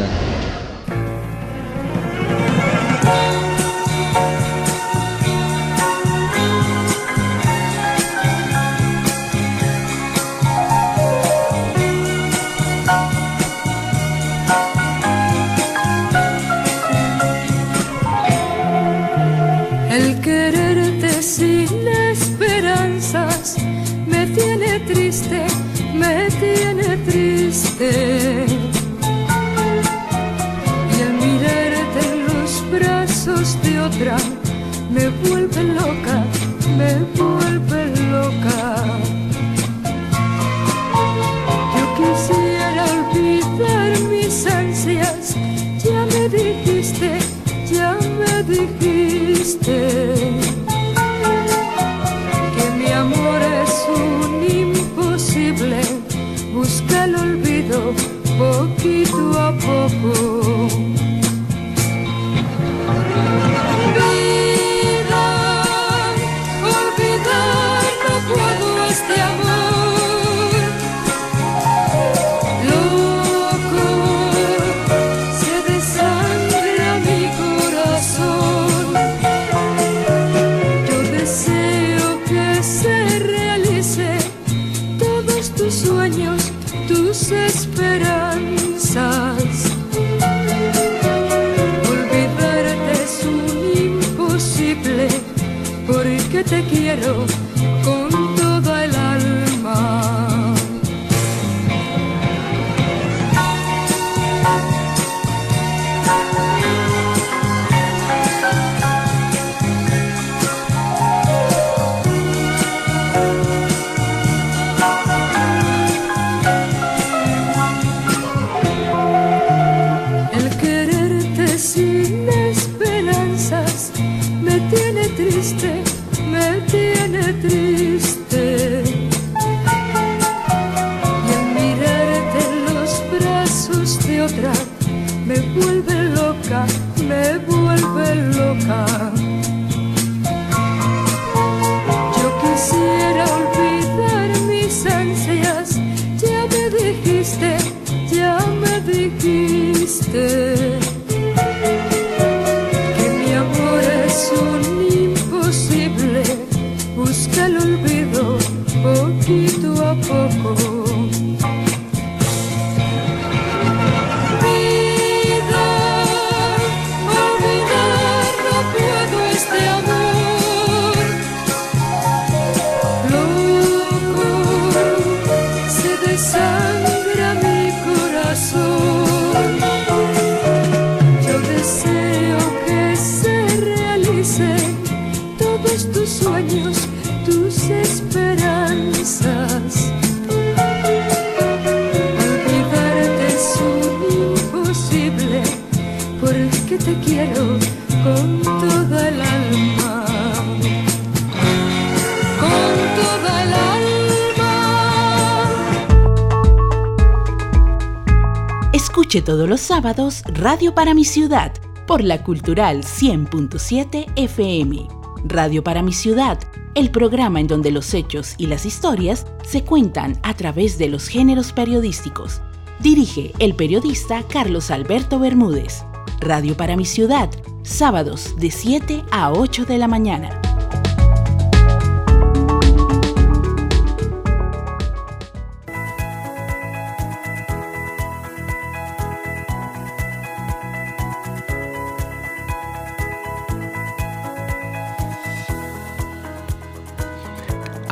Todos 209.25 209.49
los 209.49 209.61
sábados 209.61 210.21
Radio 210.25 210.73
para 210.73 210.93
mi 210.93 211.03
ciudad 211.03 211.51
por 211.85 212.03
la 212.03 212.23
Cultural 212.23 212.83
100.7 212.83 214.05
FM. 214.15 214.87
Radio 215.25 215.63
para 215.63 215.81
mi 215.81 215.91
ciudad, 215.91 216.39
el 216.75 216.91
programa 216.91 217.39
en 217.39 217.47
donde 217.47 217.71
los 217.71 217.93
hechos 217.93 218.35
y 218.37 218.45
las 218.47 218.65
historias 218.65 219.25
se 219.43 219.63
cuentan 219.63 220.17
a 220.23 220.33
través 220.35 220.77
de 220.77 220.87
los 220.87 221.07
géneros 221.07 221.51
periodísticos. 221.51 222.41
Dirige 222.79 223.33
el 223.39 223.55
periodista 223.55 224.23
Carlos 224.23 224.71
Alberto 224.71 225.19
Bermúdez. 225.19 225.83
Radio 226.19 226.55
para 226.55 226.77
mi 226.77 226.85
ciudad, 226.85 227.29
sábados 227.63 228.35
de 228.37 228.51
7 228.51 229.03
a 229.11 229.31
8 229.33 229.65
de 229.65 229.77
la 229.77 229.87
mañana. 229.87 230.41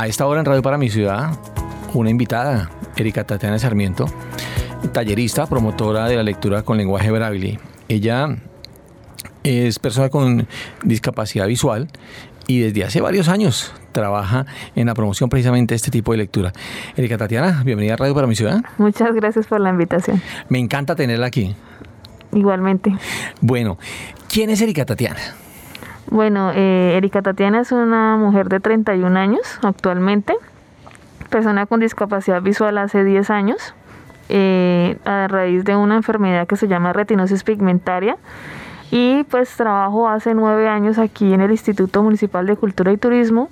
A 0.05 0.07
esta 0.07 0.27
hora 0.27 0.39
en 0.39 0.45
Radio 0.45 0.61
para 0.61 0.77
mi 0.77 0.87
ciudad, 0.87 1.31
una 1.95 2.11
invitada, 2.11 2.69
Erika 2.95 3.23
Tatiana 3.23 3.57
Sarmiento, 3.57 4.05
tallerista, 4.93 5.47
promotora 5.47 6.07
de 6.07 6.15
la 6.15 6.21
lectura 6.21 6.61
con 6.61 6.77
lenguaje 6.77 7.09
braille. 7.09 7.57
Ella 7.87 8.37
es 9.41 9.79
persona 9.79 10.09
con 10.09 10.47
discapacidad 10.83 11.47
visual 11.47 11.87
y 12.45 12.59
desde 12.59 12.83
hace 12.83 13.01
varios 13.01 13.29
años 13.29 13.73
trabaja 13.93 14.45
en 14.75 14.85
la 14.85 14.93
promoción 14.93 15.27
precisamente 15.27 15.71
de 15.71 15.77
este 15.77 15.89
tipo 15.89 16.11
de 16.11 16.19
lectura. 16.19 16.53
Erika 16.95 17.17
Tatiana, 17.17 17.63
bienvenida 17.65 17.95
a 17.95 17.97
Radio 17.97 18.13
para 18.13 18.27
mi 18.27 18.35
ciudad. 18.35 18.61
Muchas 18.77 19.11
gracias 19.15 19.47
por 19.47 19.59
la 19.59 19.71
invitación. 19.71 20.21
Me 20.49 20.59
encanta 20.59 20.95
tenerla 20.95 21.25
aquí. 21.25 21.55
Igualmente. 22.31 22.93
Bueno, 23.41 23.79
¿quién 24.29 24.51
es 24.51 24.61
Erika 24.61 24.85
Tatiana? 24.85 25.44
Bueno, 26.09 26.51
eh, 26.53 26.93
Erika 26.97 27.21
Tatiana 27.21 27.61
es 27.61 27.71
una 27.71 28.15
mujer 28.17 28.47
de 28.49 28.59
31 28.59 29.17
años 29.17 29.59
actualmente, 29.63 30.35
persona 31.29 31.65
con 31.65 31.79
discapacidad 31.79 32.41
visual 32.41 32.77
hace 32.77 33.03
10 33.03 33.29
años, 33.31 33.73
eh, 34.29 34.97
a 35.05 35.27
raíz 35.27 35.63
de 35.63 35.75
una 35.75 35.95
enfermedad 35.95 36.47
que 36.47 36.55
se 36.55 36.67
llama 36.67 36.93
retinosis 36.93 37.43
pigmentaria. 37.43 38.17
Y 38.91 39.23
pues 39.25 39.55
trabajo 39.57 40.07
hace 40.07 40.35
nueve 40.35 40.69
años 40.69 40.99
aquí 40.99 41.33
en 41.33 41.41
el 41.41 41.51
Instituto 41.51 42.03
Municipal 42.03 42.45
de 42.45 42.55
Cultura 42.55 42.91
y 42.91 42.97
Turismo 42.97 43.49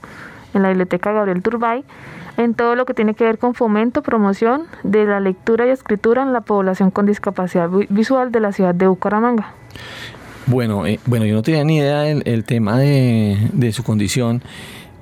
en 0.53 0.61
la 0.61 0.69
Biblioteca 0.69 1.11
Gabriel 1.11 1.41
Turbay, 1.41 1.83
en 2.37 2.53
todo 2.53 2.75
lo 2.75 2.85
que 2.85 2.93
tiene 2.93 3.15
que 3.15 3.23
ver 3.23 3.39
con 3.39 3.55
fomento, 3.55 4.03
promoción 4.03 4.67
de 4.83 5.05
la 5.05 5.19
lectura 5.19 5.65
y 5.65 5.69
escritura 5.69 6.21
en 6.21 6.33
la 6.33 6.41
población 6.41 6.91
con 6.91 7.07
discapacidad 7.07 7.69
visual 7.89 8.31
de 8.31 8.39
la 8.39 8.51
ciudad 8.51 8.75
de 8.75 8.87
Bucaramanga. 8.87 9.53
Bueno, 10.45 10.85
eh, 10.85 10.99
bueno, 11.05 11.25
yo 11.25 11.35
no 11.35 11.41
tenía 11.41 11.63
ni 11.63 11.77
idea 11.77 12.01
del 12.01 12.43
tema 12.43 12.77
de, 12.77 13.49
de 13.53 13.71
su 13.71 13.83
condición. 13.83 14.41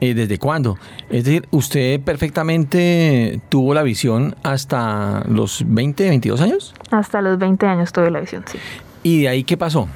Eh, 0.01 0.15
¿Desde 0.15 0.39
cuándo? 0.39 0.79
Es 1.11 1.25
decir, 1.25 1.47
usted 1.51 2.01
perfectamente 2.01 3.39
tuvo 3.49 3.75
la 3.75 3.83
visión 3.83 4.35
hasta 4.41 5.23
los 5.29 5.63
20, 5.67 6.09
22 6.09 6.41
años. 6.41 6.73
Hasta 6.89 7.21
los 7.21 7.37
20 7.37 7.67
años 7.67 7.91
tuve 7.91 8.09
la 8.09 8.19
visión, 8.19 8.43
sí. 8.47 8.57
¿Y 9.03 9.21
de 9.21 9.29
ahí 9.29 9.43
qué 9.43 9.57
pasó? 9.57 9.87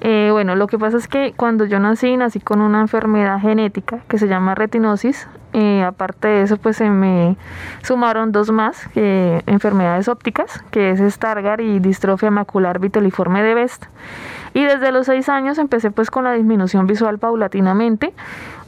Eh, 0.00 0.30
bueno, 0.32 0.56
lo 0.56 0.66
que 0.66 0.78
pasa 0.78 0.96
es 0.96 1.06
que 1.06 1.34
cuando 1.36 1.66
yo 1.66 1.78
nací, 1.80 2.16
nací 2.16 2.40
con 2.40 2.62
una 2.62 2.80
enfermedad 2.80 3.38
genética 3.38 4.00
que 4.08 4.18
se 4.18 4.26
llama 4.26 4.54
retinosis. 4.54 5.26
Eh, 5.58 5.82
aparte 5.82 6.28
de 6.28 6.42
eso, 6.42 6.58
pues 6.58 6.76
se 6.76 6.90
me 6.90 7.36
sumaron 7.82 8.30
dos 8.30 8.50
más, 8.50 8.90
enfermedades 8.94 10.06
ópticas, 10.06 10.62
que 10.70 10.90
es 10.90 11.00
Stargardt 11.14 11.62
y 11.62 11.78
distrofia 11.78 12.30
macular 12.30 12.78
viteliforme 12.78 13.42
de 13.42 13.54
Best. 13.54 13.86
Y 14.52 14.64
desde 14.64 14.92
los 14.92 15.06
seis 15.06 15.30
años 15.30 15.56
empecé 15.56 15.90
pues 15.90 16.10
con 16.10 16.24
la 16.24 16.32
disminución 16.32 16.86
visual 16.86 17.18
paulatinamente 17.18 18.12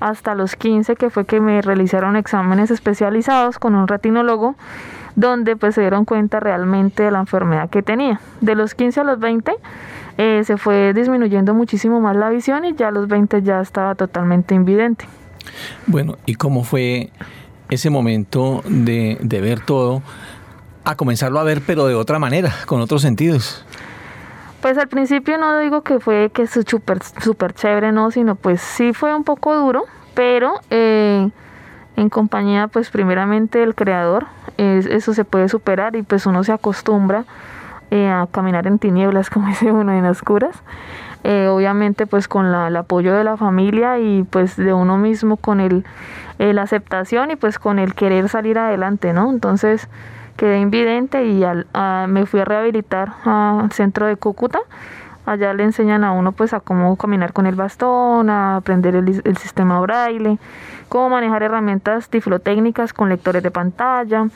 hasta 0.01 0.35
los 0.35 0.57
15 0.57 0.97
que 0.97 1.11
fue 1.11 1.25
que 1.25 1.41
me 1.41 1.61
realizaron 1.63 2.17
exámenes 2.17 2.71
especializados 2.71 3.59
con 3.59 3.75
un 3.75 3.87
retinólogo 3.87 4.55
donde 5.17 5.57
pues 5.57 5.75
se 5.75 5.81
dieron 5.81 6.05
cuenta 6.05 6.41
realmente 6.41 7.03
de 7.03 7.11
la 7.11 7.21
enfermedad 7.21 7.69
que 7.71 7.83
tenía. 7.83 8.21
De 8.41 8.55
los 8.55 8.75
15 8.75 9.01
a 9.01 9.05
los 9.05 9.19
20 9.19 9.53
eh, 10.17 10.43
se 10.45 10.57
fue 10.57 10.93
disminuyendo 10.95 11.55
muchísimo 11.55 12.01
más 12.01 12.17
la 12.17 12.29
visión 12.31 12.65
y 12.65 12.75
ya 12.75 12.89
a 12.89 12.91
los 12.91 13.09
20 13.09 13.43
ya 13.43 13.61
estaba 13.61 13.95
totalmente 13.95 14.55
invidente. 14.55 15.07
Bueno, 15.87 16.17
¿y 16.27 16.35
cómo 16.35 16.65
fue 16.65 17.11
ese 17.71 17.91
momento 17.91 18.63
de, 18.67 19.19
de 19.21 19.41
ver 19.41 19.61
todo 19.61 20.03
a 20.85 20.95
comenzarlo 20.97 21.39
a 21.39 21.43
ver 21.43 21.63
pero 21.67 21.87
de 21.87 21.95
otra 21.95 22.19
manera, 22.19 22.53
con 22.67 22.81
otros 22.81 23.03
sentidos? 23.03 23.65
Pues 24.61 24.77
al 24.77 24.89
principio 24.89 25.39
no 25.39 25.59
digo 25.61 25.83
que 25.83 26.01
fue 26.01 26.31
que 26.33 26.43
es 26.43 26.51
súper 26.51 26.99
super 27.23 27.53
chévere, 27.53 27.93
no, 27.93 28.11
sino 28.11 28.35
pues 28.35 28.61
sí 28.61 28.93
fue 28.93 29.15
un 29.15 29.23
poco 29.23 29.55
duro, 29.55 29.85
pero 30.15 30.55
eh, 30.71 31.29
en 31.97 32.09
compañía 32.09 32.67
pues 32.67 32.91
primeramente 32.91 33.61
del 33.61 33.75
creador, 33.75 34.27
eso 34.57 35.15
se 35.15 35.25
puede 35.25 35.49
superar 35.49 35.95
y 35.95 36.03
pues 36.03 36.27
uno 36.27 36.43
se 36.43 36.53
acostumbra 36.53 37.25
eh, 37.91 38.09
a 38.09 38.27
caminar 38.31 38.67
en 38.67 38.79
tinieblas, 38.79 39.31
como 39.31 39.47
dice 39.49 39.71
uno, 39.71 39.93
en 39.93 40.05
oscuras. 40.07 40.57
Eh, 41.25 41.49
obviamente 41.49 42.07
pues 42.07 42.29
con 42.29 42.53
la, 42.53 42.69
el 42.69 42.77
apoyo 42.77 43.15
de 43.15 43.25
la 43.25 43.37
familia 43.37 43.99
y 43.99 44.23
pues 44.23 44.57
de 44.57 44.73
uno 44.73 44.99
mismo 44.99 45.37
con 45.37 45.61
el, 45.61 45.85
la 46.39 46.63
aceptación 46.63 47.31
y 47.33 47.37
pues 47.37 47.59
con 47.59 47.79
el 47.79 47.95
querer 47.95 48.29
salir 48.29 48.59
adelante, 48.59 49.13
¿no? 49.13 49.31
Entonces 49.31 49.89
quedé 50.39 50.61
invidente 50.61 51.27
y 51.27 51.45
me 52.09 52.25
fui 52.25 52.41
a 52.41 52.45
rehabilitar 52.45 53.13
al 53.25 53.71
centro 53.73 54.07
de 54.07 54.17
Cúcuta. 54.17 54.61
Allá 55.27 55.53
le 55.53 55.65
enseñan 55.65 56.05
a 56.05 56.13
uno 56.13 56.33
pues 56.33 56.55
a 56.55 56.61
cómo 56.61 56.97
caminar 56.97 57.35
con 57.35 57.45
el 57.45 57.55
bastón, 57.55 58.31
a 58.31 58.57
aprender 58.57 58.95
el, 58.95 59.37
sistema 59.37 59.79
braille, 59.81 60.39
cómo 60.89 61.11
manejar 61.11 61.43
herramientas 61.43 62.09
tiflotécnicas 62.09 62.95
con 62.95 63.11
lectores 63.11 63.43
de 63.43 63.51
pantalla, 63.51 64.29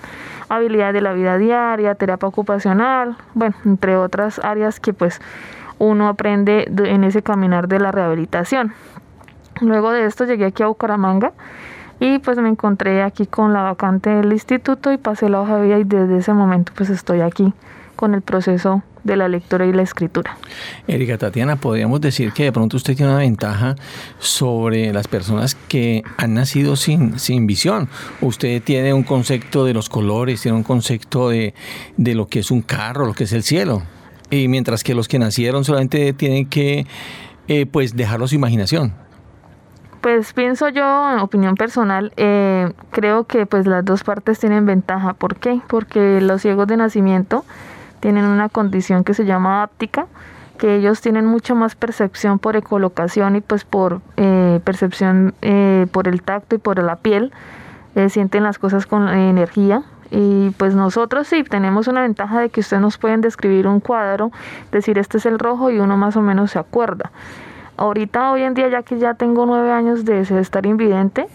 habilidades 0.51 0.93
de 0.93 1.01
la 1.01 1.14
vida 1.14 1.39
diaria, 1.39 1.95
terapia 1.95 2.28
ocupacional, 2.28 3.16
bueno, 3.33 3.55
entre 3.64 3.97
otras 3.97 4.39
áreas 4.41 4.80
que 4.80 4.93
pues 4.93 5.22
uno 5.83 6.09
aprende 6.09 6.70
en 6.85 7.03
ese 7.03 7.22
caminar 7.22 7.66
de 7.66 7.80
la 7.80 7.91
rehabilitación. 7.91 8.72
Luego 9.61 9.91
de 9.91 10.07
esto 10.07 10.24
llegué 10.24 10.45
aquí 10.45 10.62
a 10.62 10.68
Bucaramanga 10.68 11.33
y 11.99 12.20
pues 12.20 12.39
me 12.39 12.49
encontré 12.49 13.03
aquí 13.03 13.26
con 13.26 13.53
la 13.53 13.62
vacante 13.62 14.11
del 14.11 14.33
instituto 14.33 14.93
y 14.93 14.97
pasé 14.97 15.28
la 15.28 15.41
hoja 15.41 15.57
de 15.57 15.66
vida 15.66 15.78
y 15.80 15.85
desde 15.85 16.18
ese 16.18 16.33
momento 16.35 16.72
pues 16.76 16.89
estoy 16.89 17.20
aquí 17.20 17.53
con 17.97 18.14
el 18.14 18.22
proceso 18.22 18.83
de 19.03 19.16
la 19.16 19.26
lectura 19.26 19.66
y 19.66 19.72
la 19.72 19.83
escritura. 19.83 20.37
Erika 20.87 21.18
Tatiana, 21.18 21.57
podríamos 21.57 22.01
decir 22.01 22.33
que 22.33 22.45
de 22.45 22.53
pronto 22.53 22.76
usted 22.76 22.97
tiene 22.97 23.11
una 23.11 23.20
ventaja 23.20 23.74
sobre 24.20 24.93
las 24.93 25.09
personas 25.09 25.57
que 25.66 26.05
han 26.16 26.35
nacido 26.35 26.76
sin, 26.76 27.18
sin 27.18 27.49
visión. 27.49 27.89
Usted 28.20 28.62
tiene 28.62 28.95
un 28.95 29.03
concepto 29.03 29.64
de 29.64 29.74
los 29.74 29.89
colores, 29.89 30.41
tiene 30.43 30.57
un 30.57 30.62
concepto 30.62 31.28
de, 31.28 31.55
de 31.97 32.14
lo 32.14 32.28
que 32.28 32.39
es 32.39 32.53
un 32.53 32.62
carro, 32.62 33.05
lo 33.05 33.14
que 33.14 33.24
es 33.24 33.33
el 33.33 33.43
cielo. 33.43 33.83
Y 34.33 34.49
mientras 34.49 34.83
que 34.83 34.95
los 34.95 35.09
que 35.09 35.18
nacieron 35.18 35.62
solamente 35.62 36.14
tienen 36.14 36.47
que 36.47 36.87
eh, 37.49 37.66
pues 37.66 37.95
dejarlo 37.95 38.24
a 38.24 38.28
su 38.28 38.35
imaginación. 38.35 38.95
Pues 40.01 40.33
pienso 40.33 40.70
yo, 40.70 41.12
en 41.12 41.18
opinión 41.18 41.55
personal, 41.55 42.12
eh, 42.16 42.72
creo 42.91 43.24
que 43.24 43.45
pues 43.45 43.66
las 43.66 43.85
dos 43.85 44.03
partes 44.03 44.41
tienen 44.41 44.64
ventaja. 44.64 45.12
¿Por 45.12 45.37
qué? 45.37 45.61
Porque 45.68 46.20
los 46.22 46.41
ciegos 46.41 46.66
de 46.66 46.78
nacimiento 46.78 47.45
tienen 48.01 48.24
una 48.24 48.49
condición 48.49 49.05
que 49.05 49.12
se 49.12 49.26
llama 49.26 49.62
áptica, 49.62 50.07
que 50.57 50.76
ellos 50.76 51.03
tienen 51.03 51.26
mucho 51.26 51.55
más 51.55 51.76
percepción 51.76 52.39
por 52.39 52.57
ecolocación 52.57 53.37
y 53.37 53.43
pues 53.43 53.64
por 53.64 54.01
eh, 54.16 54.61
percepción 54.64 55.35
eh, 55.43 55.87
por 55.93 56.09
el 56.09 56.22
tacto 56.22 56.57
y 56.57 56.59
por 56.59 56.83
la 56.83 56.97
piel, 56.97 57.33
sienten 58.09 58.43
las 58.45 58.59
cosas 58.59 58.87
con 58.87 59.09
energía. 59.09 59.83
Y 60.15 60.51
pues 60.51 60.75
nosotros 60.75 61.27
sí 61.27 61.43
tenemos 61.43 61.89
una 61.89 62.03
ventaja 62.03 62.39
de 62.39 62.51
que 62.51 62.61
ustedes 62.61 62.83
nos 62.83 62.99
pueden 62.99 63.23
describir 63.23 63.67
un 63.67 63.81
cuadro, 63.81 64.31
decir 64.71 64.99
este 64.99 65.17
es 65.17 65.25
el 65.25 65.39
rojo 65.39 65.71
y 65.71 65.79
uno 65.79 65.97
más 65.97 66.17
o 66.17 66.21
menos 66.21 66.51
se 66.51 66.59
acuerda. 66.59 67.11
Ahorita, 67.79 68.31
hoy 68.31 68.43
en 68.43 68.53
día, 68.53 68.69
ya 68.69 68.83
que 68.83 68.99
ya 68.99 69.15
tengo 69.15 69.47
nueve 69.47 69.73
años 69.73 70.05
de 70.05 70.21
estar 70.21 70.67
invidente, 70.67 71.27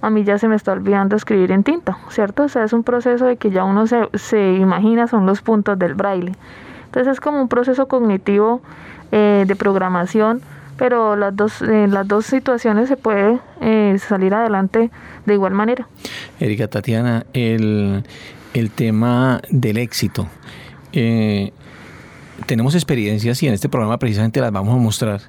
a 0.00 0.10
mí 0.10 0.22
ya 0.22 0.38
se 0.38 0.46
me 0.46 0.54
está 0.54 0.72
olvidando 0.72 1.16
escribir 1.16 1.50
en 1.50 1.64
tinta, 1.64 1.98
¿cierto? 2.08 2.44
O 2.44 2.48
sea, 2.48 2.62
es 2.62 2.72
un 2.72 2.84
proceso 2.84 3.26
de 3.26 3.36
que 3.36 3.50
ya 3.50 3.64
uno 3.64 3.88
se, 3.88 4.08
se 4.14 4.54
imagina 4.54 5.08
son 5.08 5.26
los 5.26 5.42
puntos 5.42 5.76
del 5.76 5.94
braille. 5.94 6.32
Entonces 6.86 7.14
es 7.14 7.20
como 7.20 7.42
un 7.42 7.48
proceso 7.48 7.88
cognitivo 7.88 8.62
eh, 9.12 9.44
de 9.46 9.56
programación, 9.56 10.40
pero 10.80 11.14
las 11.14 11.36
dos, 11.36 11.60
eh, 11.60 11.86
las 11.88 12.08
dos 12.08 12.24
situaciones 12.24 12.88
se 12.88 12.96
puede 12.96 13.38
eh, 13.60 13.96
salir 13.98 14.32
adelante 14.32 14.90
de 15.26 15.34
igual 15.34 15.52
manera. 15.52 15.86
Erika 16.40 16.68
Tatiana, 16.68 17.26
el, 17.34 18.02
el 18.54 18.70
tema 18.70 19.42
del 19.50 19.76
éxito. 19.76 20.26
tenemos 22.46 22.74
experiencias 22.74 23.42
y 23.42 23.46
en 23.46 23.52
este 23.52 23.68
programa 23.68 23.98
precisamente 23.98 24.40
las 24.40 24.50
vamos 24.50 24.74
a 24.74 24.78
mostrar 24.78 25.20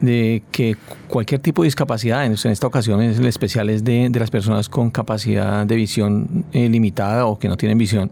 de 0.00 0.42
que 0.50 0.76
cualquier 1.08 1.40
tipo 1.40 1.62
de 1.62 1.66
discapacidad, 1.66 2.24
en 2.24 2.32
esta 2.32 2.66
ocasión 2.66 3.02
es 3.02 3.18
el 3.18 3.26
especial 3.26 3.68
es 3.70 3.84
de, 3.84 4.10
las 4.14 4.30
personas 4.30 4.68
con 4.68 4.90
capacidad 4.90 5.66
de 5.66 5.76
visión 5.76 6.44
eh, 6.52 6.68
limitada 6.68 7.26
o 7.26 7.38
que 7.38 7.48
no 7.48 7.56
tienen 7.56 7.76
visión, 7.76 8.10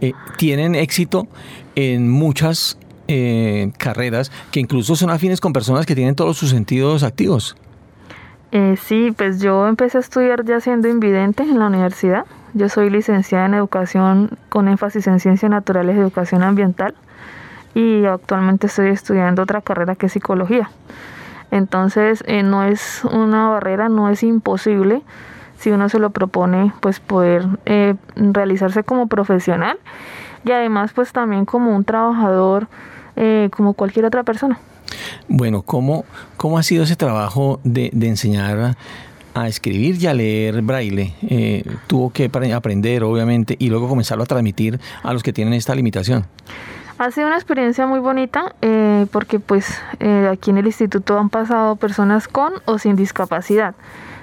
eh, 0.00 0.12
tienen 0.36 0.74
éxito 0.74 1.26
en 1.74 2.08
muchas 2.10 2.78
eh, 3.08 3.72
carreras 3.78 4.32
que 4.50 4.60
incluso 4.60 4.96
son 4.96 5.10
afines 5.10 5.40
con 5.40 5.52
personas 5.52 5.86
que 5.86 5.94
tienen 5.94 6.14
todos 6.14 6.36
sus 6.36 6.50
sentidos 6.50 7.02
activos. 7.02 7.56
sí, 8.80 9.12
pues 9.16 9.40
yo 9.40 9.66
empecé 9.68 9.98
a 9.98 10.00
estudiar 10.00 10.44
ya 10.44 10.60
siendo 10.60 10.88
invidente 10.88 11.42
en 11.42 11.58
la 11.58 11.66
universidad. 11.66 12.24
Yo 12.54 12.68
soy 12.68 12.88
licenciada 12.88 13.46
en 13.46 13.54
educación 13.54 14.30
con 14.48 14.68
énfasis 14.68 15.06
en 15.06 15.20
ciencias 15.20 15.50
naturales 15.50 15.96
y 15.96 16.00
educación 16.00 16.42
ambiental 16.42 16.94
y 17.76 18.06
actualmente 18.06 18.68
estoy 18.68 18.88
estudiando 18.88 19.42
otra 19.42 19.60
carrera 19.60 19.94
que 19.96 20.06
es 20.06 20.12
psicología. 20.12 20.70
Entonces 21.50 22.24
eh, 22.26 22.42
no 22.42 22.64
es 22.64 23.04
una 23.04 23.50
barrera, 23.50 23.90
no 23.90 24.08
es 24.08 24.22
imposible 24.22 25.02
si 25.58 25.70
uno 25.70 25.90
se 25.90 25.98
lo 25.98 26.08
propone 26.08 26.72
pues 26.80 27.00
poder 27.00 27.46
eh, 27.66 27.94
realizarse 28.16 28.82
como 28.82 29.08
profesional 29.08 29.78
y 30.44 30.52
además 30.52 30.92
pues 30.94 31.12
también 31.12 31.44
como 31.44 31.76
un 31.76 31.84
trabajador 31.84 32.68
eh, 33.16 33.48
como 33.54 33.74
cualquier 33.74 34.04
otra 34.04 34.22
persona. 34.22 34.58
Bueno, 35.28 35.62
¿cómo, 35.62 36.04
cómo 36.36 36.58
ha 36.58 36.62
sido 36.62 36.84
ese 36.84 36.96
trabajo 36.96 37.60
de, 37.64 37.90
de 37.92 38.08
enseñar 38.08 38.76
a 39.34 39.48
escribir 39.48 39.96
y 40.00 40.06
a 40.06 40.14
leer 40.14 40.62
braille? 40.62 41.12
tuvo 41.86 42.10
que 42.10 42.30
aprender 42.54 43.02
obviamente 43.02 43.56
y 43.58 43.68
luego 43.68 43.88
comenzarlo 43.88 44.24
a 44.24 44.26
transmitir 44.26 44.80
a 45.02 45.12
los 45.12 45.22
que 45.22 45.32
tienen 45.32 45.54
esta 45.54 45.74
limitación. 45.74 46.26
Ha 46.98 47.10
sido 47.10 47.26
una 47.26 47.36
experiencia 47.36 47.86
muy 47.86 47.98
bonita 47.98 48.54
eh, 48.62 49.06
porque 49.12 49.38
pues 49.38 49.82
eh, 50.00 50.30
aquí 50.32 50.48
en 50.48 50.56
el 50.56 50.66
instituto 50.66 51.18
han 51.18 51.28
pasado 51.28 51.76
personas 51.76 52.26
con 52.26 52.54
o 52.64 52.78
sin 52.78 52.96
discapacidad. 52.96 53.74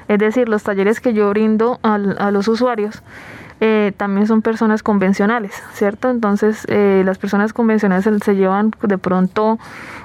Es 0.08 0.18
decir, 0.18 0.50
los 0.50 0.64
talleres 0.64 1.00
que 1.00 1.14
yo 1.14 1.30
brindo 1.30 1.80
a 1.84 2.32
los 2.32 2.48
usuarios 2.48 3.04
eh, 3.66 3.94
también 3.96 4.28
son 4.28 4.42
personas 4.42 4.84
convencionales, 4.84 5.54
¿cierto? 5.72 6.10
Entonces 6.10 6.66
las 6.68 7.18
personas 7.18 7.54
convencionales 7.54 8.04
se, 8.24 8.36
llevan 8.36 8.72
de 8.82 8.98
pronto 8.98 9.58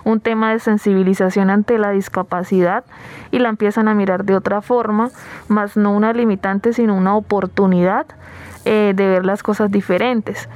un 0.05 0.21
tema 0.21 0.53
de 0.53 0.61
sensibilización 0.61 1.51
ante 1.51 1.77
la 1.77 1.91
discapacidad 1.91 2.85
y 3.33 3.41
la 3.41 3.49
empiezan 3.49 3.89
a 3.89 3.95
mirar 3.95 4.25
de 4.25 4.37
otra 4.37 4.63
forma, 4.63 5.11
más 5.49 5.77
no 5.77 5.93
una 5.93 6.13
limitante, 6.13 6.73
sino 6.73 6.95
una 6.95 7.17
oportunidad 7.17 8.07
de 8.65 8.93
ver 8.95 9.25
las 9.25 9.43
cosas 9.43 9.73
diferentes. 9.73 10.49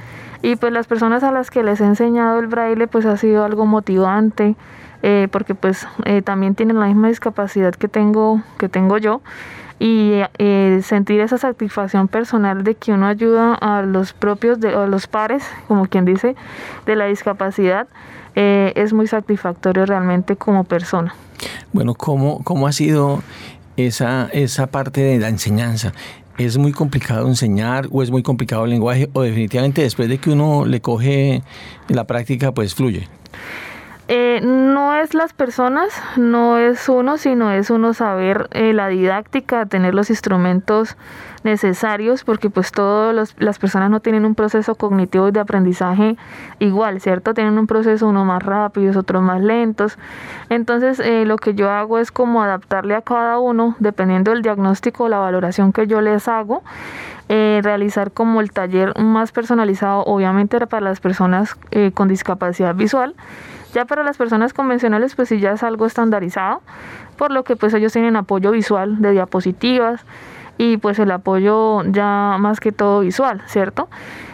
Y 0.43 0.57
pues 0.57 0.73
las 0.73 0.87
personas 0.87 1.23
a 1.23 1.31
las 1.31 1.49
que 1.49 1.63
les 1.63 1.79
he 1.79 1.85
enseñado 1.85 2.39
el 2.39 2.47
braille 2.47 2.87
pues 2.87 3.05
ha 3.05 3.15
sido 3.15 3.45
algo 3.45 3.65
motivante, 3.65 4.57
eh, 5.01 5.27
porque 5.31 5.55
pues 5.55 5.87
eh, 6.03 6.21
también 6.21 6.53
tienen 6.53 6.79
la 6.79 6.87
misma 6.87 7.07
discapacidad 7.09 7.73
que 7.73 7.87
tengo, 7.87 8.41
que 8.57 8.67
tengo 8.67 8.97
yo. 8.97 9.21
Y 9.83 10.21
eh, 10.37 10.79
sentir 10.81 11.19
esa 11.19 11.37
satisfacción 11.37 12.07
personal 12.07 12.63
de 12.63 12.75
que 12.75 12.93
uno 12.93 13.05
ayuda 13.05 13.53
a 13.55 13.81
los 13.81 14.13
propios, 14.13 14.61
de, 14.61 14.73
a 14.73 14.87
los 14.87 15.07
pares, 15.07 15.43
como 15.67 15.87
quien 15.87 16.05
dice, 16.05 16.37
de 16.85 16.95
la 16.95 17.07
discapacidad, 17.07 17.89
eh, 18.33 18.71
es 18.77 18.93
muy 18.93 19.07
satisfactorio 19.07 19.85
realmente 19.85 20.37
como 20.37 20.63
persona. 20.63 21.13
Bueno, 21.73 21.95
¿cómo, 21.95 22.41
cómo 22.45 22.67
ha 22.67 22.71
sido 22.71 23.23
esa, 23.75 24.29
esa 24.31 24.67
parte 24.67 25.01
de 25.01 25.19
la 25.19 25.27
enseñanza? 25.27 25.91
¿Es 26.37 26.57
muy 26.57 26.71
complicado 26.71 27.27
enseñar 27.27 27.89
o 27.91 28.01
es 28.01 28.09
muy 28.09 28.23
complicado 28.23 28.63
el 28.63 28.69
lenguaje 28.69 29.09
o 29.11 29.23
definitivamente 29.23 29.81
después 29.81 30.07
de 30.07 30.17
que 30.17 30.29
uno 30.29 30.63
le 30.63 30.79
coge 30.79 31.43
la 31.89 32.07
práctica 32.07 32.53
pues 32.53 32.73
fluye? 32.73 33.09
Eh, 34.09 34.41
no 34.43 34.95
es 34.95 35.13
las 35.13 35.31
personas, 35.31 35.89
no 36.17 36.57
es 36.57 36.89
uno, 36.89 37.17
sino 37.17 37.51
es 37.51 37.69
uno 37.69 37.93
saber 37.93 38.49
eh, 38.51 38.73
la 38.73 38.89
didáctica, 38.89 39.65
tener 39.65 39.95
los 39.95 40.09
instrumentos 40.09 40.97
necesarios, 41.43 42.23
porque 42.23 42.49
pues 42.49 42.71
todas 42.71 43.33
las 43.37 43.59
personas 43.59 43.89
no 43.89 44.01
tienen 44.01 44.25
un 44.25 44.35
proceso 44.35 44.75
cognitivo 44.75 45.31
de 45.31 45.39
aprendizaje 45.39 46.17
igual, 46.59 46.99
¿cierto? 46.99 47.33
Tienen 47.33 47.57
un 47.57 47.67
proceso 47.67 48.07
uno 48.07 48.25
más 48.25 48.43
rápido, 48.43 48.99
otros 48.99 49.21
más 49.23 49.41
lentos. 49.41 49.97
Entonces 50.49 50.99
eh, 50.99 51.25
lo 51.25 51.37
que 51.37 51.53
yo 51.53 51.69
hago 51.69 51.99
es 51.99 52.11
como 52.11 52.43
adaptarle 52.43 52.95
a 52.95 53.01
cada 53.01 53.39
uno, 53.39 53.75
dependiendo 53.79 54.31
del 54.31 54.41
diagnóstico 54.41 55.05
o 55.05 55.09
la 55.09 55.19
valoración 55.19 55.71
que 55.71 55.87
yo 55.87 56.01
les 56.01 56.27
hago, 56.27 56.63
realizar 57.29 58.11
como 58.11 58.41
el 58.41 58.51
taller 58.51 58.97
más 58.99 59.31
personalizado, 59.31 60.03
obviamente 60.05 60.65
para 60.67 60.85
las 60.85 60.99
personas 60.99 61.55
con 61.93 62.07
discapacidad 62.07 62.75
visual 62.75 63.15
ya 63.73 63.85
para 63.85 64.03
las 64.03 64.17
personas 64.17 64.53
convencionales 64.53 65.15
pues 65.15 65.29
sí 65.29 65.39
ya 65.39 65.51
es 65.51 65.63
algo 65.63 65.85
estandarizado, 65.85 66.61
por 67.17 67.31
lo 67.31 67.43
que 67.43 67.55
pues 67.55 67.73
ellos 67.73 67.91
tienen 67.91 68.15
apoyo 68.15 68.51
visual 68.51 69.01
de 69.01 69.11
diapositivas 69.11 70.05
y 70.57 70.77
pues 70.77 70.99
el 70.99 71.11
apoyo 71.11 71.83
ya 71.85 72.37
más 72.39 72.59
que 72.59 72.71
todo 72.71 73.01
visual, 73.01 73.41
¿cierto? 73.47 73.89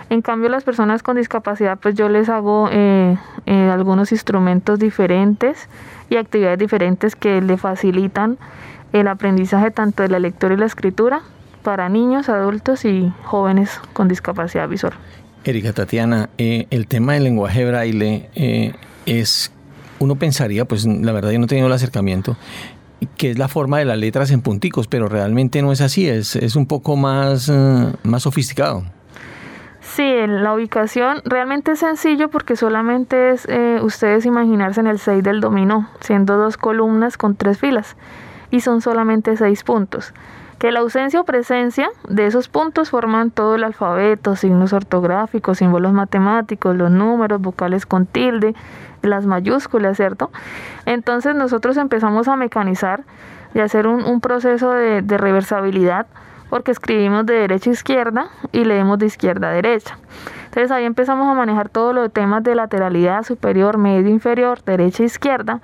En 0.10 0.22
cambio 0.22 0.50
las 0.50 0.64
personas 0.64 1.02
con 1.04 1.16
discapacidad 1.16 1.80
pues 1.80 1.96
yo 1.96 2.10
les 2.10 2.30
hago 2.30 2.68
eh, 2.72 3.18
eh, 3.46 3.70
algunos 3.72 4.12
instrumentos 4.12 4.80
diferentes 4.80 5.70
y 6.10 6.18
actividades 6.18 6.60
diferentes 6.60 7.16
que 7.16 7.42
le 7.42 7.58
facilitan 7.58 8.38
el 8.92 9.08
aprendizaje 9.08 9.72
tanto 9.72 10.04
de 10.04 10.10
la 10.10 10.20
lectura 10.20 10.56
y 10.56 10.58
la 10.58 10.66
escritura 10.66 11.22
para 11.64 11.90
niños, 11.90 12.30
adultos 12.30 12.86
y 12.86 13.12
jóvenes 13.24 13.80
con 13.94 14.08
discapacidad 14.08 14.68
visual. 14.68 14.94
Erika 15.44 15.74
Tatiana, 15.74 16.30
eh, 16.38 16.68
el 16.70 16.88
tema 16.88 17.14
del 17.14 17.24
lenguaje 17.24 17.66
braille 17.66 18.30
es, 19.06 19.52
uno 20.00 20.16
pensaría, 20.16 20.66
pues 20.66 20.86
la 20.86 21.12
verdad 21.12 21.32
yo 21.32 21.40
no 21.40 21.46
he 21.46 21.48
tenido 21.48 21.68
el 21.68 21.74
acercamiento, 21.74 22.38
que 23.18 23.32
es 23.32 23.40
la 23.40 23.48
forma 23.48 23.80
de 23.80 23.86
las 23.86 23.98
letras 23.98 24.32
en 24.32 24.42
punticos, 24.42 24.88
pero 24.88 25.08
realmente 25.08 25.62
no 25.62 25.72
es 25.72 25.82
así, 25.82 26.08
es, 26.08 26.36
es 26.36 26.56
un 26.56 26.66
poco 26.66 26.96
más, 26.96 27.50
eh, 27.50 27.94
más 28.04 28.24
sofisticado. 28.24 28.84
Sí, 29.82 30.08
la 30.28 30.54
ubicación 30.54 31.22
realmente 31.26 31.72
es 31.72 31.80
sencillo 31.80 32.30
porque 32.30 32.56
solamente 32.56 33.32
es 33.32 33.48
eh, 33.50 33.80
ustedes 33.82 34.26
imaginarse 34.26 34.82
en 34.82 34.88
el 34.88 35.00
6 35.00 35.24
del 35.24 35.42
dominó, 35.42 35.90
siendo 36.00 36.38
dos 36.38 36.58
columnas 36.58 37.18
con 37.18 37.36
tres 37.36 37.58
filas 37.58 37.96
y 38.52 38.62
son 38.62 38.82
solamente 38.82 39.36
seis 39.38 39.64
puntos 39.64 40.14
que 40.60 40.72
la 40.72 40.82
ausencia 40.82 41.22
o 41.22 41.24
presencia 41.24 41.90
de 42.08 42.28
esos 42.28 42.50
puntos 42.50 42.90
forman 42.90 43.32
todo 43.32 43.56
el 43.56 43.64
alfabeto, 43.64 44.36
signos 44.36 44.74
ortográficos, 44.74 45.58
símbolos 45.58 45.94
matemáticos, 45.94 46.76
los 46.76 46.92
números, 46.92 47.42
vocales 47.42 47.86
con 47.86 48.06
tilde, 48.06 48.54
las 49.02 49.26
mayúsculas, 49.26 49.96
¿cierto? 49.96 50.32
Entonces 50.86 51.34
nosotros 51.34 51.78
empezamos 51.78 52.28
a 52.28 52.36
mecanizar 52.36 53.04
y 53.54 53.60
hacer 53.60 53.88
un, 53.88 54.22
proceso 54.22 54.74
de, 54.74 55.02
de, 55.02 55.18
reversabilidad 55.18 56.06
porque 56.50 56.72
escribimos 56.72 57.26
de 57.26 57.34
derecha 57.34 57.70
a 57.70 57.74
izquierda 57.74 58.28
y 58.52 58.66
leemos 58.66 59.00
de 59.00 59.06
izquierda 59.06 59.50
a 59.50 59.52
derecha. 59.52 59.98
Entonces 60.46 60.72
ahí 60.72 60.84
empezamos 60.84 61.28
a 61.28 61.34
manejar 61.34 61.70
todos 61.70 61.96
los 61.96 62.12
temas 62.12 62.44
de 62.44 62.56
lateralidad 62.56 63.24
superior, 63.24 63.78
medio, 63.78 64.10
inferior, 64.10 64.62
derecha, 64.64 65.04
izquierda. 65.04 65.62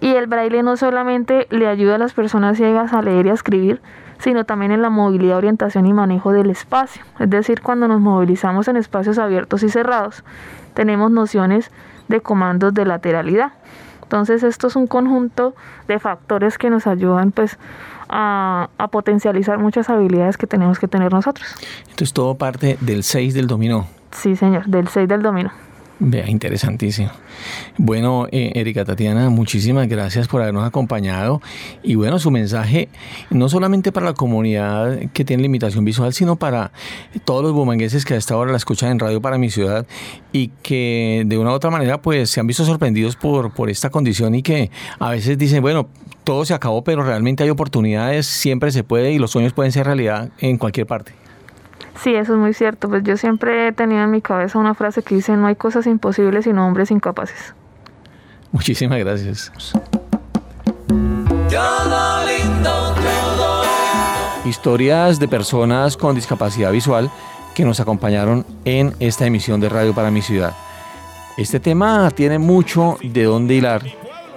Y 0.00 0.16
el 0.16 0.26
braille 0.26 0.62
no 0.64 0.76
solamente 0.76 1.46
le 1.50 1.68
ayuda 1.68 1.94
a 1.94 1.98
las 1.98 2.12
personas 2.12 2.56
ciegas 2.56 2.92
a 2.92 3.02
leer 3.02 3.26
y 3.26 3.28
a 3.30 3.34
escribir, 3.34 3.80
sino 4.22 4.44
también 4.44 4.70
en 4.70 4.82
la 4.82 4.90
movilidad, 4.90 5.36
orientación 5.36 5.84
y 5.86 5.92
manejo 5.92 6.32
del 6.32 6.50
espacio. 6.50 7.02
Es 7.18 7.28
decir, 7.28 7.60
cuando 7.60 7.88
nos 7.88 8.00
movilizamos 8.00 8.68
en 8.68 8.76
espacios 8.76 9.18
abiertos 9.18 9.64
y 9.64 9.68
cerrados, 9.68 10.22
tenemos 10.74 11.10
nociones 11.10 11.72
de 12.08 12.20
comandos 12.20 12.72
de 12.72 12.84
lateralidad. 12.84 13.52
Entonces, 14.02 14.44
esto 14.44 14.68
es 14.68 14.76
un 14.76 14.86
conjunto 14.86 15.54
de 15.88 15.98
factores 15.98 16.56
que 16.56 16.70
nos 16.70 16.86
ayudan 16.86 17.32
pues 17.32 17.58
a, 18.08 18.68
a, 18.78 18.88
potencializar 18.88 19.58
muchas 19.58 19.90
habilidades 19.90 20.36
que 20.36 20.46
tenemos 20.46 20.78
que 20.78 20.86
tener 20.86 21.12
nosotros. 21.12 21.48
Entonces, 21.82 22.12
todo 22.12 22.36
parte 22.36 22.78
del 22.80 23.02
6 23.02 23.34
del 23.34 23.48
dominó. 23.48 23.86
Sí, 24.12 24.36
señor, 24.36 24.66
del 24.66 24.86
6 24.86 25.08
del 25.08 25.22
dominó. 25.22 25.50
Vea, 26.04 26.28
interesantísimo. 26.28 27.10
Bueno, 27.78 28.26
eh, 28.32 28.50
Erika 28.56 28.84
Tatiana, 28.84 29.30
muchísimas 29.30 29.86
gracias 29.86 30.26
por 30.26 30.42
habernos 30.42 30.66
acompañado. 30.66 31.40
Y 31.84 31.94
bueno, 31.94 32.18
su 32.18 32.32
mensaje 32.32 32.88
no 33.30 33.48
solamente 33.48 33.92
para 33.92 34.06
la 34.06 34.14
comunidad 34.14 34.98
que 35.12 35.24
tiene 35.24 35.44
limitación 35.44 35.84
visual, 35.84 36.12
sino 36.12 36.34
para 36.34 36.72
todos 37.24 37.44
los 37.44 37.52
bumangueses 37.52 38.04
que 38.04 38.14
a 38.14 38.16
esta 38.16 38.36
hora 38.36 38.50
la 38.50 38.56
escuchan 38.56 38.90
en 38.90 38.98
radio 38.98 39.22
para 39.22 39.38
mi 39.38 39.48
ciudad 39.48 39.86
y 40.32 40.48
que 40.64 41.22
de 41.24 41.38
una 41.38 41.52
u 41.52 41.54
otra 41.54 41.70
manera 41.70 42.02
pues 42.02 42.30
se 42.30 42.40
han 42.40 42.48
visto 42.48 42.64
sorprendidos 42.64 43.14
por, 43.14 43.52
por 43.52 43.70
esta 43.70 43.90
condición 43.90 44.34
y 44.34 44.42
que 44.42 44.72
a 44.98 45.10
veces 45.10 45.38
dicen, 45.38 45.62
bueno, 45.62 45.88
todo 46.24 46.44
se 46.44 46.52
acabó, 46.52 46.82
pero 46.82 47.04
realmente 47.04 47.44
hay 47.44 47.50
oportunidades, 47.50 48.26
siempre 48.26 48.72
se 48.72 48.82
puede 48.82 49.12
y 49.12 49.20
los 49.20 49.30
sueños 49.30 49.52
pueden 49.52 49.70
ser 49.70 49.86
realidad 49.86 50.30
en 50.40 50.58
cualquier 50.58 50.88
parte. 50.88 51.21
Sí, 52.00 52.14
eso 52.14 52.32
es 52.34 52.38
muy 52.38 52.54
cierto. 52.54 52.88
Pues 52.88 53.02
yo 53.04 53.16
siempre 53.16 53.68
he 53.68 53.72
tenido 53.72 54.02
en 54.02 54.10
mi 54.10 54.20
cabeza 54.20 54.58
una 54.58 54.74
frase 54.74 55.02
que 55.02 55.14
dice, 55.14 55.36
no 55.36 55.46
hay 55.46 55.56
cosas 55.56 55.86
imposibles 55.86 56.44
sino 56.44 56.66
hombres 56.66 56.90
incapaces. 56.90 57.54
Muchísimas 58.50 58.98
gracias. 58.98 59.52
Historias 64.44 65.18
de 65.18 65.28
personas 65.28 65.96
con 65.96 66.14
discapacidad 66.14 66.72
visual 66.72 67.10
que 67.54 67.64
nos 67.64 67.80
acompañaron 67.80 68.44
en 68.64 68.94
esta 69.00 69.26
emisión 69.26 69.60
de 69.60 69.68
Radio 69.68 69.94
para 69.94 70.10
mi 70.10 70.22
ciudad. 70.22 70.54
Este 71.36 71.60
tema 71.60 72.10
tiene 72.10 72.38
mucho 72.38 72.98
de 73.02 73.24
dónde 73.24 73.54
hilar 73.54 73.82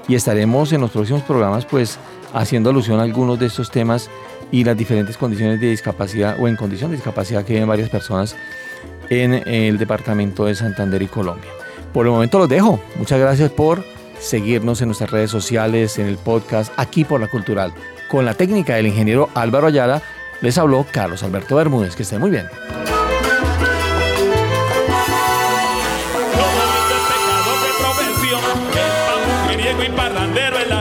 y 0.07 0.15
estaremos 0.15 0.71
en 0.71 0.81
los 0.81 0.91
próximos 0.91 1.23
programas 1.23 1.65
pues 1.65 1.97
haciendo 2.33 2.69
alusión 2.69 2.99
a 2.99 3.03
algunos 3.03 3.39
de 3.39 3.47
estos 3.47 3.71
temas 3.71 4.09
y 4.55 4.63
las 4.63 4.77
diferentes 4.77 5.17
condiciones 5.17 5.59
de 5.59 5.67
discapacidad 5.67 6.37
o 6.39 6.47
en 6.47 6.55
condición 6.55 6.89
de 6.89 6.95
discapacidad 6.95 7.43
que 7.43 7.51
viven 7.51 7.67
varias 7.67 7.89
personas 7.89 8.37
en 9.09 9.33
el 9.33 9.77
departamento 9.77 10.45
de 10.45 10.55
Santander 10.55 11.01
y 11.01 11.07
Colombia. 11.07 11.51
Por 11.91 12.05
el 12.05 12.13
momento 12.13 12.39
los 12.39 12.47
dejo. 12.47 12.79
Muchas 12.95 13.19
gracias 13.19 13.51
por 13.51 13.83
seguirnos 14.17 14.79
en 14.79 14.87
nuestras 14.87 15.11
redes 15.11 15.29
sociales, 15.29 15.99
en 15.99 16.07
el 16.07 16.17
podcast, 16.17 16.71
aquí 16.77 17.03
por 17.03 17.19
la 17.19 17.27
Cultural. 17.27 17.73
Con 18.09 18.23
la 18.23 18.33
técnica 18.33 18.75
del 18.75 18.87
ingeniero 18.87 19.27
Álvaro 19.33 19.67
Ayala, 19.67 20.01
les 20.39 20.57
habló 20.57 20.85
Carlos 20.89 21.21
Alberto 21.23 21.57
Bermúdez. 21.57 21.97
Que 21.97 22.03
estén 22.03 22.21
muy 22.21 22.29
bien. 22.31 22.45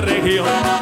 región. 0.01 0.74